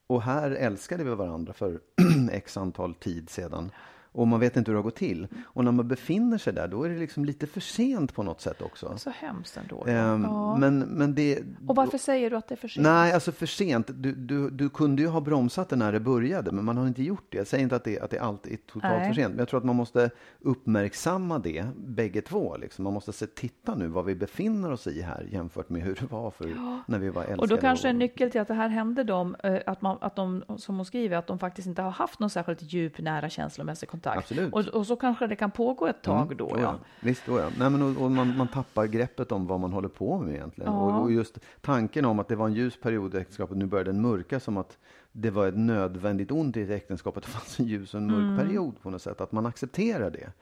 Och 0.07 0.23
här 0.23 0.51
älskade 0.51 1.05
vi 1.05 1.15
varandra 1.15 1.53
för 1.53 1.81
x 2.33 2.57
antal 2.57 2.95
tid 2.95 3.31
sedan. 3.31 3.71
Och 4.13 4.29
man 4.29 4.41
vet 4.41 4.57
inte 4.57 4.71
hur 4.71 4.75
det 4.75 4.79
har 4.79 4.83
gått 4.83 4.97
till. 4.97 5.29
Och 5.45 5.65
när 5.65 5.73
man 5.73 5.89
befinner 5.89 6.39
sig 6.39 6.53
där, 6.53 6.69
då 6.69 6.85
är 6.85 6.89
det 6.89 6.99
liksom 6.99 7.25
lite 7.25 7.47
för 7.47 7.61
sent 7.61 8.15
på 8.15 8.23
något 8.23 8.41
sätt 8.41 8.63
också. 8.63 8.95
Så 8.99 9.11
hemskt 9.11 9.57
ändå. 9.57 9.85
Ehm, 9.87 10.23
ja. 10.23 10.57
men, 10.57 10.79
men 10.79 11.15
det, 11.15 11.43
Och 11.67 11.77
varför 11.77 11.99
säger 11.99 12.31
du 12.31 12.37
att 12.37 12.49
det 12.49 12.55
är 12.55 12.57
för 12.57 12.69
sent? 12.69 12.85
Nej, 12.85 13.13
alltså 13.13 13.33
för 13.33 13.47
sent. 13.47 13.91
Du, 13.95 14.13
du, 14.13 14.51
du 14.51 14.69
kunde 14.69 15.03
ju 15.03 15.09
ha 15.09 15.21
bromsat 15.21 15.69
det 15.69 15.77
när 15.77 15.93
det 15.93 16.01
började, 16.01 16.53
men 16.53 16.65
man 16.65 16.77
har 16.77 16.87
inte 16.87 17.03
gjort 17.03 17.27
det. 17.29 17.39
Jag 17.39 17.47
säger 17.47 17.63
inte 17.63 17.77
att 17.77 17.85
det, 17.85 18.01
att 18.01 18.11
det 18.11 18.19
alltid 18.19 18.53
är 18.53 18.57
totalt 18.57 18.95
Nej. 18.95 19.09
för 19.09 19.15
sent, 19.15 19.31
men 19.31 19.39
jag 19.39 19.49
tror 19.49 19.59
att 19.59 19.65
man 19.65 19.77
måste 19.77 20.11
uppmärksamma 20.41 21.39
det, 21.39 21.67
bägge 21.77 22.21
två. 22.21 22.57
Liksom. 22.57 22.85
Man 22.85 22.93
måste 22.93 23.13
se, 23.13 23.27
titta 23.27 23.75
nu 23.75 23.87
vad 23.87 24.05
vi 24.05 24.15
befinner 24.15 24.73
oss 24.73 24.87
i 24.87 25.03
här 25.03 25.29
jämfört 25.31 25.69
med 25.69 25.83
hur 25.83 25.95
det 26.01 26.13
var 26.13 26.31
för 26.31 26.83
när 26.87 26.99
vi 26.99 27.09
var 27.09 27.23
älskade. 27.23 27.41
Och 27.41 27.49
då 27.49 27.57
kanske 27.57 27.89
en 27.89 27.99
nyckel 27.99 28.31
till 28.31 28.41
att 28.41 28.49
det 28.49 28.55
här 28.55 28.69
hände 28.69 29.05
dem, 29.05 29.37
eh, 29.43 29.59
att, 29.67 29.83
man, 29.83 29.99
att 30.01 30.17
de, 30.17 30.45
som 30.57 30.77
hon 30.77 30.85
skriver, 30.85 31.17
att 31.17 31.27
de 31.27 31.39
faktiskt 31.39 31.67
inte 31.67 31.83
har 31.83 31.91
haft 31.91 32.19
någon 32.19 32.31
särskilt 32.31 32.63
djup, 32.63 32.99
nära 32.99 33.31
känslomässig 33.31 33.89
kontakt. 33.89 34.02
Absolut. 34.07 34.53
Och, 34.53 34.67
och 34.69 34.87
så 34.87 34.97
kanske 34.97 35.27
det 35.27 35.37
kan 35.37 35.51
pågå 35.51 35.87
ett 35.87 36.03
tag 36.03 36.37
då. 36.37 36.45
Oh 36.47 36.61
Ja. 36.61 36.61
ja. 36.63 36.79
Visst, 37.01 37.29
oh 37.29 37.41
ja. 37.41 37.49
Nej, 37.59 37.71
men, 37.71 37.83
och, 37.83 38.03
och 38.05 38.11
man, 38.11 38.37
man 38.37 38.49
tappar 38.49 38.87
greppet 38.87 39.33
om 39.33 39.47
vad 39.47 39.61
man 39.61 39.73
håller 39.73 39.89
på 39.89 40.19
med 40.19 40.35
egentligen. 40.35 40.73
Ja. 40.73 40.79
Och, 40.79 41.03
och 41.03 41.13
just 41.13 41.39
tanken 41.61 42.05
om 42.05 42.19
att 42.19 42.29
det 42.29 42.37
var 42.37 42.47
en 42.47 42.55
ljus 42.55 42.77
period 42.81 43.15
i 43.15 43.19
äktenskapet, 43.19 43.57
nu 43.57 43.67
börjar 43.67 43.85
den 43.85 44.01
mörka 44.01 44.41
som 44.41 44.57
att 44.57 44.79
det 45.13 45.31
var 45.31 45.47
ett 45.47 45.57
nödvändigt 45.59 46.31
ont 46.31 46.57
i 46.57 46.63
ett 46.63 46.71
äktenskap, 46.71 47.17
att 47.17 47.23
det 47.23 47.29
fanns 47.31 47.61
en 47.61 47.67
ljus 47.67 47.95
och 47.95 48.01
en 48.01 48.07
mörk 48.07 48.23
Mm. 48.23 48.37
period 48.39 48.81
på 48.83 48.91
något 48.91 49.03
sätt. 49.03 49.21
Att 49.21 49.33
man 49.33 49.47
accepterar 49.47 50.11
det. 50.11 50.33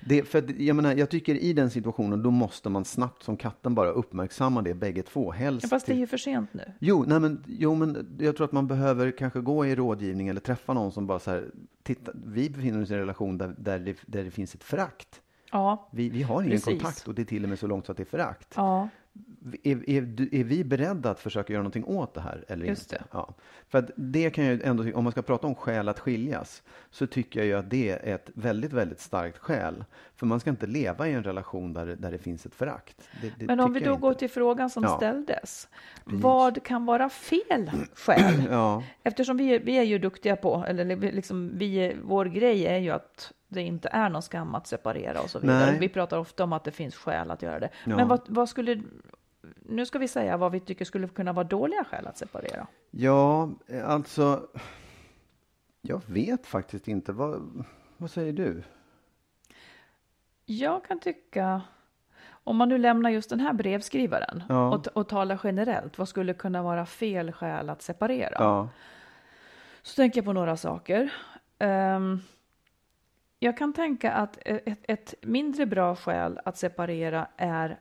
Det 0.00 0.22
för 0.22 0.38
att, 0.38 0.50
jag, 0.60 0.76
menar, 0.76 0.94
jag 0.94 1.10
tycker 1.10 1.34
i 1.34 1.52
den 1.52 1.70
situationen, 1.70 2.22
då 2.22 2.30
måste 2.30 2.68
man 2.68 2.84
snabbt 2.84 3.22
som 3.22 3.36
katten 3.36 3.74
bara 3.74 3.88
uppmärksamma 3.90 4.62
det 4.62 4.74
bägge 4.74 5.02
två. 5.02 5.30
Helst 5.32 5.62
Ja, 5.64 5.68
Fast 5.68 5.86
det 5.86 5.92
är 5.92 5.94
till- 5.94 6.00
ju 6.00 6.06
för 6.06 6.16
sent 6.16 6.54
nu. 6.54 6.72
Jo, 6.78 7.04
nej 7.06 7.20
men, 7.20 7.44
jo, 7.46 7.74
men 7.74 8.16
jag 8.20 8.36
tror 8.36 8.44
att 8.44 8.52
man 8.52 8.66
behöver 8.66 9.10
kanske 9.10 9.40
gå 9.40 9.66
i 9.66 9.74
rådgivning 9.76 10.28
eller 10.28 10.40
träffa 10.40 10.72
någon 10.72 10.92
som 10.92 11.06
bara 11.06 11.18
så 11.18 11.30
här, 11.30 11.44
titta, 11.82 12.12
vi 12.26 12.50
befinner 12.50 12.82
oss 12.82 12.90
i 12.90 12.94
en 12.94 13.00
relation 13.00 13.38
där, 13.38 13.54
där, 13.58 13.78
det, 13.78 13.96
där 14.06 14.24
det 14.24 14.30
finns 14.30 14.54
ett 14.54 14.64
förakt. 14.64 15.20
Ja, 15.52 15.88
Vi, 15.92 16.08
vi 16.08 16.22
har 16.22 16.42
ingen 16.42 16.50
Precis. 16.50 16.64
kontakt 16.64 17.08
och 17.08 17.14
det 17.14 17.22
är 17.22 17.26
till 17.26 17.42
och 17.42 17.48
med 17.48 17.58
så 17.58 17.66
långt 17.66 17.86
så 17.86 17.92
att 17.92 17.98
det 17.98 18.02
är 18.02 18.04
förakt. 18.04 18.52
ja. 18.56 18.88
Är, 19.62 19.90
är, 19.90 20.34
är 20.34 20.44
vi 20.44 20.64
beredda 20.64 21.10
att 21.10 21.20
försöka 21.20 21.52
göra 21.52 21.62
någonting 21.62 21.84
åt 21.84 22.14
det 22.14 22.20
här? 22.20 22.44
Eller 22.48 22.66
Just 22.66 22.92
inte? 22.92 23.04
det. 23.04 23.18
Ja. 23.18 23.34
För 23.68 23.78
att 23.78 23.90
det 23.96 24.30
kan 24.30 24.44
ju 24.44 24.62
ändå, 24.62 24.84
om 24.94 25.04
man 25.04 25.12
ska 25.12 25.22
prata 25.22 25.46
om 25.46 25.54
skäl 25.54 25.88
att 25.88 25.98
skiljas, 25.98 26.62
så 26.90 27.06
tycker 27.06 27.40
jag 27.40 27.46
ju 27.46 27.54
att 27.54 27.70
det 27.70 27.88
är 27.90 28.14
ett 28.14 28.30
väldigt, 28.34 28.72
väldigt 28.72 29.00
starkt 29.00 29.38
skäl. 29.38 29.84
För 30.16 30.26
man 30.26 30.40
ska 30.40 30.50
inte 30.50 30.66
leva 30.66 31.08
i 31.08 31.12
en 31.12 31.24
relation 31.24 31.72
där, 31.72 31.86
där 31.86 32.10
det 32.10 32.18
finns 32.18 32.46
ett 32.46 32.54
förakt. 32.54 33.08
Det, 33.22 33.32
det 33.38 33.46
Men 33.46 33.60
om 33.60 33.72
vi 33.72 33.80
då 33.80 33.96
går 33.96 34.14
till 34.14 34.30
frågan 34.30 34.70
som 34.70 34.82
Ja. 34.82 34.96
ställdes. 34.96 35.68
Vad 36.04 36.62
kan 36.62 36.86
vara 36.86 37.08
fel 37.08 37.70
skäl? 37.94 38.42
Ja, 38.50 38.82
Eftersom 39.02 39.36
vi, 39.36 39.58
vi 39.58 39.78
är 39.78 39.82
ju 39.82 39.98
duktiga 39.98 40.36
på, 40.36 40.64
eller 40.68 40.96
liksom, 41.12 41.50
vi, 41.54 41.96
vår 42.02 42.24
grej 42.24 42.66
är 42.66 42.78
ju 42.78 42.90
att 42.90 43.32
det 43.48 43.62
inte 43.62 43.88
är 43.88 44.08
någon 44.08 44.22
skam 44.22 44.54
att 44.54 44.66
separera 44.66 45.20
och 45.20 45.30
så 45.30 45.38
vidare. 45.38 45.70
Nej. 45.70 45.78
Vi 45.80 45.88
pratar 45.88 46.18
ofta 46.18 46.44
om 46.44 46.52
att 46.52 46.64
det 46.64 46.70
finns 46.72 46.94
skäl 46.96 47.30
att 47.30 47.42
göra 47.42 47.60
det. 47.60 47.70
Ja. 47.86 47.96
Men 47.96 48.08
vad, 48.08 48.20
vad 48.26 48.48
skulle, 48.48 48.82
nu 49.62 49.86
ska 49.86 49.98
vi 49.98 50.08
säga 50.08 50.36
vad 50.36 50.52
vi 50.52 50.60
tycker 50.60 50.84
skulle 50.84 51.08
kunna 51.08 51.32
vara 51.32 51.44
dåliga 51.44 51.84
skäl 51.84 52.06
att 52.06 52.18
separera. 52.18 52.66
ja, 52.90 53.50
alltså, 53.84 54.46
jag 55.80 56.02
vet 56.06 56.46
faktiskt 56.46 56.88
inte. 56.88 57.12
Vad, 57.12 57.64
vad 57.96 58.10
säger 58.10 58.32
du? 58.32 58.62
Jag 60.46 60.84
kan 60.84 61.00
tycka, 61.00 61.62
om 62.30 62.56
man 62.56 62.68
nu 62.68 62.78
lämnar 62.78 63.10
just 63.10 63.30
den 63.30 63.40
här 63.40 63.52
brevskrivaren 63.52 64.42
Ja. 64.48 64.68
och, 64.74 64.86
och 64.86 65.08
talar 65.08 65.40
generellt, 65.44 65.98
vad 65.98 66.08
skulle 66.08 66.34
kunna 66.34 66.62
vara 66.62 66.86
fel 66.86 67.32
skäl 67.32 67.70
att 67.70 67.82
separera? 67.82 68.34
Ja, 68.38 68.68
Så 69.82 69.94
tänker 69.96 70.18
jag 70.18 70.24
på 70.24 70.32
några 70.32 70.56
saker. 70.56 71.12
Ehm, 71.58 72.20
jag 73.38 73.56
kan 73.56 73.72
tänka 73.72 74.12
att 74.12 74.38
ett, 74.44 74.78
ett 74.82 75.14
mindre 75.22 75.66
bra 75.66 75.96
skäl 75.96 76.40
att 76.44 76.56
separera 76.56 77.26
är 77.36 77.78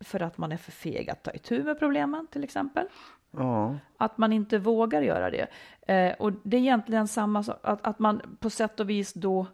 för 0.00 0.22
att 0.22 0.38
man 0.38 0.52
är 0.52 0.56
för 0.56 0.72
feg 0.72 1.10
att 1.10 1.22
ta 1.22 1.30
itu 1.30 1.62
med 1.62 1.78
problemen 1.78 2.26
till 2.26 2.44
exempel. 2.44 2.86
ja, 3.30 3.78
Att 3.96 4.18
man 4.18 4.32
inte 4.32 4.58
vågar 4.58 5.02
göra 5.02 5.30
det. 5.30 5.46
Eh, 5.92 6.14
och 6.18 6.32
det 6.42 6.56
är 6.56 6.60
egentligen 6.60 7.08
samma 7.08 7.42
sak, 7.42 7.58
att, 7.62 7.86
att 7.86 7.98
man 7.98 8.36
på 8.40 8.50
sätt 8.50 8.80
och 8.80 8.90
vis 8.90 9.12
då, 9.12 9.46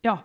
ja, 0.00 0.18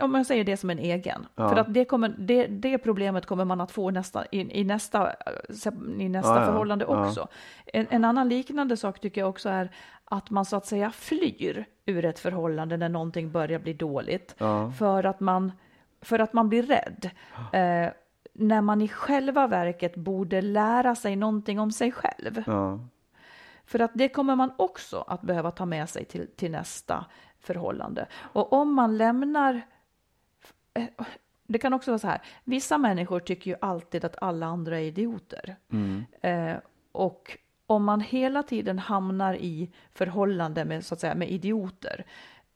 om 0.00 0.14
jag 0.14 0.26
säger 0.26 0.44
det 0.44 0.56
som 0.56 0.70
en 0.70 0.78
egen. 0.78 1.26
Ja. 1.34 1.48
För 1.48 1.56
att 1.56 1.74
det, 1.74 1.84
kommer, 1.84 2.14
det, 2.18 2.46
det 2.46 2.78
problemet 2.78 3.26
kommer 3.26 3.44
man 3.44 3.60
att 3.60 3.70
få 3.70 3.90
nästa, 3.90 4.24
i, 4.30 4.60
i 4.60 4.64
nästa, 4.64 5.10
eh, 5.10 5.72
i 5.98 6.08
nästa 6.08 6.40
Ja, 6.40 6.46
förhållande 6.46 6.84
Ja. 6.88 7.06
också. 7.08 7.28
En, 7.66 7.86
en 7.90 8.04
annan 8.04 8.28
liknande 8.28 8.76
sak 8.76 9.00
tycker 9.00 9.20
jag 9.20 9.28
också 9.30 9.48
är 9.48 9.70
att 10.04 10.30
man 10.30 10.44
så 10.44 10.56
att 10.56 10.66
säga 10.66 10.90
flyr 10.90 11.64
ur 11.86 12.04
ett 12.04 12.18
förhållande 12.18 12.76
när 12.76 12.88
någonting 12.88 13.32
börjar 13.32 13.58
bli 13.58 13.72
dåligt. 13.72 14.34
För, 14.78 15.06
att 15.06 15.20
man, 15.20 15.52
för 16.02 16.18
att 16.18 16.32
man 16.32 16.48
blir 16.48 16.62
rädd. 16.62 17.10
Eh, 17.52 17.92
när 18.32 18.60
man 18.60 18.82
i 18.82 18.88
själva 18.88 19.46
verket 19.46 19.94
borde 19.96 20.40
lära 20.40 20.94
sig 20.94 21.16
någonting 21.16 21.60
om 21.60 21.72
sig 21.72 21.92
själv. 21.92 22.44
För 23.66 23.80
att 23.80 23.90
det 23.94 24.08
kommer 24.08 24.36
man 24.36 24.52
också 24.56 25.04
att 25.08 25.22
behöva 25.22 25.50
ta 25.50 25.66
med 25.66 25.88
sig 25.88 26.04
till, 26.04 26.26
till 26.36 26.50
nästa 26.50 27.04
förhållande. 27.44 28.06
Och 28.14 28.52
om 28.52 28.74
man 28.74 28.96
lämnar... 28.96 29.62
eh, 30.74 30.84
Det 31.46 31.58
kan 31.58 31.72
också 31.72 31.90
vara 31.90 31.98
så 31.98 32.06
här, 32.08 32.22
vissa 32.44 32.78
människor 32.78 33.20
tycker 33.20 33.50
ju 33.50 33.56
alltid 33.60 34.04
att 34.04 34.16
alla 34.22 34.46
andra 34.46 34.80
är 34.80 34.84
idioter. 34.84 35.56
Eh, 36.20 36.56
och 36.92 37.38
om 37.66 37.84
man 37.84 38.00
hela 38.00 38.42
tiden 38.42 38.78
hamnar 38.78 39.34
i 39.34 39.70
förhållande 39.94 40.64
med, 40.64 40.84
så 40.84 40.94
att 40.94 41.00
säga, 41.00 41.14
med 41.14 41.30
idioter, 41.30 42.04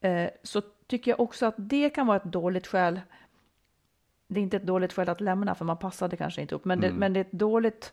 eh, 0.01 0.31
så 0.43 0.61
tycker 0.87 1.11
jag 1.11 1.21
också 1.21 1.47
att 1.47 1.55
det 1.59 1.91
kan 1.91 2.07
vara 2.07 2.17
ett 2.17 2.25
dåligt 2.33 2.67
skäl 2.67 3.01
det 4.29 4.41
är 4.41 4.43
inte 4.43 4.57
ett 4.57 4.67
dåligt 4.67 4.93
skäl 4.93 5.09
att 5.09 5.21
lämna 5.21 5.55
för 5.55 5.65
man 5.65 5.77
passade 5.77 6.17
kanske 6.17 6.41
inte 6.43 6.55
upp, 6.55 6.65
men, 6.65 6.81
det, 6.81 6.93
men 6.93 7.13
det 7.13 7.21
är 7.21 7.25
ett 7.25 7.33
dåligt, 7.33 7.93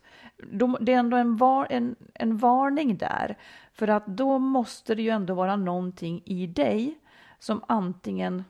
då, 0.52 0.78
det 0.82 0.94
är 0.94 0.98
ändå 1.00 1.18
en, 1.18 1.38
var, 1.38 1.68
en, 1.70 1.96
en 2.14 2.38
varning 2.38 2.98
där. 2.98 3.38
För 3.74 3.88
att 3.88 4.06
då 4.08 4.40
måste 4.40 4.96
det 4.96 5.02
ju 5.02 5.10
ändå 5.10 5.34
vara 5.34 5.56
någonting 5.56 6.22
i 6.26 6.48
dig 6.48 7.00
som 7.40 7.64
antingen 7.68 8.44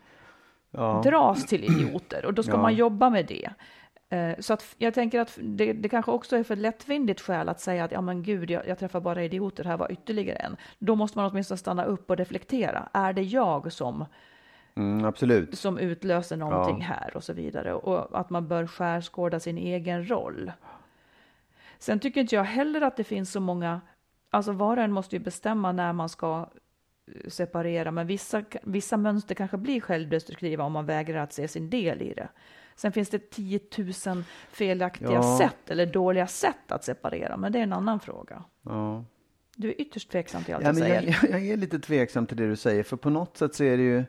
ja. 0.71 1.01
dras 1.03 1.45
till 1.45 1.63
idioter 1.63 2.25
och 2.25 2.33
då 2.33 2.43
ska 2.43 2.51
Ja. 2.53 2.61
man 2.61 2.75
jobba 2.75 3.09
med 3.09 3.25
det. 3.25 3.49
Eh, 4.09 4.35
Så 4.39 4.53
att 4.53 4.75
jag 4.77 4.93
tänker 4.93 5.19
att 5.19 5.39
det, 5.41 5.73
det 5.73 5.89
kanske 5.89 6.11
också 6.11 6.35
är 6.37 6.43
för 6.43 6.55
lättvindigt 6.55 7.21
skäl 7.21 7.49
att 7.49 7.59
säga 7.59 7.83
att 7.83 7.91
ja 7.91 8.01
men 8.01 8.23
gud, 8.23 8.51
jag, 8.51 8.67
jag 8.67 8.79
träffar 8.79 8.99
bara 8.99 9.23
idioter, 9.23 9.63
här 9.63 9.77
var 9.77 9.91
ytterligare 9.91 10.37
en. 10.37 10.57
Då 10.79 10.95
måste 10.95 11.17
man 11.17 11.31
åtminstone 11.31 11.57
stanna 11.57 11.83
upp 11.85 12.09
och 12.09 12.17
reflektera. 12.17 12.89
Är 12.93 13.13
det 13.13 13.21
jag 13.23 13.71
som 13.73 14.05
Mm, 14.75 15.05
absolut. 15.05 15.57
som 15.57 15.77
utlöser 15.77 16.37
någonting 16.37 16.77
Ja. 16.79 16.85
här 16.85 17.17
och 17.17 17.23
så 17.23 17.33
vidare. 17.33 17.73
Och 17.73 18.19
att 18.19 18.29
man 18.29 18.47
bör 18.47 18.67
skärskåda 18.67 19.39
sin 19.39 19.57
egen 19.57 20.09
roll. 20.09 20.51
Sen 21.79 21.99
tycker 21.99 22.21
inte 22.21 22.35
jag 22.35 22.43
heller 22.43 22.81
att 22.81 22.97
det 22.97 23.03
finns 23.03 23.31
så 23.31 23.39
många, 23.39 23.81
alltså 24.29 24.51
var 24.51 24.77
och 24.77 24.83
en 24.83 24.91
måste 24.91 25.15
ju 25.15 25.19
bestämma 25.23 25.71
när 25.71 25.93
man 25.93 26.09
ska 26.09 26.49
separera, 27.27 27.91
men 27.91 28.07
vissa, 28.07 28.43
vissa 28.63 28.97
mönster 28.97 29.35
kanske 29.35 29.57
blir 29.57 29.81
självdestruktiva 29.81 30.63
om 30.63 30.71
man 30.71 30.85
vägrar 30.85 31.19
att 31.23 31.33
se 31.33 31.47
sin 31.47 31.69
del 31.69 32.01
i 32.01 32.13
det. 32.13 32.27
Sen 32.75 32.91
finns 32.91 33.09
det 33.09 33.29
10 33.29 33.59
000 34.07 34.23
felaktiga 34.49 35.11
Ja. 35.11 35.37
sätt 35.37 35.69
eller 35.69 35.85
dåliga 35.85 36.27
sätt 36.27 36.71
att 36.71 36.83
separera, 36.83 37.37
men 37.37 37.51
det 37.51 37.59
är 37.59 37.63
en 37.63 37.73
annan 37.73 37.99
fråga. 37.99 38.43
Ja. 38.61 39.03
Du 39.55 39.69
är 39.69 39.81
ytterst 39.81 40.11
tveksam 40.11 40.43
till 40.43 40.53
allt 40.55 40.63
Ja, 40.63 40.69
jag 40.69 40.77
säger. 40.77 41.01
jag, 41.21 41.31
jag 41.41 41.47
är 41.47 41.57
lite 41.57 41.79
tveksam 41.79 42.25
till 42.27 42.37
det 42.37 42.47
du 42.47 42.55
säger, 42.55 42.83
för 42.83 42.97
på 42.97 43.09
något 43.09 43.37
sätt 43.37 43.55
så 43.55 43.63
är 43.63 43.77
det 43.77 43.83
ju 43.83 44.03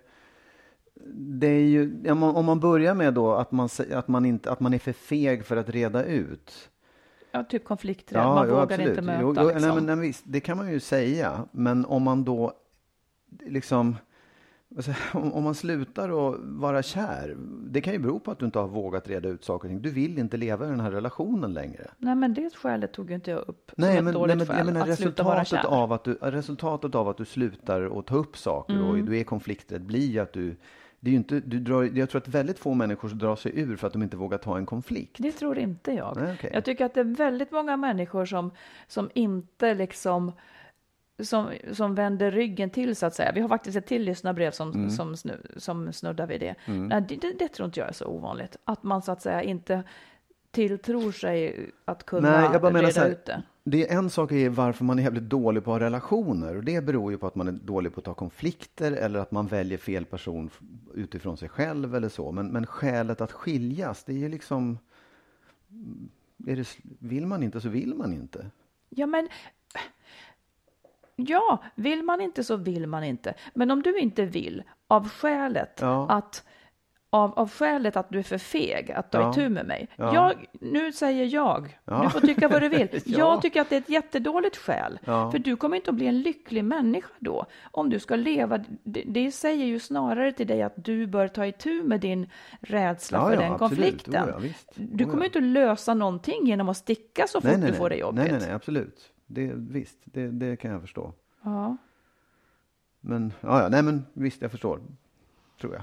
det 1.14 1.46
är 1.46 1.60
ju, 1.64 2.10
om 2.10 2.18
man, 2.18 2.36
om 2.36 2.44
man 2.44 2.60
börjar 2.60 2.94
med 2.94 3.14
då 3.14 3.32
att 3.34 3.52
man, 3.52 3.68
att, 3.92 4.08
man 4.08 4.24
inte, 4.24 4.50
att 4.50 4.60
man 4.60 4.74
är 4.74 4.78
för 4.78 4.92
feg 4.92 5.44
för 5.44 5.56
att 5.56 5.68
reda 5.70 6.04
ut. 6.04 6.70
Ja, 7.30 7.44
typ 7.44 7.64
konflikträdd, 7.64 8.24
man 8.24 8.46
jo, 8.48 8.54
vågar 8.54 8.62
absolut. 8.64 8.88
inte 8.88 9.02
möta. 9.02 9.20
Jo, 9.22 9.34
jo, 9.36 9.48
liksom. 9.48 9.62
nej, 9.62 9.74
men, 9.74 9.86
nej, 9.86 9.96
visst, 10.08 10.24
det 10.26 10.40
kan 10.40 10.56
man 10.56 10.72
ju 10.72 10.80
säga, 10.80 11.44
men 11.52 11.84
om 11.84 12.02
man 12.02 12.24
då 12.24 12.52
liksom 13.46 13.96
jag, 14.68 14.84
om, 15.12 15.32
om 15.32 15.44
man 15.44 15.54
slutar 15.54 16.28
att 16.30 16.36
vara 16.42 16.82
kär, 16.82 17.36
det 17.70 17.80
kan 17.80 17.92
ju 17.92 17.98
bero 17.98 18.18
på 18.20 18.30
att 18.30 18.38
du 18.38 18.46
inte 18.46 18.58
har 18.58 18.68
vågat 18.68 19.08
reda 19.08 19.28
ut 19.28 19.44
saker 19.44 19.68
och 19.68 19.70
ting. 19.70 19.82
Du 19.82 19.90
vill 19.90 20.18
inte 20.18 20.36
leva 20.36 20.66
i 20.66 20.68
den 20.68 20.80
här 20.80 20.90
relationen 20.90 21.52
längre. 21.54 21.90
Nej, 21.98 22.14
men 22.14 22.34
det 22.34 22.54
skälet 22.54 22.92
tog 22.92 23.08
ju 23.10 23.14
inte 23.14 23.30
jag 23.30 23.40
upp 23.48 23.70
som 23.74 23.74
Nej, 23.84 23.96
ett 23.98 24.04
men, 24.04 24.14
nej, 24.14 24.20
dåligt 24.20 24.36
men 24.36 24.46
jag 24.46 24.56
skäl. 24.56 24.66
menar 24.66 24.88
att 24.88 24.98
sluta 24.98 25.22
vara 25.22 25.40
resultatet 25.40 25.70
kär. 25.70 25.76
av, 25.82 25.92
att 25.92 26.04
du, 26.04 26.14
resultatet 26.14 26.94
av 26.94 27.08
att 27.08 27.16
du 27.16 27.24
slutar 27.24 27.98
att 27.98 28.06
ta 28.06 28.16
upp 28.16 28.36
saker 28.36 28.82
och 28.82 28.94
Mm. 28.94 29.06
du 29.06 29.18
är 29.18 29.24
konflikträdd 29.24 29.82
blir 29.86 30.06
ju 30.06 30.18
att 30.18 30.32
du, 30.32 30.56
det 31.06 31.10
är 31.10 31.14
inte, 31.14 31.40
du 31.40 31.60
drar, 31.60 31.82
jag 31.82 32.10
tror 32.10 32.20
att 32.20 32.28
väldigt 32.28 32.58
få 32.58 32.74
människor 32.74 33.08
drar 33.08 33.36
sig 33.36 33.60
ur 33.60 33.76
för 33.76 33.86
att 33.86 33.92
de 33.92 34.02
inte 34.02 34.16
vågar 34.16 34.38
ta 34.38 34.58
en 34.58 34.66
konflikt. 34.66 35.16
Det 35.18 35.32
tror 35.32 35.58
inte 35.58 35.92
jag. 35.92 36.16
Nej, 36.16 36.34
okej. 36.34 36.50
Jag 36.54 36.64
tycker 36.64 36.84
att 36.84 36.94
det 36.94 37.00
är 37.00 37.04
väldigt 37.16 37.50
många 37.50 37.76
människor 37.76 38.24
som, 38.26 38.50
som 38.88 39.10
inte 39.14 39.74
liksom 39.74 40.32
som, 41.22 41.48
som 41.72 41.94
vänder 41.94 42.30
ryggen 42.30 42.70
till 42.70 42.96
så 42.96 43.06
att 43.06 43.14
säga. 43.14 43.32
Vi 43.32 43.40
har 43.40 43.48
faktiskt 43.48 43.76
ett 43.76 43.86
till 43.86 44.02
lyssnarbrev 44.02 44.50
som, 44.50 44.72
Mm. 44.72 44.90
som, 44.90 45.16
snu, 45.16 45.32
som 45.56 45.92
snuddar 45.92 46.26
vid 46.26 46.40
det. 46.40 46.54
Nej, 46.66 47.04
det, 47.08 47.16
det. 47.16 47.32
Det 47.38 47.48
tror 47.48 47.66
inte 47.66 47.80
jag 47.80 47.88
är 47.88 47.92
så 47.92 48.06
ovanligt. 48.06 48.56
Att 48.64 48.82
man 48.82 49.02
så 49.02 49.12
att 49.12 49.22
säga 49.22 49.42
inte 49.42 49.82
tilltror 50.56 51.12
sig 51.12 51.70
att 51.84 52.06
kunna 52.06 52.30
Nej, 52.30 52.48
jag 52.52 52.62
bara 52.62 52.72
menar 52.72 52.80
reda 52.82 52.92
så 52.92 53.00
här, 53.00 53.10
ut 53.10 53.24
det. 53.24 53.42
Det 53.64 53.90
är 53.90 53.98
en 53.98 54.10
sak 54.10 54.32
är 54.32 54.48
varför 54.48 54.84
man 54.84 54.98
är 54.98 55.02
jävligt 55.02 55.22
dålig 55.22 55.64
på 55.64 55.74
att 55.74 55.80
ha 55.80 55.86
relationer 55.86 56.56
och 56.56 56.64
det 56.64 56.84
beror 56.84 57.12
ju 57.12 57.18
på 57.18 57.26
att 57.26 57.34
man 57.34 57.48
är 57.48 57.52
dålig 57.52 57.94
på 57.94 58.00
att 58.00 58.04
ta 58.04 58.14
konflikter 58.14 58.92
eller 58.92 59.18
att 59.18 59.30
man 59.30 59.46
väljer 59.46 59.78
fel 59.78 60.04
person 60.04 60.50
utifrån 60.94 61.36
sig 61.36 61.48
själv 61.48 61.94
eller 61.94 62.08
så. 62.08 62.32
Men, 62.32 62.46
men 62.46 62.66
skälet 62.66 63.20
att 63.20 63.32
skiljas, 63.32 64.04
det 64.04 64.12
är 64.12 64.16
ju 64.16 64.28
liksom... 64.28 64.78
Är 66.46 66.56
det, 66.56 66.68
vill 66.98 67.26
man 67.26 67.42
inte 67.42 67.60
så 67.60 67.68
vill 67.68 67.94
man 67.94 68.12
inte. 68.12 68.50
Ja, 68.88 69.06
men 69.06 69.28
ja, 71.16 71.62
vill 71.74 72.02
man 72.02 72.20
inte 72.20 72.44
så 72.44 72.56
vill 72.56 72.86
man 72.86 73.04
inte. 73.04 73.34
Men 73.54 73.70
om 73.70 73.82
du 73.82 73.98
inte 73.98 74.24
vill 74.24 74.62
av 74.88 75.08
skälet 75.08 75.78
Ja. 75.80 76.08
att 76.10 76.44
av, 77.16 77.38
av 77.38 77.50
skälet 77.50 77.96
att 77.96 78.10
du 78.10 78.18
är 78.18 78.22
för 78.22 78.38
feg 78.38 78.92
att 78.92 79.10
ta 79.10 79.20
Ja. 79.20 79.30
itu 79.30 79.48
med 79.48 79.66
mig. 79.66 79.88
Ja. 79.96 80.14
Jag, 80.14 80.46
nu 80.60 80.92
säger 80.92 81.24
jag, 81.24 81.78
Ja. 81.84 82.02
du 82.02 82.10
får 82.10 82.20
tycka 82.20 82.48
vad 82.48 82.62
du 82.62 82.68
vill. 82.68 82.88
Ja. 83.04 83.18
Jag 83.18 83.42
tycker 83.42 83.60
att 83.60 83.70
det 83.70 83.76
är 83.76 83.80
ett 83.80 83.88
jättedåligt 83.88 84.56
skäl. 84.56 84.98
För 85.04 85.38
du 85.38 85.56
kommer 85.56 85.76
inte 85.76 85.90
att 85.90 85.96
bli 85.96 86.06
en 86.06 86.20
lycklig 86.20 86.64
människa 86.64 87.08
då. 87.18 87.46
Om 87.70 87.90
du 87.90 87.98
ska 87.98 88.16
leva, 88.16 88.58
det, 88.82 89.02
det 89.06 89.30
säger 89.32 89.64
ju 89.64 89.80
snarare 89.80 90.32
till 90.32 90.46
dig 90.46 90.62
att 90.62 90.74
du 90.76 91.06
bör 91.06 91.28
ta 91.28 91.46
itu 91.46 91.82
med 91.82 92.00
din 92.00 92.30
rädsla 92.60 93.20
för 93.30 93.36
den 93.36 93.52
absolut. 93.52 93.58
konflikten. 93.58 94.28
Oh. 94.30 94.42
Du 94.74 95.04
Oh, 95.04 95.10
kommer 95.10 95.24
inte 95.24 95.38
att 95.38 95.44
lösa 95.44 95.94
någonting 95.94 96.46
genom 96.46 96.68
att 96.68 96.76
sticka 96.76 97.26
så 97.26 97.40
fort 97.40 97.60
du 97.60 97.72
får 97.72 97.90
det 97.90 97.96
jobbigt. 97.96 98.22
Nej, 98.22 98.32
nej, 98.32 98.40
nej, 98.40 98.52
absolut. 98.52 99.12
Det, 99.26 99.52
visst, 99.54 99.98
det, 100.04 100.26
det 100.30 100.56
kan 100.56 100.70
jag 100.70 100.80
förstå. 100.80 101.12
Ja. 101.42 101.76
Men, 103.00 103.32
ja, 103.40 103.68
nej 103.70 103.82
men 103.82 104.06
visst, 104.12 104.42
jag 104.42 104.50
förstår. 104.50 104.80
Tror 105.60 105.74
jag. 105.74 105.82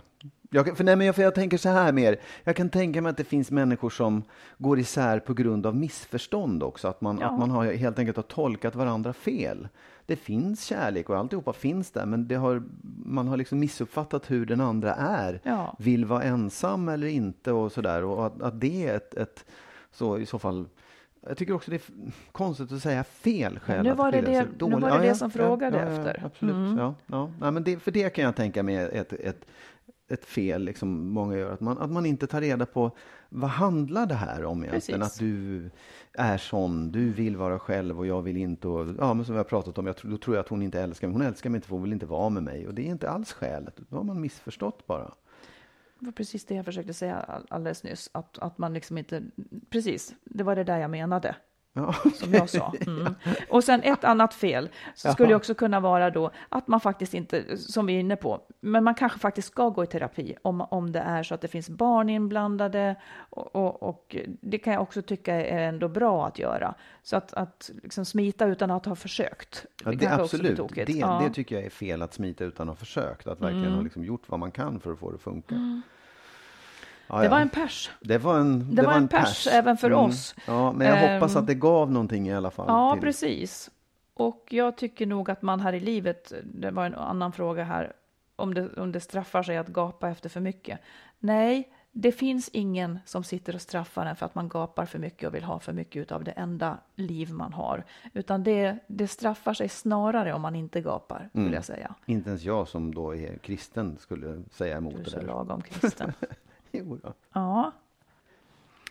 jag 0.68 0.78
för, 0.78 0.84
nej, 0.84 0.96
men 0.96 1.06
jag, 1.08 1.16
för 1.16 1.24
jag 1.24 1.36
tänker 1.36 1.58
så 1.58 1.70
här 1.70 1.92
mer. 1.92 2.20
Jag 2.44 2.56
kan 2.56 2.70
tänka 2.70 3.02
mig 3.02 3.10
att 3.10 3.18
det 3.18 3.24
finns 3.24 3.52
människor 3.52 3.90
som 3.90 4.24
går 4.58 4.80
isär 4.80 5.20
på 5.20 5.34
grund 5.34 5.66
av 5.66 5.76
missförstånd 5.76 6.64
också. 6.64 6.88
Att 6.88 7.02
man, 7.02 7.18
Ja. 7.22 7.28
att 7.28 7.40
man 7.40 7.52
har 7.52 7.66
helt 7.66 8.00
enkelt 8.00 8.18
har 8.18 8.24
tolkat 8.24 8.76
varandra 8.76 9.14
fel. 9.14 9.68
Det 10.06 10.16
finns 10.16 10.64
kärlek 10.66 11.10
och 11.10 11.18
alltihopa 11.18 11.54
finns 11.54 11.92
där, 11.92 12.06
men 12.06 12.28
det 12.28 12.36
har, 12.36 12.64
man 13.06 13.28
har 13.28 13.38
liksom 13.38 13.60
missuppfattat 13.60 14.32
hur 14.32 14.46
den 14.46 14.62
andra 14.62 14.96
är. 14.96 15.42
Ja. 15.44 15.76
Vill 15.80 16.06
vara 16.06 16.24
ensam 16.24 16.90
eller 16.90 17.08
inte 17.08 17.52
och 17.52 17.72
sådär. 17.72 18.04
Och 18.04 18.26
att, 18.26 18.42
att 18.42 18.60
det 18.62 18.88
är 18.88 18.96
ett, 18.96 19.14
ett, 19.14 19.46
så 19.92 20.18
i 20.18 20.26
så 20.26 20.40
fall 20.40 20.66
jag 21.28 21.38
tycker 21.38 21.54
också 21.54 21.72
det 21.72 21.78
är 21.78 21.82
konstigt 22.32 22.72
att 22.72 22.82
säga 22.82 23.04
fel 23.04 23.60
skäl. 23.60 23.84
nu 23.84 23.90
att 23.92 23.98
var 23.98 24.12
det 24.12 24.22
det- 24.22 24.48
nu 24.68 24.80
var 24.80 25.00
det 25.00 25.08
det 25.08 25.16
som 25.16 25.32
frågade 25.32 25.80
efter. 25.80 26.14
Mm. 26.16 26.26
Absolut. 26.26 26.78
Ja, 26.80 26.96
ja. 27.08 27.32
Nej, 27.40 27.52
men 27.52 27.64
det, 27.64 27.80
för 27.80 27.92
det 27.92 28.10
kan 28.10 28.24
jag 28.24 28.36
tänka 28.36 28.64
mig 28.64 28.76
ett, 28.76 29.14
ett, 29.14 29.46
ett 30.10 30.26
fel 30.26 30.64
liksom 30.64 31.08
många 31.10 31.38
gör. 31.38 31.52
Att 31.54 31.60
man, 31.60 31.78
att 31.78 31.92
man 31.92 32.06
inte 32.06 32.28
tar 32.28 32.42
reda 32.42 32.66
på 32.66 32.92
vad 33.30 33.50
handlar 33.50 34.06
det 34.06 34.16
här 34.16 34.46
om 34.46 34.64
egentligen? 34.64 35.00
Precis. 35.02 35.16
Att 35.16 35.20
du 35.20 35.70
är 36.14 36.38
sån, 36.38 36.92
du 36.92 37.10
vill 37.12 37.38
vara 37.38 37.60
själv 37.60 38.00
och 38.00 38.08
jag 38.08 38.22
vill 38.22 38.38
inte. 38.38 38.68
Och, 38.68 38.96
ja, 39.00 39.14
men 39.14 39.26
som 39.26 39.34
vi 39.36 39.38
har 39.40 39.44
pratat 39.44 39.78
om, 39.78 39.86
jag, 39.88 39.96
då 40.04 40.18
tror 40.18 40.36
jag 40.36 40.44
att 40.44 40.50
hon 40.50 40.62
inte 40.62 40.82
älskar 40.82 41.08
mig. 41.08 41.14
Hon 41.18 41.22
älskar 41.28 41.50
mig 41.50 41.58
inte 41.58 41.68
för 41.68 41.76
hon 41.76 41.84
vill 41.84 41.94
inte 41.94 42.06
vara 42.06 42.30
med 42.30 42.44
mig. 42.44 42.68
Och 42.68 42.74
det 42.74 42.82
är 42.82 42.90
inte 42.92 43.10
alls 43.10 43.34
skälet. 43.34 43.74
Då 43.90 43.98
har 43.98 44.04
man 44.04 44.22
missförstått 44.22 44.88
bara. 44.88 45.12
Det 46.04 46.08
var 46.08 46.12
precis 46.12 46.46
det 46.46 46.56
jag 46.56 46.66
försökte 46.66 46.94
säga 46.94 47.42
alldeles 47.50 47.84
nyss. 47.84 48.10
Att, 48.12 48.40
att 48.40 48.58
man 48.58 48.74
liksom 48.74 48.98
inte... 48.98 49.24
Precis, 49.70 50.16
det 50.24 50.44
var 50.44 50.56
det 50.56 50.64
där 50.64 50.78
jag 50.78 50.92
menade. 50.92 51.36
Ja. 51.76 51.94
Som 52.16 52.34
jag 52.34 52.50
sa. 52.50 52.74
Mm. 52.88 53.16
Och 53.50 53.64
sen 53.64 53.82
ett 53.84 54.04
annat 54.04 54.34
fel 54.34 54.70
så 54.96 55.12
skulle 55.12 55.30
det 55.30 55.36
också 55.36 55.54
kunna 55.56 55.80
vara 55.80 56.10
då 56.10 56.32
att 56.50 56.68
man 56.68 56.80
faktiskt 56.80 57.14
inte, 57.14 57.58
som 57.58 57.86
vi 57.86 57.96
är 57.96 58.00
inne 58.00 58.16
på, 58.16 58.42
men 58.60 58.84
man 58.84 58.96
kanske 58.96 59.20
faktiskt 59.20 59.48
ska 59.48 59.70
gå 59.70 59.84
i 59.84 59.88
terapi 59.88 60.36
om, 60.42 60.62
om 60.62 60.92
det 60.92 61.00
är 61.00 61.24
så 61.24 61.36
att 61.36 61.42
det 61.42 61.48
finns 61.48 61.70
barn 61.70 62.10
inblandade 62.10 62.96
och, 63.30 63.56
och, 63.56 63.84
och 63.84 64.16
det 64.42 64.58
kan 64.58 64.74
jag 64.74 64.82
också 64.82 65.02
tycka 65.02 65.36
är 65.36 65.68
ändå 65.68 65.88
bra 65.88 66.28
att 66.28 66.40
göra. 66.40 66.76
Så 67.04 67.18
att, 67.18 67.34
att 67.34 67.72
liksom 67.84 68.06
smita 68.06 68.46
utan 68.46 68.72
att 68.72 68.86
ha 68.86 68.96
försökt. 68.96 69.66
Ja, 69.84 69.92
det, 69.92 69.98
blir 69.98 70.08
absolut. 70.22 70.60
Det, 70.76 70.90
Ja. 70.90 71.22
det 71.28 71.34
tycker 71.34 71.56
jag 71.56 71.66
är 71.66 71.70
fel 71.70 72.02
att 72.02 72.14
smita 72.14 72.44
utan 72.44 72.70
att 72.70 72.76
ha 72.76 72.80
försökt. 72.86 73.28
Att 73.28 73.42
verkligen 73.42 73.64
Mm. 73.66 73.76
ha 73.76 73.82
liksom 73.82 74.04
gjort 74.04 74.24
vad 74.30 74.40
man 74.40 74.52
kan 74.52 74.80
för 74.80 74.92
att 74.94 75.00
få 75.00 75.10
det 75.12 75.16
att 75.16 75.22
funka. 75.22 75.82
Ja, 77.16 77.22
Det 77.22 77.30
var 77.30 77.40
en 77.40 77.50
pers. 77.50 77.92
Det 78.02 78.18
var 78.18 78.40
en, 78.40 78.76
Det 78.76 78.82
var 78.82 78.94
en 78.94 79.08
pers 79.08 79.48
även 79.48 79.78
för 79.78 79.94
oss. 79.94 80.36
Ja, 80.48 80.72
men 80.72 80.88
jag 80.88 81.04
Ehm, 81.04 81.14
hoppas 81.14 81.36
att 81.36 81.48
det 81.48 81.54
gav 81.56 81.92
någonting 81.92 82.28
i 82.28 82.34
alla 82.36 82.52
fall. 82.52 82.66
Ja, 82.68 82.92
till- 82.94 83.02
precis. 83.02 83.70
Och 84.14 84.48
jag 84.50 84.78
tycker 84.78 85.06
nog 85.06 85.30
att 85.32 85.42
man 85.42 85.60
här 85.60 85.74
i 85.74 85.80
livet, 85.80 86.34
det 86.44 86.72
var 86.72 86.86
en 86.86 86.96
annan 86.96 87.32
fråga 87.32 87.64
här, 87.64 87.94
om 88.36 88.54
det, 88.54 88.74
om 88.74 88.92
det 88.92 89.00
straffar 89.00 89.44
sig 89.44 89.58
att 89.58 89.68
gapa 89.68 90.10
efter 90.10 90.30
för 90.30 90.40
mycket. 90.40 90.80
Nej, 91.20 91.70
det 91.92 92.12
finns 92.12 92.50
ingen 92.50 93.00
som 93.06 93.24
sitter 93.24 93.56
och 93.56 93.62
straffar 93.62 94.06
en 94.06 94.16
för 94.16 94.26
att 94.26 94.36
man 94.36 94.50
gapar 94.50 94.86
för 94.86 95.00
mycket 95.00 95.28
och 95.28 95.36
vill 95.36 95.44
ha 95.44 95.60
för 95.60 95.74
mycket 95.74 96.12
av 96.12 96.24
det 96.24 96.32
enda 96.32 96.78
liv 96.96 97.32
man 97.32 97.54
har. 97.54 97.84
Utan 98.14 98.44
det, 98.44 98.78
det 98.88 99.08
straffar 99.08 99.54
sig 99.54 99.70
snarare 99.70 100.34
om 100.34 100.42
man 100.42 100.56
inte 100.56 100.82
gapar, 100.82 101.30
Mm. 101.34 101.46
vill 101.46 101.54
jag 101.54 101.66
säga. 101.66 101.96
Inte 102.06 102.30
ens 102.30 102.44
jag 102.44 102.68
som 102.68 102.96
då 102.96 103.16
är 103.16 103.38
kristen 103.38 103.98
skulle 104.00 104.44
säga 104.52 104.78
emot 104.78 104.94
Du 104.94 105.00
är 105.00 105.04
det 105.04 105.10
så 105.12 105.18
där. 105.20 105.28
lagom 105.28 105.62
kristen. 105.62 106.14
Jo 106.78 107.00
då. 107.04 107.14
Ja, 107.34 107.72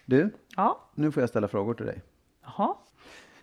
Du, 0.06 0.30
ja, 0.56 0.80
nu 0.94 1.12
får 1.12 1.20
jag 1.22 1.30
ställa 1.30 1.48
frågor 1.48 1.74
till 1.74 1.86
dig. 1.86 2.02
jaha, 2.44 2.74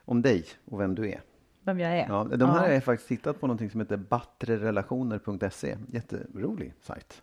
Om 0.06 0.22
dig 0.22 0.46
och 0.66 0.80
vem 0.80 0.96
du 0.96 1.10
är. 1.12 1.22
vem 1.64 1.80
jag 1.80 1.92
är. 1.98 2.08
Ja, 2.10 2.24
de 2.24 2.46
här 2.50 2.56
Ja. 2.56 2.62
har 2.62 2.68
jag 2.70 2.84
faktiskt 2.84 3.08
tittat 3.08 3.40
på 3.40 3.48
någonting 3.48 3.70
som 3.70 3.80
heter 3.80 3.98
battrerelationer.se. 3.98 5.78
Jätterolig 5.92 6.74
sajt. 6.82 7.22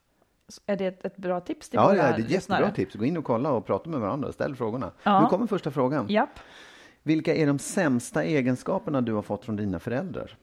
Är 0.67 0.77
det 0.77 0.87
ett, 0.87 1.05
ett 1.05 1.17
bra 1.17 1.41
tips 1.41 1.69
till 1.69 1.77
Ja, 1.77 1.87
våra 1.87 1.97
ja, 1.97 2.03
det 2.03 2.09
är 2.09 2.13
ett 2.13 2.31
lyssnare? 2.31 2.61
jättebra 2.61 2.75
tips. 2.77 2.95
Gå 2.95 3.05
in 3.05 3.17
och 3.17 3.25
kolla 3.25 3.51
och 3.53 3.67
prata 3.67 3.91
med 3.91 4.01
varandra. 4.01 4.33
Ställ 4.33 4.57
frågorna. 4.57 4.93
Ja. 5.03 5.21
Nu 5.23 5.27
kommer 5.29 5.47
första 5.47 5.71
frågan. 5.71 6.07
Japp. 6.09 6.39
Vilka 7.03 7.35
är 7.35 7.47
de 7.47 7.59
sämsta 7.59 8.25
egenskaperna 8.25 9.01
du 9.01 9.13
har 9.13 9.23
fått 9.23 9.45
från 9.45 9.57
dina 9.57 9.79
föräldrar? 9.79 10.37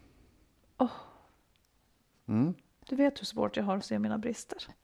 Du 2.85 2.95
vet 2.95 3.21
hur 3.21 3.25
svårt 3.25 3.57
jag 3.57 3.63
har 3.63 3.77
att 3.77 3.85
se 3.85 3.99
mina 3.99 4.17
brister. 4.17 4.57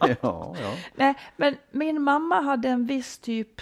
ja, 0.00 0.56
ja. 0.60 0.74
Nej, 0.94 1.14
men 1.36 1.56
min 1.70 2.02
mamma 2.02 2.40
hade 2.40 2.68
en 2.68 2.86
viss 2.86 3.18
typ... 3.18 3.60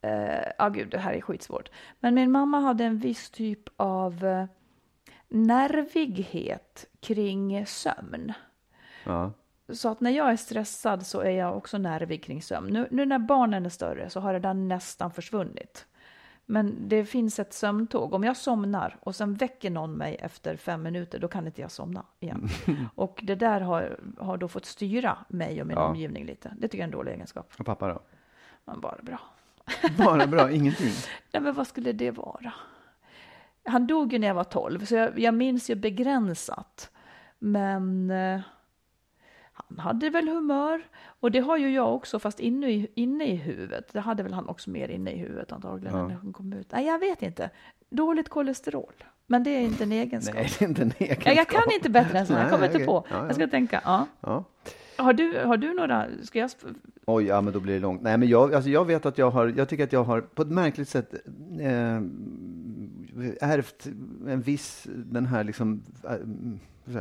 Eh, 0.00 0.52
ah, 0.58 0.68
gud, 0.68 0.90
det 0.90 0.98
här 0.98 1.12
är 1.12 1.20
skitsvårt. 1.20 1.70
Men 2.00 2.14
min 2.14 2.30
mamma 2.30 2.60
hade 2.60 2.84
en 2.84 2.98
viss 2.98 3.30
typ 3.30 3.68
av 3.76 4.24
eh, 4.24 4.44
nervighet 5.28 6.86
kring 7.00 7.66
sömn. 7.66 8.32
ja. 9.04 9.32
Så 9.68 9.88
att 9.88 10.00
när 10.00 10.10
jag 10.10 10.30
är 10.30 10.36
stressad 10.36 11.06
så 11.06 11.20
är 11.20 11.30
jag 11.30 11.56
också 11.56 11.78
nervig 11.78 12.24
kring 12.24 12.42
sömn. 12.42 12.72
Nu, 12.72 12.88
nu 12.90 13.06
när 13.06 13.18
barnen 13.18 13.66
är 13.66 13.70
större 13.70 14.10
så 14.10 14.20
har 14.20 14.32
det 14.32 14.38
där 14.38 14.54
nästan 14.54 15.10
försvunnit. 15.10 15.86
Men 16.52 16.88
det 16.88 17.04
finns 17.04 17.38
ett 17.38 17.52
sömntåg. 17.52 18.14
Om 18.14 18.24
jag 18.24 18.36
somnar 18.36 18.96
och 19.00 19.14
sen 19.16 19.34
väcker 19.34 19.70
någon 19.70 19.92
mig 19.92 20.14
efter 20.14 20.56
fem 20.56 20.82
minuter, 20.82 21.18
då 21.18 21.28
kan 21.28 21.46
inte 21.46 21.60
jag 21.60 21.70
somna 21.70 22.04
igen. 22.20 22.48
Och 22.94 23.20
det 23.22 23.34
där 23.34 23.60
har, 23.60 23.98
har 24.18 24.36
då 24.36 24.48
fått 24.48 24.64
styra 24.64 25.18
mig 25.28 25.60
och 25.60 25.66
min 25.66 25.76
Ja. 25.76 25.88
omgivning 25.88 26.26
lite. 26.26 26.52
Det 26.58 26.68
tycker 26.68 26.78
jag 26.78 26.82
är 26.82 26.84
en 26.84 26.90
dålig 26.98 27.12
egenskap. 27.12 27.52
Och 27.58 27.66
pappa 27.66 27.88
då? 27.88 28.00
Men 28.64 28.80
bara 28.80 28.98
bra. 29.02 29.18
Bara 29.98 30.26
bra, 30.26 30.50
ingenting. 30.52 30.92
Nej, 31.32 31.42
men 31.42 31.54
vad 31.54 31.66
skulle 31.66 31.92
det 31.92 32.10
vara? 32.10 32.52
Han 33.64 33.86
dog 33.86 34.12
ju 34.12 34.18
när 34.18 34.26
jag 34.26 34.34
var 34.34 34.44
12, 34.44 34.84
så 34.84 34.94
jag, 34.94 35.18
jag 35.18 35.34
minns 35.34 35.70
ju 35.70 35.74
begränsat. 35.74 36.90
Men 37.38 38.10
eh, 38.10 38.40
han 39.78 39.86
hade 39.86 40.10
väl 40.10 40.28
humör. 40.28 40.82
Och 41.20 41.30
det 41.30 41.40
har 41.40 41.56
ju 41.56 41.70
jag 41.70 41.94
också, 41.94 42.18
fast 42.18 42.40
inne 42.40 42.70
i, 42.70 42.88
inne 42.94 43.24
i 43.24 43.34
huvudet. 43.34 43.92
Det 43.92 44.00
hade 44.00 44.22
väl 44.22 44.32
han 44.32 44.48
också 44.48 44.70
mer 44.70 44.88
inne 44.88 45.12
i 45.12 45.16
huvudet 45.16 45.52
antagligen. 45.52 45.98
Ja. 45.98 46.08
När 46.08 46.14
han 46.14 46.32
kom 46.32 46.52
ut. 46.52 46.72
Nej, 46.72 46.86
jag 46.86 46.98
vet 46.98 47.22
inte. 47.22 47.50
Dåligt 47.90 48.28
kolesterol. 48.28 48.92
Men 49.26 49.44
det 49.44 49.50
är 49.50 49.60
inte 49.60 49.84
en 49.84 49.92
egenskap. 49.92 50.34
Nej, 50.34 50.50
det 50.58 50.64
är 50.64 50.68
inte 50.68 50.82
en 50.82 50.92
egenskap. 50.98 51.26
Ja, 51.26 51.32
jag 51.32 51.48
kan 51.48 51.72
inte 51.74 51.90
bättre 51.90 52.18
än 52.18 52.26
så. 52.26 52.32
Jag 52.32 52.40
Nej, 52.40 52.50
kommer 52.50 52.64
inte 52.64 52.76
okej. 52.76 52.86
på. 52.86 53.06
Ja, 53.10 53.16
ja. 53.16 53.26
Jag 53.26 53.34
ska 53.34 53.46
tänka. 53.46 54.06
Ja. 54.20 54.44
Har, 54.96 55.12
du, 55.12 55.38
har 55.44 55.56
du 55.56 55.74
några? 55.74 56.06
Ska 56.22 56.38
jag? 56.38 56.50
Oj, 57.06 57.24
ja, 57.24 57.40
men 57.40 57.52
då 57.52 57.60
blir 57.60 57.74
det 57.74 57.80
långt. 57.80 58.02
Nej, 58.02 58.18
men 58.18 58.28
jag, 58.28 58.54
alltså 58.54 58.70
jag 58.70 58.84
vet 58.84 59.06
att 59.06 59.18
jag 59.18 59.30
har, 59.30 59.54
jag 59.56 59.68
tycker 59.68 59.84
att 59.84 59.92
jag 59.92 60.04
har 60.04 60.20
på 60.20 60.42
ett 60.42 60.48
märkligt 60.48 60.88
sätt 60.88 61.14
eh, 61.60 62.00
ärvt 63.40 63.86
en 64.28 64.40
viss, 64.40 64.86
den 64.94 65.26
här 65.26 65.44
liksom, 65.44 65.82
eh, 66.04 66.96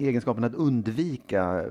jag 0.00 0.08
egenskapen 0.08 0.44
att 0.44 0.54
undvika 0.54 1.62
eh, 1.62 1.66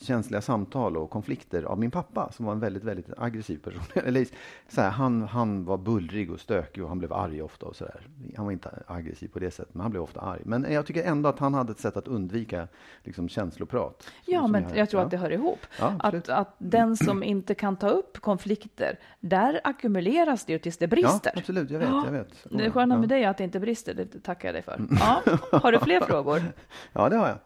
känsliga 0.00 0.40
samtal 0.40 0.96
och 0.96 1.10
konflikter 1.10 1.62
av 1.62 1.78
min 1.78 1.90
pappa 1.90 2.32
som 2.32 2.46
var 2.46 2.52
en 2.52 2.60
väldigt, 2.60 2.84
väldigt 2.84 3.06
aggressiv 3.16 3.58
person. 3.58 3.82
Eller, 3.94 4.26
så 4.68 4.80
här, 4.80 4.90
han, 4.90 5.22
han 5.22 5.64
var 5.64 5.78
bullrig 5.78 6.30
och 6.30 6.40
stökig 6.40 6.82
och 6.82 6.88
han 6.88 6.98
blev 6.98 7.12
arg 7.12 7.42
ofta 7.42 7.66
och 7.66 7.76
så 7.76 7.84
där. 7.84 8.00
Han 8.36 8.44
var 8.44 8.52
inte 8.52 8.70
aggressiv 8.86 9.28
på 9.28 9.38
det 9.38 9.50
sättet, 9.50 9.74
men 9.74 9.80
han 9.80 9.90
blev 9.90 10.02
ofta 10.02 10.20
arg. 10.20 10.40
Men 10.44 10.66
jag 10.72 10.86
tycker 10.86 11.04
ändå 11.04 11.28
att 11.28 11.38
han 11.38 11.54
hade 11.54 11.72
ett 11.72 11.80
sätt 11.80 11.96
att 11.96 12.08
undvika 12.08 12.68
liksom, 13.02 13.28
känsloprat. 13.28 14.10
Ja, 14.24 14.40
som 14.40 14.52
men 14.52 14.64
jag 14.74 14.90
tror 14.90 15.00
ja. 15.00 15.04
att 15.04 15.10
det 15.10 15.16
hör 15.16 15.32
ihop. 15.32 15.60
Ja, 15.78 15.94
att, 15.98 16.28
att 16.28 16.54
den 16.58 16.96
som 16.96 17.22
inte 17.22 17.54
kan 17.54 17.76
ta 17.76 17.88
upp 17.88 18.20
konflikter, 18.20 18.98
där 19.20 19.60
ackumuleras 19.64 20.44
det 20.44 20.52
ju 20.52 20.58
tills 20.58 20.78
det 20.78 20.86
brister. 20.86 21.30
Ja, 21.34 21.40
absolut, 21.40 21.70
jag 21.70 21.78
vet. 21.78 21.88
Jag 21.88 22.12
vet. 22.12 22.46
Det 22.50 22.70
sköna 22.70 22.98
med 22.98 23.08
dig 23.08 23.24
är 23.24 23.28
att 23.28 23.38
det 23.38 23.44
inte 23.44 23.60
brister, 23.60 23.94
det 23.94 24.22
tackar 24.22 24.48
jag 24.48 24.54
dig 24.54 24.62
för. 24.62 24.80
Ja. 25.00 25.22
Har 25.58 25.72
du 25.72 25.78
fler 25.78 26.00
frågor? 26.00 26.42
Ja, 26.92 27.08
det 27.08 27.16
har 27.16 27.28
jag. 27.28 27.38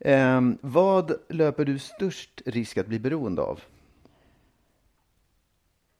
Ehm, 0.00 0.58
vad 0.60 1.12
löper 1.28 1.64
du 1.64 1.78
störst 1.78 2.42
risk 2.46 2.76
att 2.76 2.86
bli 2.86 2.98
beroende 2.98 3.42
av? 3.42 3.60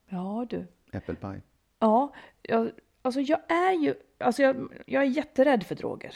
Ja, 0.08 0.46
du. 0.50 0.66
Äppelpaj. 0.92 1.42
Ja, 1.78 2.14
jag, 2.42 2.70
alltså 3.02 3.20
jag 3.20 3.40
är 3.48 3.72
ju, 3.72 3.94
alltså 4.18 4.42
jag, 4.42 4.72
jag 4.86 5.02
är 5.02 5.06
jätterädd 5.06 5.62
för 5.62 5.74
droger. 5.74 6.14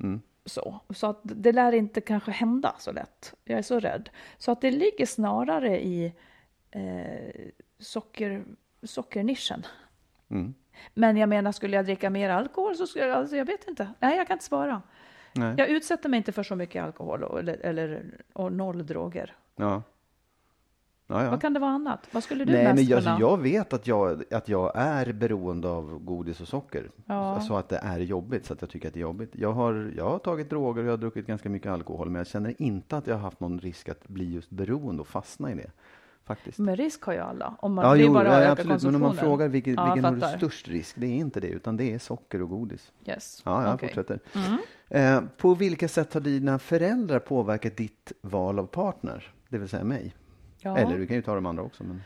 Mm. 0.00 0.20
Så, 0.44 0.80
så 0.90 1.06
att 1.06 1.20
det 1.22 1.52
lär 1.52 1.72
inte 1.72 2.00
kanske 2.00 2.30
hända 2.30 2.74
så 2.78 2.92
lätt. 2.92 3.34
Jag 3.44 3.58
är 3.58 3.62
så 3.62 3.80
rädd. 3.80 4.10
Så 4.38 4.52
att 4.52 4.60
det 4.60 4.70
ligger 4.70 5.06
snarare 5.06 5.84
i 5.84 6.12
eh, 6.70 7.50
socker, 7.78 8.44
sockernischen. 8.82 9.66
Mm. 10.28 10.54
Men 10.94 11.16
jag 11.16 11.28
menar, 11.28 11.52
skulle 11.52 11.76
jag 11.76 11.84
dricka 11.84 12.10
mer 12.10 12.30
alkohol 12.30 12.76
så 12.76 12.86
skulle 12.86 13.06
jag, 13.06 13.16
alltså 13.16 13.36
jag 13.36 13.44
vet 13.44 13.68
inte. 13.68 13.90
Nej, 13.98 14.16
jag 14.16 14.26
kan 14.26 14.34
inte 14.34 14.44
svara. 14.44 14.82
Nej. 15.32 15.54
Jag 15.58 15.68
utsätter 15.68 16.08
mig 16.08 16.16
inte 16.16 16.32
för 16.32 16.42
så 16.42 16.56
mycket 16.56 16.84
alkohol 16.84 17.22
och, 17.24 17.38
eller, 17.38 17.58
eller, 17.66 18.04
och 18.32 18.52
noll 18.52 18.86
droger. 18.86 19.36
Ja. 19.56 19.82
Ja, 21.06 21.24
ja. 21.24 21.30
Vad 21.30 21.40
kan 21.40 21.54
det 21.54 21.60
vara 21.60 21.70
annat? 21.70 22.08
Vad 22.10 22.24
skulle 22.24 22.44
du 22.44 22.52
Nej, 22.52 22.64
mest 22.64 22.74
men 22.74 22.84
jag, 22.84 22.98
kunna? 22.98 23.10
alltså, 23.10 23.26
jag 23.28 23.38
vet 23.38 23.72
att 23.72 23.86
jag, 23.86 24.34
att 24.34 24.48
jag 24.48 24.72
är 24.74 25.12
beroende 25.12 25.68
av 25.68 25.98
godis 25.98 26.40
och 26.40 26.48
socker. 26.48 26.90
Ja. 27.06 27.40
Så 27.40 27.56
att 27.56 27.68
det 27.68 27.76
är 27.76 27.98
jobbigt, 27.98 28.46
så 28.46 28.52
att 28.52 28.60
jag 28.60 28.70
tycker 28.70 28.88
att 28.88 28.94
det 28.94 29.00
är 29.00 29.02
jobbigt. 29.02 29.30
Jag 29.32 29.52
har, 29.52 29.92
jag 29.96 30.10
har 30.10 30.18
tagit 30.18 30.50
droger 30.50 30.82
och 30.82 30.86
jag 30.86 30.92
har 30.92 30.98
druckit 30.98 31.26
ganska 31.26 31.48
mycket 31.48 31.72
alkohol, 31.72 32.10
men 32.10 32.20
jag 32.20 32.26
känner 32.26 32.62
inte 32.62 32.96
att 32.96 33.06
jag 33.06 33.14
har 33.14 33.20
haft 33.20 33.40
någon 33.40 33.58
risk 33.58 33.88
att 33.88 34.08
bli 34.08 34.32
just 34.32 34.50
beroende 34.50 35.00
och 35.00 35.08
fastna 35.08 35.52
i 35.52 35.54
det. 35.54 35.70
Faktiskt. 36.30 36.58
Men 36.58 36.76
risk 36.76 37.02
har 37.02 37.12
ju 37.12 37.18
alla. 37.18 37.54
Om 37.58 37.74
man, 37.74 37.84
Ja, 37.84 37.94
det 37.94 38.00
är 38.00 38.06
jo, 38.06 38.12
bara 38.12 38.44
ja, 38.44 38.50
absolut. 38.50 38.82
Men 38.82 38.94
om 38.94 39.00
man 39.00 39.16
frågar 39.16 39.48
vilket, 39.48 39.74
Ja, 39.76 39.84
vilken 39.94 40.04
har 40.04 40.30
du 40.30 40.38
störst 40.38 40.68
risk? 40.68 40.96
Det 40.96 41.06
är 41.06 41.14
inte 41.14 41.40
det, 41.40 41.46
utan 41.48 41.76
det 41.76 41.94
är 41.94 41.98
socker 41.98 42.42
och 42.42 42.48
godis. 42.48 42.92
Yes. 43.06 43.42
Ja, 43.44 43.64
jag 43.64 43.74
Okej. 43.74 43.88
fortsätter. 43.88 44.20
Mm. 44.34 44.58
Eh, 44.88 45.30
på 45.36 45.54
vilka 45.54 45.88
sätt 45.88 46.14
har 46.14 46.20
dina 46.20 46.58
föräldrar 46.58 47.18
påverkat 47.18 47.76
ditt 47.76 48.12
val 48.20 48.58
av 48.58 48.66
partner? 48.66 49.32
Det 49.48 49.58
vill 49.58 49.68
säga 49.68 49.84
mig. 49.84 50.14
Ja. 50.58 50.78
Eller 50.78 50.98
du 50.98 51.06
kan 51.06 51.16
ju 51.16 51.22
ta 51.22 51.34
de 51.34 51.46
andra 51.46 51.62
också. 51.62 51.84
Men... 51.84 52.02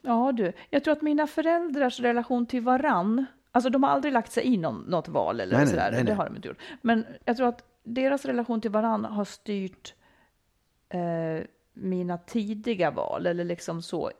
Ja 0.00 0.32
du, 0.32 0.52
jag 0.70 0.84
tror 0.84 0.92
att 0.92 1.02
mina 1.02 1.26
föräldrars 1.26 2.00
relation 2.00 2.46
till 2.46 2.62
varann, 2.62 3.26
alltså 3.52 3.70
de 3.70 3.82
har 3.82 3.90
aldrig 3.90 4.12
lagt 4.12 4.32
sig 4.32 4.44
i 4.44 4.56
någon, 4.56 4.80
något 4.88 5.08
val 5.08 5.40
eller 5.40 5.56
Nej, 5.56 5.64
nej, 5.64 5.74
sådär, 5.74 5.90
nej, 5.90 6.00
det 6.00 6.04
nej. 6.04 6.14
har 6.14 6.24
de 6.24 6.36
inte 6.36 6.48
gjort. 6.48 6.60
Men 6.80 7.06
jag 7.24 7.36
tror 7.36 7.48
att 7.48 7.64
deras 7.84 8.24
relation 8.24 8.60
till 8.60 8.70
varann 8.70 9.04
har 9.04 9.24
styrt 9.24 9.94
eh, 10.88 11.44
mina 11.72 12.18
tidiga 12.18 12.90
val, 12.90 13.26
eller 13.26 13.44
liksom 13.44 13.82
så, 13.82 14.10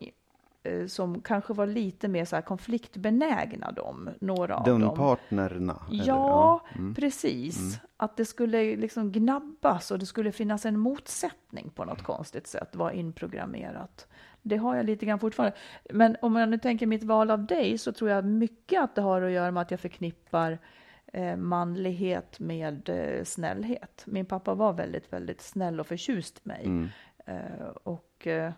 eh, 0.63 0.87
som 0.87 1.21
kanske 1.21 1.53
var 1.53 1.67
lite 1.67 2.09
mer 2.09 2.25
så 2.25 2.37
här 2.37 2.43
konfliktbenägna 2.43 3.73
de, 3.73 4.11
några 4.21 4.57
av 4.57 4.65
De 4.65 4.81
dem. 4.81 4.97
partnerna? 4.97 5.83
eller? 5.89 6.05
Ja, 6.07 6.61
Mm. 6.75 6.95
precis. 6.95 7.79
Att 7.97 8.17
det 8.17 8.25
skulle 8.25 8.77
liksom 8.77 9.13
gnabbas 9.13 9.91
och 9.91 9.99
det 9.99 10.07
skulle 10.07 10.33
finnas 10.33 10.67
en 10.67 10.79
motsättning 10.79 11.71
på 11.71 11.85
något 11.85 12.03
konstigt 12.03 12.47
sätt, 12.47 12.77
var 12.77 12.91
inprogrammerat. 12.91 14.07
Det 14.43 14.57
har 14.57 14.77
jag 14.77 14.87
lite 14.87 15.07
grann 15.07 15.19
fortfarande. 15.19 15.57
Men 15.91 16.17
om 16.23 16.37
jag 16.37 16.49
nu 16.49 16.59
tänker 16.59 16.87
mitt 16.87 17.03
val 17.03 17.31
av 17.31 17.47
dig 17.47 17.79
så 17.79 17.93
tror 17.93 18.11
jag 18.11 18.25
mycket 18.25 18.83
att 18.83 18.95
det 18.95 19.03
har 19.03 19.23
att 19.23 19.31
göra 19.31 19.51
med 19.51 19.61
att 19.61 19.71
jag 19.71 19.81
förknippar 19.81 20.59
eh, 21.13 21.37
manlighet 21.37 22.41
med 22.41 22.89
eh, 22.89 23.25
snällhet. 23.25 24.03
Min 24.07 24.27
pappa 24.27 24.55
var 24.55 24.73
väldigt, 24.73 25.13
väldigt 25.13 25.41
snäll 25.41 25.81
och 25.81 25.87
förtjust 25.87 26.39
i 26.45 26.49
mig. 26.49 26.63
Mm. 26.65 26.89
Eh, 27.25 27.67
och 27.83 28.27
eh, 28.27 28.53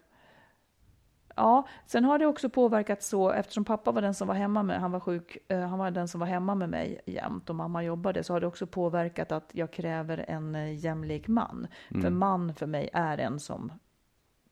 ja, 1.36 1.68
sen 1.86 2.04
har 2.04 2.18
det 2.18 2.26
också 2.26 2.50
påverkat 2.50 3.02
så, 3.02 3.30
eftersom 3.30 3.64
pappa 3.64 3.92
var 3.92 4.02
den 4.02 4.14
som 4.14 4.28
var 4.28 4.34
hemma 4.34 4.62
med, 4.62 4.80
han 4.80 4.92
var 4.92 5.00
sjuk, 5.00 5.38
eh, 5.48 5.60
han 5.60 5.78
var 5.78 5.90
den 5.90 6.08
som 6.08 6.20
var 6.20 6.26
hemma 6.26 6.54
med 6.54 6.68
mig 6.68 7.00
jämt 7.06 7.50
och 7.50 7.56
mamma 7.56 7.84
jobbade, 7.84 8.24
så 8.24 8.32
har 8.32 8.40
det 8.40 8.46
också 8.46 8.66
påverkat 8.66 9.32
att 9.32 9.50
jag 9.52 9.70
kräver 9.70 10.24
en 10.28 10.76
jämlik 10.76 11.28
man. 11.28 11.66
För 12.02 12.10
man 12.10 12.54
för 12.54 12.66
mig 12.66 12.90
är 12.92 13.18
en 13.18 13.40
som 13.40 13.72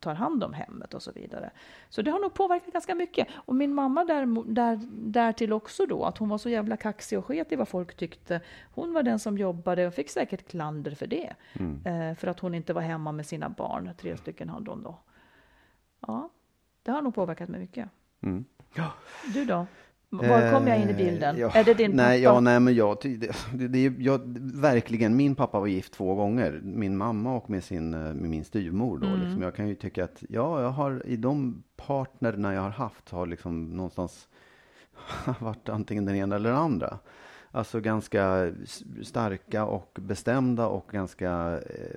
tar 0.02 0.14
hand 0.14 0.44
om 0.44 0.52
hemmet 0.52 0.94
och 0.94 1.02
så 1.02 1.12
vidare. 1.12 1.50
Så 1.88 2.02
det 2.02 2.10
har 2.10 2.18
nog 2.18 2.34
påverkat 2.34 2.72
ganska 2.72 2.94
mycket. 2.94 3.28
Och 3.34 3.54
min 3.54 3.74
mamma 3.74 4.04
där, 4.04 4.52
där, 4.52 4.80
därtill 4.92 5.52
också 5.52 5.86
då, 5.86 6.04
att 6.04 6.18
hon 6.18 6.28
var 6.28 6.38
så 6.38 6.48
jävla 6.48 6.76
kaxig 6.76 7.18
och 7.18 7.26
sket 7.26 7.52
i 7.52 7.56
vad 7.56 7.68
folk 7.68 7.96
tyckte. 7.96 8.40
Hon 8.74 8.92
var 8.92 9.02
den 9.02 9.18
som 9.18 9.38
jobbade 9.38 9.86
och 9.86 9.94
fick 9.94 10.10
säkert 10.10 10.48
klander 10.48 10.94
för 10.94 11.06
det. 11.06 11.34
Eh, 11.84 12.14
för 12.14 12.28
att 12.28 12.40
hon 12.40 12.54
inte 12.54 12.72
var 12.72 12.82
hemma 12.82 13.12
med 13.12 13.26
sina 13.26 13.48
barn. 13.48 13.90
Tre 13.98 14.16
stycken 14.16 14.48
hade 14.48 14.70
hon 14.70 14.82
då. 14.82 14.98
Ja, 16.06 16.30
det 16.82 16.90
har 16.90 17.02
nog 17.02 17.14
påverkat 17.14 17.48
mig 17.48 17.60
mycket. 17.60 17.88
Mm. 18.20 18.44
Du 19.34 19.44
då? 19.44 19.66
Var 20.14 20.52
kom 20.52 20.66
jag 20.66 20.78
in 20.78 20.88
i 20.88 20.90
Eh, 20.90 20.96
bilden? 20.96 21.36
ja, 21.38 21.50
är 21.54 21.64
det 21.64 21.74
din 21.74 21.90
nej, 21.96 22.22
pappa? 22.24 22.34
Ja, 22.34 22.40
nej, 22.40 22.60
men 22.60 22.74
jag, 22.74 22.96
det, 23.02 23.68
det, 23.68 23.82
jag, 23.98 24.20
verkligen, 24.54 25.16
min 25.16 25.34
pappa 25.34 25.60
var 25.60 25.66
gift 25.66 25.92
två 25.92 26.14
gånger. 26.14 26.60
Min 26.64 26.96
mamma 26.96 27.34
och 27.36 27.50
med, 27.50 27.64
sin, 27.64 27.94
eh, 27.94 28.00
med 28.00 28.30
min 28.30 28.44
styvmor. 28.44 28.98
Då, 28.98 29.06
Mm. 29.06 29.20
liksom. 29.20 29.42
Jag 29.42 29.54
kan 29.54 29.68
ju 29.68 29.74
tycka 29.74 30.04
att, 30.04 30.22
ja, 30.28 30.62
jag 30.62 30.70
har 30.70 31.02
i 31.06 31.16
de 31.16 31.62
partnerna 31.76 32.54
jag 32.54 32.62
har 32.62 32.70
haft 32.70 33.10
har 33.10 33.26
liksom 33.26 33.64
någonstans 33.64 34.28
varit 35.40 35.68
antingen 35.68 36.04
den 36.04 36.14
ena 36.16 36.36
eller 36.36 36.50
den 36.50 36.58
andra. 36.58 36.98
Alltså 37.54 37.80
ganska 37.80 38.52
starka 39.02 39.64
och 39.64 39.98
bestämda 40.00 40.66
och 40.66 40.88
ganska 40.92 41.60
eh, 41.60 41.96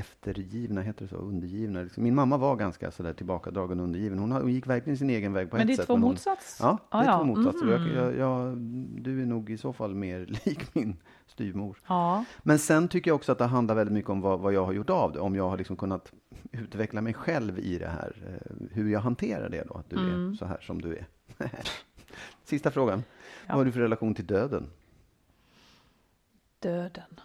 eftergivna, 0.00 0.80
heter 0.82 1.02
det 1.04 1.08
så? 1.08 1.16
Undergivna. 1.16 1.82
Liksom. 1.82 2.02
Min 2.02 2.14
mamma 2.14 2.36
var 2.36 2.56
ganska 2.56 2.90
sådär 2.90 3.12
tillbakadragen 3.12 3.80
och 3.80 3.84
undergiven. 3.84 4.18
Hon, 4.18 4.52
gick 4.52 4.66
verkligen 4.66 4.96
sin 4.96 5.10
egen 5.10 5.32
väg 5.32 5.50
på 5.50 5.56
Men 5.56 5.60
ett 5.62 5.66
det 5.66 5.72
är 5.74 5.76
sätt. 5.76 5.86
två 5.86 5.92
hon, 5.92 6.00
motsats? 6.00 6.58
Ja, 6.62 6.78
det 6.90 6.96
Ah, 6.96 7.02
är 7.02 7.06
ja. 7.06 7.18
två 7.18 7.24
motsatser. 7.24 7.78
Mhm. 7.78 7.94
jag, 7.94 8.16
jag, 8.16 8.56
du 9.02 9.22
är 9.22 9.26
nog 9.26 9.50
i 9.50 9.56
så 9.56 9.72
fall 9.72 9.94
mer 9.94 10.26
lik 10.44 10.74
min 10.74 10.96
styvmor. 11.26 11.78
Ja. 11.88 12.24
Men 12.42 12.58
sen 12.58 12.88
tycker 12.88 13.10
jag 13.10 13.14
också 13.16 13.32
att 13.32 13.38
det 13.38 13.44
handlar 13.46 13.74
väldigt 13.74 13.94
mycket 13.94 14.10
om 14.10 14.20
vad, 14.20 14.40
vad 14.40 14.52
jag 14.52 14.64
har 14.66 14.72
gjort 14.72 14.90
av 14.90 15.12
det. 15.12 15.20
Om 15.20 15.34
jag 15.36 15.48
har 15.50 15.58
liksom 15.58 15.76
kunnat 15.76 16.12
utveckla 16.52 17.00
mig 17.00 17.14
själv 17.14 17.58
i 17.58 17.78
det 17.78 17.88
här. 17.88 18.12
eh, 18.26 18.66
Hur 18.72 18.88
jag 18.90 19.00
hanterar 19.00 19.48
det 19.48 19.64
då, 19.68 19.74
att 19.74 19.90
du 19.90 19.96
Mm. 19.96 20.30
är 20.30 20.34
så 20.34 20.44
här 20.46 20.58
som 20.60 20.82
du 20.82 20.96
är. 20.96 21.06
Sista 22.44 22.70
frågan. 22.70 22.98
Ja. 22.98 23.04
Vad 23.48 23.56
har 23.56 23.64
du 23.64 23.72
för 23.72 23.80
relation 23.80 24.14
till 24.14 24.26
döden? 24.26 24.66
Döden. 26.58 27.20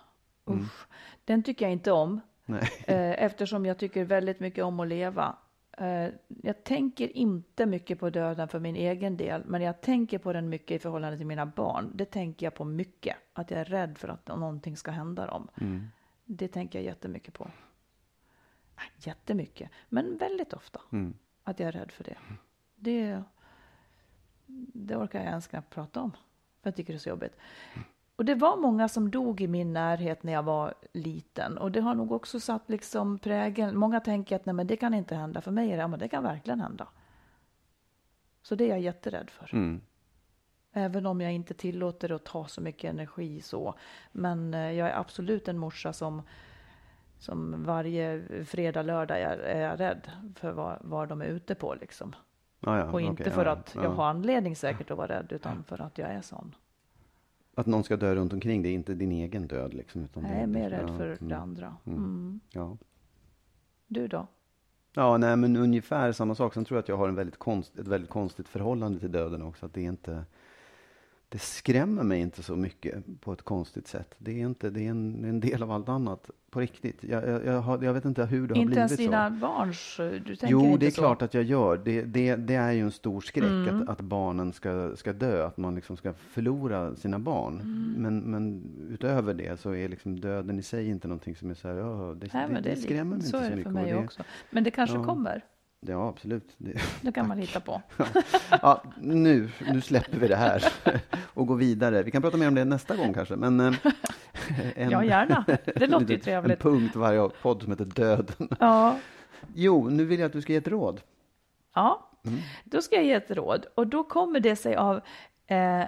Mm. 0.47 0.59
Usch. 0.59 0.87
Den 1.25 1.43
tycker 1.43 1.65
jag 1.65 1.71
inte 1.71 1.91
om. 1.91 2.21
Nej. 2.45 2.69
Eh, 2.87 3.23
eftersom 3.23 3.65
jag 3.65 3.77
tycker 3.77 4.03
väldigt 4.05 4.39
mycket 4.39 4.63
om 4.63 4.79
att 4.79 4.87
leva. 4.87 5.35
Eh, 5.77 6.07
jag 6.43 6.63
tänker 6.63 7.17
inte 7.17 7.65
mycket 7.65 7.99
på 7.99 8.09
döden 8.09 8.47
för 8.47 8.59
min 8.59 8.75
egen 8.75 9.17
del, 9.17 9.43
men 9.45 9.61
jag 9.61 9.81
tänker 9.81 10.17
på 10.17 10.33
den 10.33 10.49
mycket 10.49 10.71
i 10.75 10.79
förhållande 10.79 11.17
till 11.17 11.25
mina 11.27 11.45
barn. 11.45 11.91
Det 11.93 12.05
tänker 12.05 12.45
jag 12.45 12.53
på 12.53 12.65
mycket, 12.65 13.17
att 13.33 13.51
jag 13.51 13.59
är 13.59 13.65
rädd 13.65 13.97
för 13.97 14.07
att 14.07 14.27
någonting 14.27 14.77
ska 14.77 14.91
hända 14.91 15.25
dem. 15.25 15.47
Mm. 15.61 15.87
Det 16.25 16.47
tänker 16.47 16.79
jag 16.79 16.85
jättemycket 16.85 17.33
på. 17.33 17.51
Ah, 18.75 18.81
Jättemycket, 18.97 19.69
men 19.89 20.17
väldigt 20.17 20.53
ofta. 20.53 20.81
Mm. 20.91 21.13
Att 21.43 21.59
jag 21.59 21.67
är 21.67 21.71
rädd 21.71 21.91
för 21.91 22.03
det. 22.03 22.17
Det, 22.75 23.23
det 24.73 24.95
orkar 24.95 25.19
jag 25.19 25.27
ens 25.27 25.47
knappt 25.47 25.69
prata 25.69 26.01
om. 26.01 26.11
För 26.61 26.69
jag 26.69 26.75
tycker 26.75 26.93
det 26.93 26.97
är 26.97 26.99
så 26.99 27.09
jobbigt. 27.09 27.37
Och 28.15 28.25
det 28.25 28.35
var 28.35 28.57
många 28.57 28.87
som 28.87 29.11
dog 29.11 29.41
i 29.41 29.47
min 29.47 29.73
närhet 29.73 30.23
när 30.23 30.33
jag 30.33 30.43
var 30.43 30.73
liten. 30.93 31.57
Och 31.57 31.71
det 31.71 31.81
har 31.81 31.95
nog 31.95 32.11
också 32.11 32.39
satt 32.39 32.69
liksom 32.69 33.19
prägeln. 33.19 33.77
Många 33.77 33.99
tänker 33.99 34.35
att 34.35 34.45
nej 34.45 34.55
men 34.55 34.67
det 34.67 34.77
kan 34.77 34.93
inte 34.93 35.15
hända. 35.15 35.41
För 35.41 35.51
mig 35.51 35.71
är 35.71 35.77
det, 35.77 35.87
men 35.87 35.99
det 35.99 36.07
kan 36.07 36.23
verkligen 36.23 36.59
hända. 36.59 36.87
Så 38.41 38.55
det 38.55 38.63
är 38.63 38.69
jag 38.69 38.79
jätterädd 38.79 39.29
för. 39.29 39.49
Mm. 39.53 39.81
Även 40.73 41.05
om 41.05 41.21
jag 41.21 41.33
inte 41.33 41.53
tillåter 41.53 42.09
det 42.09 42.15
att 42.15 42.25
ta 42.25 42.47
så 42.47 42.61
mycket 42.61 42.89
energi 42.89 43.41
så. 43.41 43.75
Men 44.11 44.53
eh, 44.53 44.71
jag 44.71 44.89
är 44.89 44.99
absolut 44.99 45.47
en 45.47 45.57
morsa 45.57 45.93
som, 45.93 46.21
som 47.19 47.63
varje 47.63 48.23
fredag, 48.45 48.81
lördag 48.81 49.21
är, 49.21 49.37
är 49.37 49.77
rädd 49.77 50.11
för 50.35 50.51
vad, 50.51 50.77
vad 50.81 51.09
de 51.09 51.21
är 51.21 51.25
ute 51.25 51.55
på 51.55 51.75
liksom. 51.75 52.15
Ja, 52.59 52.77
ja, 52.77 52.91
Och 52.91 53.01
inte 53.01 53.23
okej, 53.23 53.33
för 53.33 53.45
ja, 53.45 53.51
att 53.51 53.71
ja. 53.75 53.83
jag 53.83 53.89
har 53.89 54.05
anledning 54.05 54.55
säkert 54.55 54.91
att 54.91 54.97
vara 54.97 55.07
rädd, 55.07 55.27
utan 55.31 55.63
för 55.63 55.81
att 55.81 55.97
jag 55.97 56.09
är 56.09 56.21
sån. 56.21 56.55
Att 57.55 57.65
någon 57.65 57.83
ska 57.83 57.97
dö 57.97 58.15
runt 58.15 58.33
omkring, 58.33 58.61
det 58.61 58.69
är 58.69 58.73
inte 58.73 58.93
din 58.93 59.11
egen 59.11 59.47
död 59.47 59.73
liksom. 59.73 60.03
Utan 60.03 60.23
Jag 60.23 60.31
det, 60.31 60.37
är 60.37 60.47
mer 60.47 60.69
rädd 60.69 60.85
ja, 60.89 60.97
för 60.97 61.05
mm, 61.05 61.29
det 61.29 61.37
andra. 61.37 61.75
mm. 61.85 61.97
Mm. 61.97 62.39
Ja. 62.51 62.77
Du 63.87 64.07
då? 64.07 64.27
Ja, 64.95 65.17
nej, 65.17 65.35
men 65.37 65.55
ungefär 65.55 66.11
samma 66.11 66.35
sak. 66.35 66.53
Sen 66.53 66.65
tror 66.65 66.77
jag 66.77 66.83
att 66.83 66.89
jag 66.89 66.97
har 66.97 67.07
en 67.07 67.15
väldigt 67.15 67.37
konst, 67.37 67.79
ett 67.79 67.87
väldigt 67.87 68.09
konstigt 68.09 68.47
förhållande 68.47 68.99
till 68.99 69.11
döden 69.11 69.41
också. 69.41 69.65
Att 69.65 69.73
det 69.73 69.81
är 69.81 69.85
inte... 69.85 70.25
Det 71.33 71.39
skrämmer 71.41 72.03
mig 72.03 72.19
inte 72.21 72.43
så 72.43 72.55
mycket 72.55 73.21
på 73.21 73.33
ett 73.33 73.41
konstigt 73.41 73.87
sätt. 73.87 74.15
Det 74.17 74.31
är, 74.41 74.45
inte, 74.45 74.69
det 74.69 74.81
är 74.85 74.89
en, 74.89 75.23
en 75.25 75.39
del 75.39 75.63
av 75.63 75.71
allt 75.71 75.89
annat 75.89 76.29
på 76.49 76.59
riktigt. 76.59 77.03
Jag, 77.03 77.27
jag, 77.27 77.45
jag, 77.45 77.83
jag 77.83 77.93
vet 77.93 78.05
inte 78.05 78.25
hur 78.25 78.47
det 78.47 78.53
har 78.53 78.61
Inte 78.61 78.65
blivit 78.65 78.77
ens 78.77 78.97
dina 78.97 79.29
så. 79.29 79.35
barns... 79.35 79.95
Du 79.97 80.35
tänker 80.35 80.47
Jo, 80.47 80.65
inte 80.65 80.77
det 80.77 80.85
är 80.85 80.91
så. 80.91 81.01
klart 81.01 81.21
att 81.21 81.33
jag 81.33 81.43
gör. 81.43 81.77
Det, 81.85 82.01
det, 82.01 82.35
det 82.35 82.55
är 82.55 82.71
ju 82.71 82.81
en 82.81 82.91
stor 82.91 83.21
skräck 83.21 83.43
Mm. 83.43 83.81
att, 83.81 83.89
att 83.89 84.01
barnen 84.01 84.53
ska, 84.53 84.95
ska 84.95 85.13
dö, 85.13 85.45
att 85.47 85.57
man 85.57 85.75
liksom 85.75 85.97
ska 85.97 86.13
förlora 86.13 86.95
sina 86.95 87.19
barn. 87.19 87.53
Mm. 87.61 87.93
Men, 87.97 88.19
men 88.19 88.63
utöver 88.89 89.33
det 89.33 89.59
så 89.59 89.75
är 89.75 89.89
liksom 89.89 90.19
döden 90.19 90.59
i 90.59 90.63
sig 90.63 90.87
inte 90.89 91.07
någonting 91.07 91.35
som 91.35 91.49
är 91.49 91.53
så 91.53 91.67
här, 91.67 91.75
ja, 91.75 92.15
det, 92.17 92.33
Nej, 92.33 92.47
det, 92.49 92.61
det, 92.61 92.71
är 92.71 92.75
skrämmer 92.75 93.15
mig 93.17 93.21
Så 93.25 93.37
inte 93.37 93.37
är 93.37 93.43
så 93.43 93.49
det 93.49 93.55
mycket. 93.55 93.63
för 93.73 93.79
mig 93.81 93.91
det, 93.91 93.97
också. 93.97 94.23
Men 94.49 94.63
det 94.63 94.71
kanske 94.71 94.95
Ja. 94.97 95.03
kommer. 95.03 95.41
Ja, 95.87 96.09
absolut. 96.09 96.55
Det, 96.57 96.81
Det 97.01 97.11
kan 97.11 97.27
man 97.27 97.39
lita 97.39 97.59
på. 97.59 97.81
ja, 98.61 98.83
nu, 98.99 99.49
nu 99.67 99.81
släpper 99.81 100.17
vi 100.17 100.27
det 100.27 100.35
här 100.35 100.63
och 101.33 101.47
går 101.47 101.55
vidare. 101.55 102.03
Vi 102.03 102.11
kan 102.11 102.21
prata 102.21 102.37
mer 102.37 102.47
om 102.47 102.55
det 102.55 102.65
nästa 102.65 102.95
gång 102.95 103.13
kanske. 103.13 103.35
Men, 103.35 103.59
eh, 103.59 103.73
en, 104.75 104.89
Ja, 104.89 105.03
gärna. 105.03 105.45
Det 105.75 105.87
låter 105.87 106.07
ju 106.07 106.15
en 106.15 106.21
trevligt. 106.21 106.59
punkt 106.59 106.95
varje 106.95 107.29
podd 107.41 107.61
som 107.61 107.71
heter 107.71 107.85
Döden. 107.85 108.49
Ja, 108.59 108.97
Jo, 109.55 109.89
nu 109.89 110.05
vill 110.05 110.19
jag 110.19 110.27
att 110.27 110.33
du 110.33 110.41
ska 110.41 110.51
ge 110.51 110.57
ett 110.57 110.67
råd. 110.67 111.01
ja. 111.75 112.09
Mm. 112.25 112.39
då 112.63 112.81
ska 112.81 112.95
jag 112.95 113.05
ge 113.05 113.13
ett 113.13 113.31
råd. 113.31 113.65
Och 113.75 113.87
då 113.87 114.03
kommer 114.03 114.39
det 114.39 114.55
sig 114.55 114.75
av 114.75 114.95
eh, 115.47 115.83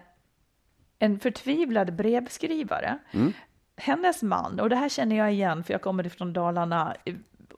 en 0.99 1.19
förtvivlad 1.19 1.95
brevskrivare. 1.95 2.97
Mm. 3.11 3.33
Hennes 3.77 4.23
man, 4.23 4.59
och 4.59 4.69
det 4.69 4.75
här 4.75 4.89
känner 4.89 5.15
jag 5.15 5.33
igen 5.33 5.63
för 5.63 5.73
jag 5.73 5.81
kommer 5.81 6.05
ifrån 6.07 6.33
Dalarna, 6.33 6.95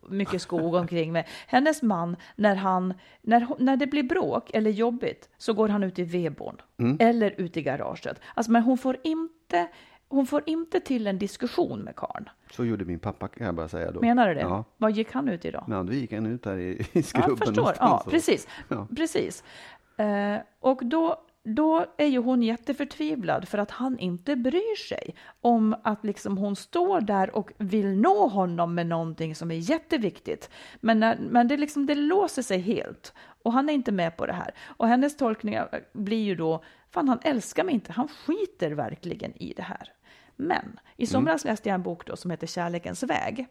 mycket 0.07 0.41
skog 0.41 0.73
omkring 0.73 1.11
mig. 1.11 1.27
Hennes 1.47 1.81
man, 1.81 2.15
när, 2.35 2.55
han, 2.55 2.93
när, 3.21 3.47
när 3.59 3.77
det 3.77 3.87
blir 3.87 4.03
bråk 4.03 4.49
eller 4.53 4.71
jobbigt 4.71 5.29
så 5.37 5.53
går 5.53 5.69
han 5.69 5.83
ut 5.83 5.99
i 5.99 6.03
vedboden 6.03 6.61
Mm. 6.79 6.97
eller 6.99 7.33
ut 7.41 7.57
i 7.57 7.61
garaget. 7.61 8.19
Alltså, 8.33 8.51
men 8.51 8.61
hon 8.63 8.77
får 8.77 8.97
inte 9.03 9.67
hon 10.09 10.27
får 10.27 10.43
inte 10.45 10.79
till 10.79 11.07
en 11.07 11.17
diskussion 11.19 11.79
med 11.79 11.95
karln. 11.95 12.29
Så 12.51 12.65
gjorde 12.65 12.85
min 12.85 12.99
pappa 12.99 13.27
kan 13.27 13.45
jag 13.45 13.55
bara 13.55 13.67
säga 13.67 13.91
då. 13.91 14.01
Menar 14.01 14.27
du 14.27 14.33
det? 14.33 14.41
Ja. 14.41 14.63
Vad 14.77 14.91
gick 14.91 15.11
han 15.11 15.29
ut 15.29 15.45
i 15.45 15.51
då? 15.51 15.63
Men 15.67 15.85
då 15.85 15.93
gick 15.93 16.13
han 16.13 16.25
ut 16.25 16.43
där 16.43 16.57
i, 16.57 16.69
i 16.71 16.85
Ja, 16.93 17.01
skrubben 17.03 17.29
jag 17.39 17.47
förstår. 17.47 17.73
Ja, 17.79 18.03
precis. 18.09 18.47
Ja. 18.69 18.87
precis. 18.95 19.43
Eh, 19.97 20.37
och 20.59 20.79
då, 20.85 21.21
då 21.55 21.85
är 21.97 22.05
ju 22.05 22.19
hon 22.19 22.43
jätteförtvivlad 22.43 23.47
för 23.47 23.57
att 23.57 23.71
han 23.71 23.99
inte 23.99 24.35
bryr 24.35 24.75
sig 24.75 25.15
om 25.41 25.75
att 25.83 26.05
liksom 26.05 26.37
hon 26.37 26.55
står 26.55 27.01
där 27.01 27.35
och 27.35 27.51
vill 27.57 27.97
nå 27.97 28.27
honom 28.27 28.75
med 28.75 28.87
någonting 28.87 29.35
som 29.35 29.51
är 29.51 29.55
jätteviktigt. 29.55 30.49
Men, 30.79 30.99
när, 30.99 31.17
men 31.19 31.47
det, 31.47 31.57
liksom, 31.57 31.85
det 31.85 31.95
låser 31.95 32.41
sig 32.41 32.59
helt 32.59 33.13
och 33.43 33.53
han 33.53 33.69
är 33.69 33.73
inte 33.73 33.91
med 33.91 34.17
på 34.17 34.25
det 34.25 34.33
här. 34.33 34.53
Och 34.65 34.87
hennes 34.87 35.17
tolkning 35.17 35.59
blir 35.93 36.23
ju 36.23 36.35
då, 36.35 36.63
fan 36.91 37.09
han 37.09 37.19
älskar 37.23 37.63
mig 37.63 37.73
inte, 37.73 37.91
han 37.91 38.07
skiter 38.07 38.71
verkligen 38.71 39.37
i 39.43 39.53
det 39.53 39.63
här. 39.63 39.93
Men 40.35 40.79
i 40.97 41.05
somras 41.07 41.45
läste 41.45 41.69
jag 41.69 41.73
en 41.73 41.83
bok 41.83 42.05
då 42.05 42.15
som 42.15 42.31
heter 42.31 42.47
Kärlekens 42.47 43.03
väg. 43.03 43.47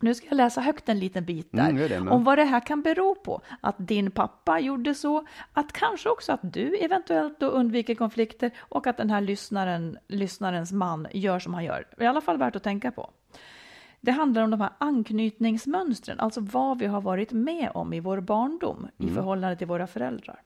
Nu 0.00 0.14
ska 0.14 0.26
jag 0.26 0.36
läsa 0.36 0.60
högt 0.60 0.88
en 0.88 0.98
liten 0.98 1.24
bit 1.24 1.48
där 1.50 1.70
Mm, 1.70 1.88
det, 1.88 2.10
om 2.10 2.24
vad 2.24 2.38
det 2.38 2.44
här 2.44 2.60
kan 2.60 2.82
bero 2.82 3.14
på. 3.14 3.40
Att 3.60 3.74
din 3.78 4.10
pappa 4.10 4.60
gjorde 4.60 4.94
så, 4.94 5.26
att 5.52 5.72
kanske 5.72 6.08
också 6.08 6.32
att 6.32 6.40
du 6.42 6.76
eventuellt 6.76 7.40
då 7.40 7.46
undviker 7.46 7.94
konflikter 7.94 8.50
och 8.58 8.86
att 8.86 8.96
den 8.96 9.10
här 9.10 9.20
lyssnaren, 9.20 9.98
lyssnarens 10.08 10.72
man 10.72 11.06
gör 11.12 11.38
som 11.38 11.54
han 11.54 11.64
gör. 11.64 11.86
I 12.00 12.06
alla 12.06 12.20
fall 12.20 12.38
värt 12.38 12.56
att 12.56 12.62
tänka 12.62 12.90
på. 12.90 13.10
Det 14.00 14.12
handlar 14.12 14.42
om 14.42 14.50
de 14.50 14.60
här 14.60 14.70
anknytningsmönstren, 14.78 16.20
alltså 16.20 16.40
vad 16.40 16.78
vi 16.78 16.86
har 16.86 17.00
varit 17.00 17.32
med 17.32 17.70
om 17.74 17.92
i 17.92 18.00
vår 18.00 18.20
barndom 18.20 18.88
i 18.98 19.08
förhållande 19.08 19.56
till 19.56 19.66
våra 19.66 19.86
föräldrar. 19.86 20.42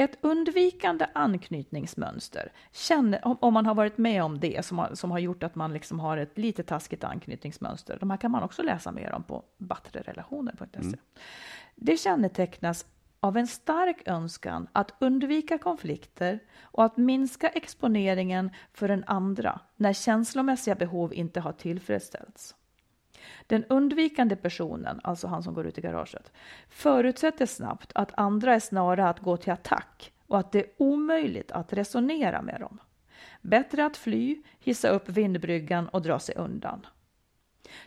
Ett 0.00 0.18
undvikande 0.20 1.06
anknytningsmönster, 1.12 2.52
känner, 2.72 3.26
om, 3.26 3.36
om 3.40 3.54
man 3.54 3.66
har 3.66 3.74
varit 3.74 3.98
med 3.98 4.22
om 4.22 4.40
det 4.40 4.64
som 4.64 4.78
har, 4.78 4.94
som 4.94 5.10
har 5.10 5.18
gjort 5.18 5.42
att 5.42 5.54
man 5.54 5.72
liksom 5.72 6.00
har 6.00 6.16
ett 6.16 6.38
lite 6.38 6.62
taskigt 6.62 7.04
anknytningsmönster, 7.04 7.96
de 8.00 8.10
här 8.10 8.16
kan 8.16 8.30
man 8.30 8.42
också 8.42 8.62
läsa 8.62 8.92
mer 8.92 9.12
om 9.12 9.22
på 9.22 9.44
battrerelationer.se. 9.58 10.96
Det 11.74 11.96
kännetecknas 11.96 12.86
av 13.20 13.36
en 13.36 13.46
stark 13.46 14.08
önskan 14.08 14.68
att 14.72 14.94
undvika 14.98 15.58
konflikter 15.58 16.38
och 16.60 16.84
att 16.84 16.96
minska 16.96 17.48
exponeringen 17.48 18.50
för 18.72 18.88
den 18.88 19.04
andra 19.06 19.60
när 19.76 19.92
känslomässiga 19.92 20.74
behov 20.74 21.14
inte 21.14 21.40
har 21.40 21.52
tillfredsställts. 21.52 22.54
Den 23.46 23.64
undvikande 23.64 24.36
personen, 24.36 25.00
alltså 25.04 25.26
han 25.26 25.42
som 25.42 25.54
går 25.54 25.66
ut 25.66 25.78
i 25.78 25.80
garaget, 25.80 26.32
förutsätter 26.68 27.46
snabbt 27.46 27.92
att 27.94 28.12
andra 28.14 28.54
är 28.54 28.60
snara 28.60 29.08
att 29.08 29.20
gå 29.20 29.36
till 29.36 29.52
attack 29.52 30.12
och 30.26 30.38
att 30.38 30.52
det 30.52 30.58
är 30.58 30.70
omöjligt 30.76 31.52
att 31.52 31.72
resonera 31.72 32.42
med 32.42 32.60
dem. 32.60 32.78
Bättre 33.40 33.86
att 33.86 33.96
fly, 33.96 34.42
hissa 34.60 34.88
upp 34.88 35.08
vindbryggan 35.08 35.88
och 35.88 36.02
dra 36.02 36.18
sig 36.18 36.34
undan. 36.34 36.86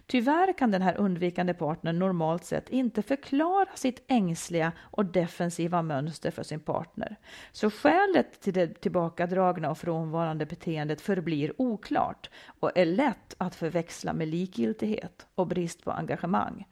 Tyvärr 0.07 0.53
kan 0.57 0.71
den 0.71 0.81
här 0.81 0.97
undvikande 0.97 1.53
partnern 1.53 1.99
normalt 1.99 2.45
sett 2.45 2.69
inte 2.69 3.01
förklara 3.01 3.69
sitt 3.75 4.03
ängsliga 4.07 4.71
och 4.79 5.05
defensiva 5.05 5.81
mönster 5.81 6.31
för 6.31 6.43
sin 6.43 6.59
partner. 6.59 7.15
Så 7.51 7.69
skälet 7.69 8.41
till 8.41 8.53
det 8.53 8.81
tillbakadragna 8.81 9.71
och 9.71 9.77
frånvarande 9.77 10.45
beteendet 10.45 11.01
förblir 11.01 11.61
oklart 11.61 12.29
och 12.59 12.77
är 12.77 12.85
lätt 12.85 13.35
att 13.37 13.55
förväxla 13.55 14.13
med 14.13 14.27
likgiltighet 14.27 15.27
och 15.35 15.47
brist 15.47 15.83
på 15.83 15.91
engagemang, 15.91 16.67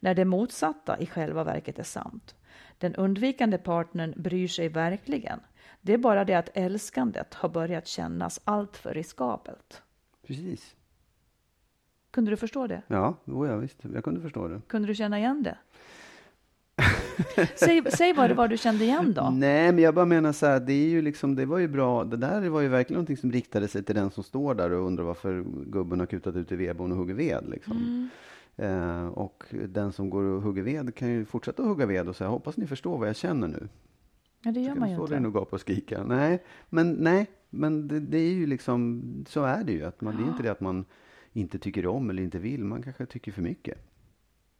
när 0.00 0.14
det 0.14 0.24
motsatta 0.24 0.98
i 0.98 1.06
själva 1.06 1.44
verket 1.44 1.78
är 1.78 1.82
sant. 1.82 2.34
Den 2.78 2.94
undvikande 2.94 3.58
partnern 3.58 4.14
bryr 4.16 4.48
sig 4.48 4.68
verkligen. 4.68 5.40
Det 5.80 5.92
är 5.92 5.98
bara 5.98 6.24
det 6.24 6.34
att 6.34 6.50
älskandet 6.54 7.34
har 7.34 7.48
börjat 7.48 7.86
kännas 7.86 8.40
alltför 8.44 8.94
riskabelt. 8.94 9.82
Precis. 10.26 10.76
Kunde 12.14 12.30
du 12.30 12.36
förstå 12.36 12.66
det? 12.66 12.82
Ja, 12.86 13.14
jo, 13.24 13.46
ja, 13.46 13.56
visst. 13.56 13.78
Jag 13.94 14.04
kunde 14.04 14.20
förstå 14.20 14.48
det. 14.48 14.60
Kunde 14.66 14.88
du 14.88 14.94
känna 14.94 15.18
igen 15.18 15.42
det? 15.42 15.56
säg, 17.56 17.82
säg 17.90 18.12
vad 18.12 18.30
det 18.30 18.34
var 18.34 18.48
du 18.48 18.56
kände 18.56 18.84
igen 18.84 19.12
då. 19.16 19.30
Nej, 19.30 19.72
men 19.72 19.84
jag 19.84 19.94
bara 19.94 20.04
menar 20.04 20.32
så 20.32 20.46
här, 20.46 20.60
det 20.60 20.72
är 20.72 20.88
ju 20.88 21.02
liksom, 21.02 21.34
det 21.34 21.46
var 21.46 21.58
ju 21.58 21.68
bra. 21.68 22.04
Det 22.04 22.16
där 22.16 22.48
var 22.48 22.60
ju 22.60 22.68
verkligen 22.68 22.96
någonting 22.96 23.16
som 23.16 23.32
riktade 23.32 23.68
sig 23.68 23.82
till 23.82 23.94
den 23.94 24.10
som 24.10 24.24
står 24.24 24.54
där 24.54 24.70
och 24.70 24.86
undrar 24.86 25.04
varför 25.04 25.44
gubben 25.66 26.00
har 26.00 26.06
kutat 26.06 26.36
ut 26.36 26.52
i 26.52 26.56
vedboden 26.56 26.92
och 26.92 26.98
hugger 26.98 27.14
ved. 27.14 27.44
Liksom. 27.48 28.08
Eh, 28.56 29.06
och 29.06 29.44
den 29.68 29.92
som 29.92 30.10
går 30.10 30.22
och 30.22 30.42
hugger 30.42 30.62
ved 30.62 30.94
kan 30.94 31.08
ju 31.08 31.24
fortsätta 31.24 31.62
att 31.62 31.68
hugga 31.68 31.86
ved 31.86 32.08
och 32.08 32.16
säga, 32.16 32.30
hoppas 32.30 32.56
ni 32.56 32.66
förstår 32.66 32.98
vad 32.98 33.08
jag 33.08 33.16
känner 33.16 33.48
nu. 33.48 33.68
Ja, 34.42 34.52
det 34.52 34.60
gör 34.60 34.74
man 34.74 34.90
ju 34.90 34.96
stå 34.96 35.06
där 35.06 35.16
inte. 35.16 35.26
och 35.26 35.34
gapa 35.34 35.56
och 35.56 35.60
skrika? 35.60 36.04
Nej, 36.04 36.42
men 36.70 36.92
nej, 36.92 37.26
men 37.50 37.88
det, 37.88 38.00
det 38.00 38.18
är 38.18 38.32
ju 38.32 38.46
liksom, 38.46 39.02
så 39.28 39.44
är 39.44 39.64
det 39.64 39.72
ju. 39.72 39.84
Att 39.84 40.00
man, 40.00 40.16
Det 40.16 40.22
är 40.22 40.26
inte 40.26 40.42
det 40.42 40.48
att 40.48 40.60
man 40.60 40.84
inte 41.34 41.58
tycker 41.58 41.86
om 41.86 42.10
eller 42.10 42.22
inte 42.22 42.38
vill, 42.38 42.64
man 42.64 42.82
kanske 42.82 43.06
tycker 43.06 43.32
för 43.32 43.42
mycket. 43.42 43.78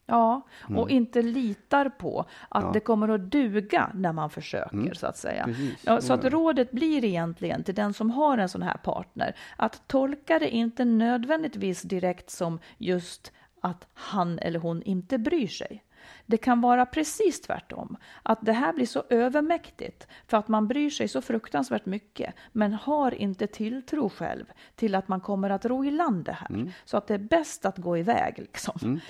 Ja, 0.06 0.42
och 0.76 0.90
inte 0.90 1.22
litar 1.22 1.88
på 1.88 2.20
att 2.48 2.62
Mm. 2.62 2.66
Ja. 2.68 2.72
det 2.72 2.80
kommer 2.80 3.08
att 3.08 3.30
duga 3.30 3.90
när 3.94 4.12
man 4.12 4.30
försöker, 4.30 4.94
så 4.94 5.06
att 5.06 5.16
säga. 5.16 5.48
Ja, 5.84 6.00
så 6.00 6.12
att 6.12 6.24
rådet 6.24 6.70
blir 6.70 7.04
egentligen 7.04 7.64
till 7.64 7.74
den 7.74 7.94
som 7.94 8.10
har 8.10 8.38
en 8.38 8.48
sån 8.48 8.62
här 8.62 8.76
partner 8.76 9.36
att 9.56 9.88
tolka 9.88 10.38
det 10.38 10.50
inte 10.50 10.84
nödvändigtvis 10.84 11.82
direkt 11.82 12.30
som 12.30 12.58
just 12.78 13.32
att 13.60 13.86
han 13.94 14.38
eller 14.38 14.58
hon 14.58 14.82
inte 14.82 15.18
bryr 15.18 15.46
sig. 15.46 15.83
Det 16.26 16.36
kan 16.36 16.60
vara 16.60 16.86
precis 16.86 17.40
tvärtom, 17.40 17.96
att 18.22 18.38
det 18.42 18.52
här 18.52 18.72
blir 18.72 18.86
så 18.86 19.02
övermäktigt 19.10 20.06
för 20.26 20.36
att 20.36 20.48
man 20.48 20.68
bryr 20.68 20.90
sig 20.90 21.08
så 21.08 21.20
fruktansvärt 21.20 21.86
mycket 21.86 22.34
men 22.52 22.72
har 22.72 23.14
inte 23.14 23.46
tilltro 23.46 24.08
själv 24.08 24.44
till 24.74 24.94
att 24.94 25.08
man 25.08 25.20
kommer 25.20 25.50
att 25.50 25.64
ro 25.64 25.84
i 25.84 25.90
land 25.90 26.24
det 26.24 26.32
här. 26.32 26.72
Så 26.84 26.96
att 26.96 27.06
det 27.06 27.14
är 27.14 27.18
bäst 27.18 27.64
att 27.64 27.78
gå 27.78 27.98
iväg. 27.98 28.34
Liksom. 28.38 28.78
Mm. 28.82 29.00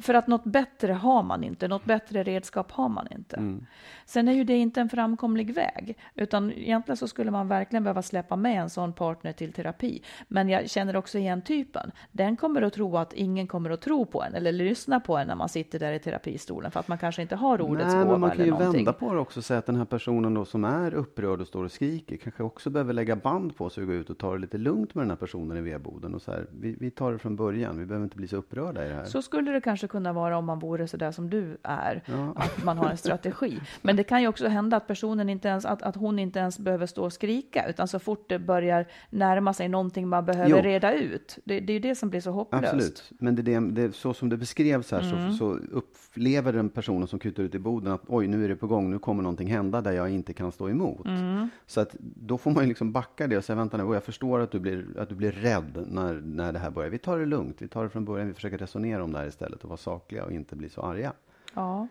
För 0.00 0.14
att 0.14 0.26
något 0.26 0.44
bättre 0.44 0.92
har 0.92 1.22
man 1.22 1.44
inte, 1.44 1.68
något 1.68 1.84
bättre 1.84 2.22
redskap 2.22 2.70
har 2.70 2.88
man 2.88 3.06
inte. 3.10 3.36
Mm. 3.36 3.66
Sen 4.06 4.28
är 4.28 4.32
ju 4.32 4.44
det 4.44 4.56
inte 4.56 4.80
en 4.80 4.88
framkomlig 4.88 5.54
väg, 5.54 5.98
utan 6.14 6.52
egentligen 6.52 6.96
så 6.96 7.08
skulle 7.08 7.30
man 7.30 7.48
verkligen 7.48 7.84
behöva 7.84 8.02
släppa 8.02 8.36
med 8.36 8.60
en 8.60 8.70
sån 8.70 8.92
partner 8.92 9.32
till 9.32 9.52
terapi. 9.52 10.02
Men 10.28 10.48
jag 10.48 10.70
känner 10.70 10.96
också 10.96 11.18
igen 11.18 11.42
typen. 11.42 11.92
Den 12.12 12.36
kommer 12.36 12.62
att 12.62 12.72
tro 12.72 12.96
att 12.96 13.12
ingen 13.12 13.46
kommer 13.46 13.70
att 13.70 13.80
tro 13.80 14.06
på 14.06 14.22
en 14.22 14.34
eller 14.34 14.52
lyssna 14.52 15.00
på 15.00 15.16
en 15.16 15.26
när 15.26 15.34
man 15.34 15.48
sitter 15.48 15.78
där 15.78 15.92
i 15.92 15.98
terapistolen 15.98 16.63
personen 16.64 16.70
för 16.70 16.80
att 16.80 16.88
man 16.88 16.98
kanske 16.98 17.22
inte 17.22 17.36
har 17.36 17.60
ordets 17.60 17.94
Nej, 17.94 18.02
gåva 18.04 18.10
men 18.10 18.20
man 18.20 18.30
kan 18.30 18.44
ju 18.44 18.50
någonting. 18.50 18.72
vända 18.84 18.92
på 18.92 19.14
det 19.14 19.20
också 19.20 19.40
och 19.40 19.44
säga 19.44 19.58
att 19.58 19.66
den 19.66 19.76
här 19.76 19.84
personen 19.84 20.34
då 20.34 20.44
som 20.44 20.64
är 20.64 20.94
upprörd 20.94 21.40
och 21.40 21.46
står 21.46 21.64
och 21.64 21.72
skriker 21.72 22.16
kanske 22.16 22.42
också 22.42 22.70
behöver 22.70 22.92
lägga 22.92 23.16
band 23.16 23.56
på 23.56 23.70
sig 23.70 23.82
och 23.82 23.88
gå 23.88 23.94
ut 23.94 24.10
och 24.10 24.18
ta 24.18 24.32
det 24.32 24.38
lite 24.38 24.58
lugnt 24.58 24.94
med 24.94 25.02
den 25.02 25.10
här 25.10 25.16
personen 25.16 25.56
i 25.56 25.60
vedboden 25.60 26.14
och 26.14 26.22
så 26.22 26.32
här, 26.32 26.46
vi, 26.60 26.76
vi 26.80 26.90
tar 26.90 27.12
det 27.12 27.18
från 27.18 27.36
början, 27.36 27.78
vi 27.78 27.86
behöver 27.86 28.04
inte 28.04 28.16
bli 28.16 28.28
så 28.28 28.36
upprörda 28.36 28.84
i 28.84 28.88
det 28.88 28.94
här. 28.94 29.04
Så 29.04 29.22
skulle 29.22 29.50
det 29.52 29.60
kanske 29.60 29.86
kunna 29.88 30.12
vara 30.12 30.38
om 30.38 30.44
man 30.44 30.58
vore 30.58 30.88
så 30.88 30.96
där 30.96 31.12
som 31.12 31.30
du 31.30 31.56
är, 31.62 32.02
att 32.36 32.64
man 32.64 32.78
har 32.78 32.90
en 32.90 32.96
strategi. 33.04 33.60
Men 33.82 33.96
det 33.96 34.04
kan 34.04 34.22
ju 34.22 34.28
också 34.28 34.48
hända 34.48 34.76
att 34.76 34.86
personen 34.86 35.28
inte 35.28 35.48
ens, 35.48 35.64
att, 35.64 35.82
att 35.82 35.96
hon 35.96 36.18
inte 36.18 36.38
ens 36.38 36.58
behöver 36.58 36.86
stå 36.86 37.04
och 37.04 37.12
skrika, 37.12 37.66
utan 37.68 37.88
så 37.88 37.98
fort 37.98 38.28
det 38.28 38.38
börjar 38.38 38.86
närma 39.10 39.52
sig 39.54 39.68
någonting 39.68 40.08
man 40.08 40.24
behöver 40.24 40.50
Jo. 40.50 40.56
reda 40.56 40.94
ut. 40.94 41.38
Det, 41.44 41.60
det 41.60 41.72
är 41.72 41.74
ju 41.74 41.80
det 41.80 41.94
som 41.94 42.10
blir 42.10 42.20
så 42.20 42.30
hopplöst. 42.30 42.64
Absolut, 42.64 43.10
men 43.18 43.34
det, 43.34 43.54
är 43.54 43.60
det, 43.60 43.70
det, 43.86 43.92
så 43.94 44.14
som 44.14 44.28
det 44.28 44.36
beskrevs 44.36 44.90
här 44.92 45.04
Mm. 45.04 45.32
så, 45.32 45.38
så 45.38 45.58
upplever 45.72 46.52
den 46.54 46.68
personen 46.68 47.08
som 47.08 47.18
kutar 47.18 47.42
ut 47.42 47.54
i 47.54 47.58
boden 47.58 47.92
att 47.92 48.02
oj, 48.06 48.26
nu 48.26 48.44
är 48.44 48.48
det 48.48 48.56
på 48.56 48.66
gång, 48.66 48.90
nu 48.90 48.98
kommer 48.98 49.22
någonting 49.22 49.48
hända 49.48 49.80
där 49.80 49.92
jag 49.92 50.10
inte 50.10 50.32
kan 50.32 50.52
stå 50.52 50.68
emot. 50.68 51.06
Mm. 51.06 51.48
Så 51.66 51.80
att 51.80 51.96
då 52.00 52.38
får 52.38 52.50
man 52.50 52.62
ju 52.62 52.68
liksom 52.68 52.92
backa 52.92 53.26
det 53.26 53.36
och 53.36 53.44
säga, 53.44 53.56
vänta 53.56 53.76
nu, 53.76 53.94
jag 53.94 54.04
förstår 54.04 54.40
att 54.40 54.50
du 54.50 54.60
blir, 54.60 54.98
att 54.98 55.08
du 55.08 55.14
blir 55.14 55.32
rädd 55.32 55.86
när, 55.90 56.14
när 56.14 56.52
det 56.52 56.58
här 56.58 56.70
börjar. 56.70 56.90
Vi 56.90 56.98
tar 56.98 57.18
det 57.18 57.26
lugnt, 57.26 57.62
vi 57.62 57.68
tar 57.68 57.82
det 57.82 57.90
från 57.90 58.04
början, 58.04 58.28
vi 58.28 58.34
försöker 58.34 58.58
resonera 58.58 59.04
om 59.04 59.12
det 59.12 59.18
här 59.18 59.26
istället 59.26 59.62
och 59.62 59.68
vara 59.68 59.76
sakliga 59.76 60.24
och 60.24 60.32
inte 60.32 60.56
bli 60.56 60.68
så 60.68 60.82
arga. 60.82 61.12
Ja, 61.54 61.88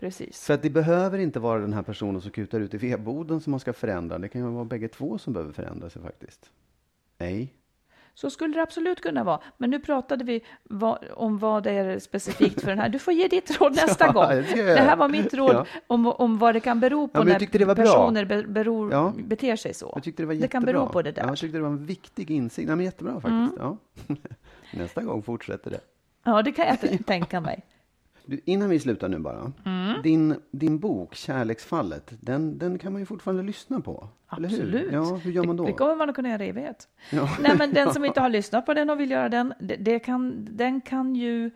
precis. 0.00 0.44
För 0.46 0.54
att 0.54 0.62
det 0.62 0.70
behöver 0.70 1.18
inte 1.18 1.40
vara 1.40 1.60
den 1.60 1.72
här 1.72 1.82
personen 1.82 2.20
som 2.20 2.30
kutar 2.30 2.60
ut 2.60 2.74
i 2.74 2.76
vedboden 2.76 3.40
som 3.40 3.50
man 3.50 3.60
ska 3.60 3.72
förändra. 3.72 4.18
Det 4.18 4.28
kan 4.28 4.40
ju 4.40 4.48
vara 4.48 4.64
bägge 4.64 4.88
två 4.88 5.18
som 5.18 5.32
behöver 5.32 5.52
förändra 5.52 5.90
sig 5.90 6.02
faktiskt. 6.02 6.50
Nej. 7.18 7.52
Så 8.16 8.30
skulle 8.30 8.54
det 8.54 8.62
absolut 8.62 9.00
kunna 9.00 9.24
vara. 9.24 9.40
Men 9.56 9.70
nu 9.70 9.80
pratade 9.80 10.24
vi 10.24 10.44
vad, 10.62 10.98
om 11.14 11.38
vad 11.38 11.62
det 11.62 11.70
är 11.70 11.98
specifikt 11.98 12.60
för 12.60 12.68
den 12.68 12.78
här. 12.78 12.88
Du 12.88 12.98
får 12.98 13.14
ge 13.14 13.28
ditt 13.28 13.60
råd 13.60 13.72
nästa 13.76 14.06
Ja, 14.06 14.12
gång. 14.12 14.28
det 14.28 14.62
Det 14.62 14.80
här 14.80 14.96
var 14.96 15.08
mitt 15.08 15.34
råd 15.34 15.54
Ja. 15.54 15.66
om, 15.86 16.06
om 16.06 16.38
vad 16.38 16.54
det 16.54 16.60
kan 16.60 16.80
bero 16.80 17.08
på 17.08 17.22
det 17.24 17.64
var 17.64 17.66
när 17.66 17.74
personer 17.74 18.24
be, 18.24 18.42
beror, 18.42 18.92
Ja. 18.92 19.12
beter 19.16 19.56
sig 19.56 19.74
så. 19.74 19.92
Jag 19.94 20.04
tyckte 20.04 20.22
det 20.22 20.26
var 20.26 20.34
det 20.34 20.40
jättebra. 20.40 20.60
kan 20.60 20.64
bero 20.64 20.88
på 20.88 21.02
det 21.02 21.08
Ja, 21.08 21.12
där. 21.14 21.22
Mm. 21.22 21.28
jag 21.32 21.38
tyckte 21.38 21.58
det 21.58 21.62
var 21.62 21.68
en 21.70 21.86
viktig 21.86 22.30
insikt. 22.30 22.66
Nej, 22.68 22.76
men 22.76 22.84
jättebra 22.84 23.20
faktiskt. 23.20 23.52
Ja. 23.58 23.76
Nästa 24.72 25.02
gång 25.02 25.22
fortsätter 25.22 25.70
det. 25.70 25.80
Ja, 26.24 26.42
det 26.42 26.52
kan 26.52 26.66
jag 26.66 27.06
tänka 27.06 27.40
mig. 27.40 27.62
Du, 28.26 28.40
innan 28.44 28.68
vi 28.68 28.80
slutar 28.80 29.08
nu 29.08 29.18
bara. 29.18 29.52
Mm. 29.64 30.02
Din, 30.02 30.36
din 30.50 30.78
bok, 30.78 31.14
Kärleksfallet, 31.14 32.12
den, 32.20 32.58
den 32.58 32.78
kan 32.78 32.92
man 32.92 33.02
ju 33.02 33.06
fortfarande 33.06 33.42
lyssna 33.42 33.80
på. 33.80 34.08
Eller 34.36 34.48
hur? 34.48 34.58
Absolut. 34.58 34.92
Ja, 34.92 35.14
hur 35.14 35.32
gör 35.32 35.44
man 35.44 35.56
då? 35.56 35.64
Det, 35.64 35.70
det 35.70 35.76
kommer 35.76 35.96
man 35.96 36.08
att 36.10 36.16
kunna 36.16 36.28
göra 36.28 36.44
i 36.44 36.48
evighet. 36.48 36.88
Ja. 37.10 37.28
Nej, 37.40 37.56
men 37.58 37.74
den 37.74 37.92
som 37.92 38.04
inte 38.04 38.20
har 38.20 38.28
lyssnat 38.28 38.66
på 38.66 38.74
den 38.74 38.90
och 38.90 39.00
vill 39.00 39.10
göra 39.10 39.28
den, 39.28 39.54
det, 39.60 39.76
det 39.76 39.98
kan, 39.98 40.48
den 40.50 40.80
kan 40.80 41.14
ju 41.14 41.50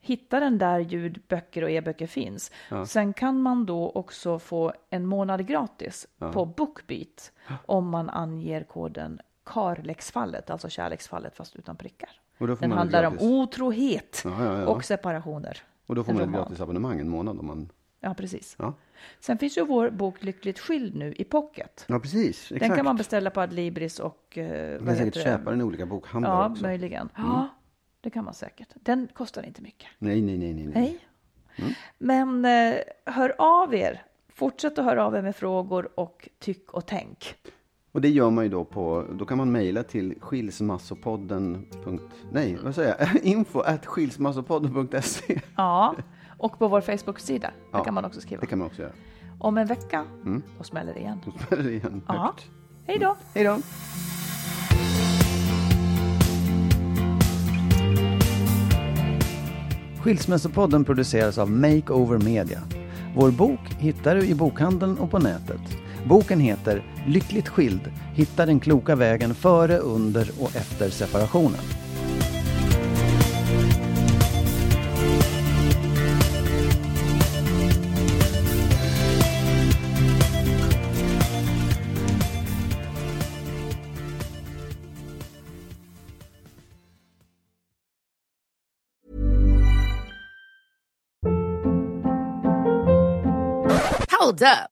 hitta 0.00 0.40
den 0.40 0.58
där 0.58 0.78
ljudböcker 0.78 1.64
och 1.64 1.70
e-böcker 1.70 2.06
finns. 2.06 2.52
Sen 2.86 3.12
kan 3.12 3.42
man 3.42 3.66
då 3.66 3.90
också 3.90 4.38
få 4.38 4.72
en 4.90 5.06
månad 5.06 5.46
gratis 5.46 6.06
på 6.32 6.44
Bookbeat 6.44 7.32
om 7.66 7.88
man 7.88 8.10
anger 8.10 8.64
koden 8.64 9.20
Karlexfallet, 9.44 10.50
alltså 10.50 10.68
kärleksfallet 10.68 11.36
fast 11.36 11.56
utan 11.56 11.76
prickar. 11.76 12.10
Den 12.38 12.72
handlar 12.72 13.02
gratis. 13.02 13.20
om 13.20 13.28
otrohet 13.28 14.22
Ja, 14.24 14.44
ja, 14.44 14.58
ja. 14.58 14.66
och 14.66 14.84
separationer. 14.84 15.62
Och 15.92 15.96
då 15.96 16.04
får 16.04 16.12
man 16.12 16.22
ett 16.22 16.28
roman. 16.28 16.40
gratis 16.42 16.60
abonnemang 16.60 17.00
en 17.00 17.08
månad 17.08 17.38
om 17.38 17.46
man... 17.46 17.68
Ja, 18.00 18.14
precis. 18.14 18.56
Ja, 18.58 18.74
Sen 19.20 19.38
finns 19.38 19.58
ju 19.58 19.64
vår 19.64 19.90
bok 19.90 20.22
Lyckligt 20.24 20.58
skild 20.58 20.94
nu 20.94 21.12
i 21.16 21.24
pocket. 21.24 21.84
ja 21.88 21.98
precis. 22.00 22.42
Exakt. 22.52 22.60
Den 22.60 22.76
kan 22.76 22.84
man 22.84 22.96
beställa 22.96 23.30
på 23.30 23.40
Adlibris 23.40 23.98
och... 24.00 24.38
Eh, 24.38 24.78
Man 24.80 24.86
kan 24.86 24.96
säkert 24.96 25.14
det? 25.14 25.20
köpa 25.22 25.50
den 25.50 25.60
i 25.60 25.64
olika 25.64 25.86
bokhandlar 25.86 26.30
Ja, 26.30 26.50
också. 26.50 26.62
möjligen. 26.62 27.08
Ja, 27.16 27.48
det 28.00 28.10
kan 28.10 28.24
man 28.24 28.34
säkert. 28.34 28.68
Den 28.74 29.08
kostar 29.14 29.42
inte 29.42 29.62
mycket. 29.62 29.88
Nej, 29.98 30.22
nej, 30.22 30.38
nej, 30.38 30.54
nej. 30.54 30.64
nej. 30.66 30.72
Nej. 30.74 30.98
Mm. 31.56 31.72
Men 31.98 32.44
eh, 32.74 32.80
hör 33.14 33.34
av 33.38 33.74
er. 33.74 34.02
Fortsätt 34.28 34.78
att 34.78 34.84
höra 34.84 35.06
av 35.06 35.14
er 35.16 35.22
med 35.22 35.36
frågor 35.36 35.88
och 35.94 36.28
tyck 36.38 36.72
och 36.72 36.86
tänk. 36.86 37.34
Och 37.92 38.00
det 38.00 38.08
gör 38.08 38.30
man 38.30 38.44
ju 38.44 38.50
då 38.50 38.64
på, 38.64 39.04
då 39.18 39.24
kan 39.24 39.38
man 39.38 39.52
mejla 39.52 39.82
till 39.82 40.14
skilsmassopodden. 40.20 41.66
Nej, 42.30 42.58
vad 42.64 42.74
säger 42.74 42.96
jag? 42.98 43.22
Info 43.24 43.60
at 43.60 43.86
skilsmassopodden.se. 43.86 45.40
Ja, 45.56 45.94
och 46.38 46.58
på 46.58 46.68
vår 46.68 46.80
Facebook-sida. 46.80 47.50
Ja, 47.72 47.84
kan 47.84 47.94
man 47.94 48.04
också 48.04 48.20
skriva. 48.20 48.40
Det 48.40 48.46
kan 48.46 48.58
man 48.58 48.66
också 48.66 48.82
göra. 48.82 48.92
Om 49.38 49.58
en 49.58 49.66
vecka, 49.66 50.04
då 50.58 50.64
smäller 50.64 50.94
det 50.94 51.00
igen. 51.00 51.18
Då 51.24 51.32
spelar 51.46 51.62
det 51.62 51.72
igen 51.72 52.02
Ja. 52.08 52.34
Hej 52.86 52.98
då! 52.98 53.16
Hej 53.34 53.44
då! 53.44 53.58
Skilsmässopodden 60.02 60.84
produceras 60.84 61.38
av 61.38 61.50
Makeover 61.50 62.18
Media. 62.18 62.60
Vår 63.16 63.30
bok 63.30 63.60
hittar 63.78 64.16
du 64.16 64.26
i 64.26 64.34
bokhandeln 64.34 64.98
och 64.98 65.10
på 65.10 65.18
nätet. 65.18 65.81
Boken 66.08 66.40
heter 66.40 66.82
Lyckligt 67.06 67.48
skild. 67.48 67.90
Hitta 68.14 68.46
den 68.46 68.60
kloka 68.60 68.96
vägen 68.96 69.34
före, 69.34 69.78
under 69.78 70.28
och 70.40 70.56
efter 70.56 70.90
separationen. 70.90 71.60
Hold 94.22 94.42
up. 94.42 94.71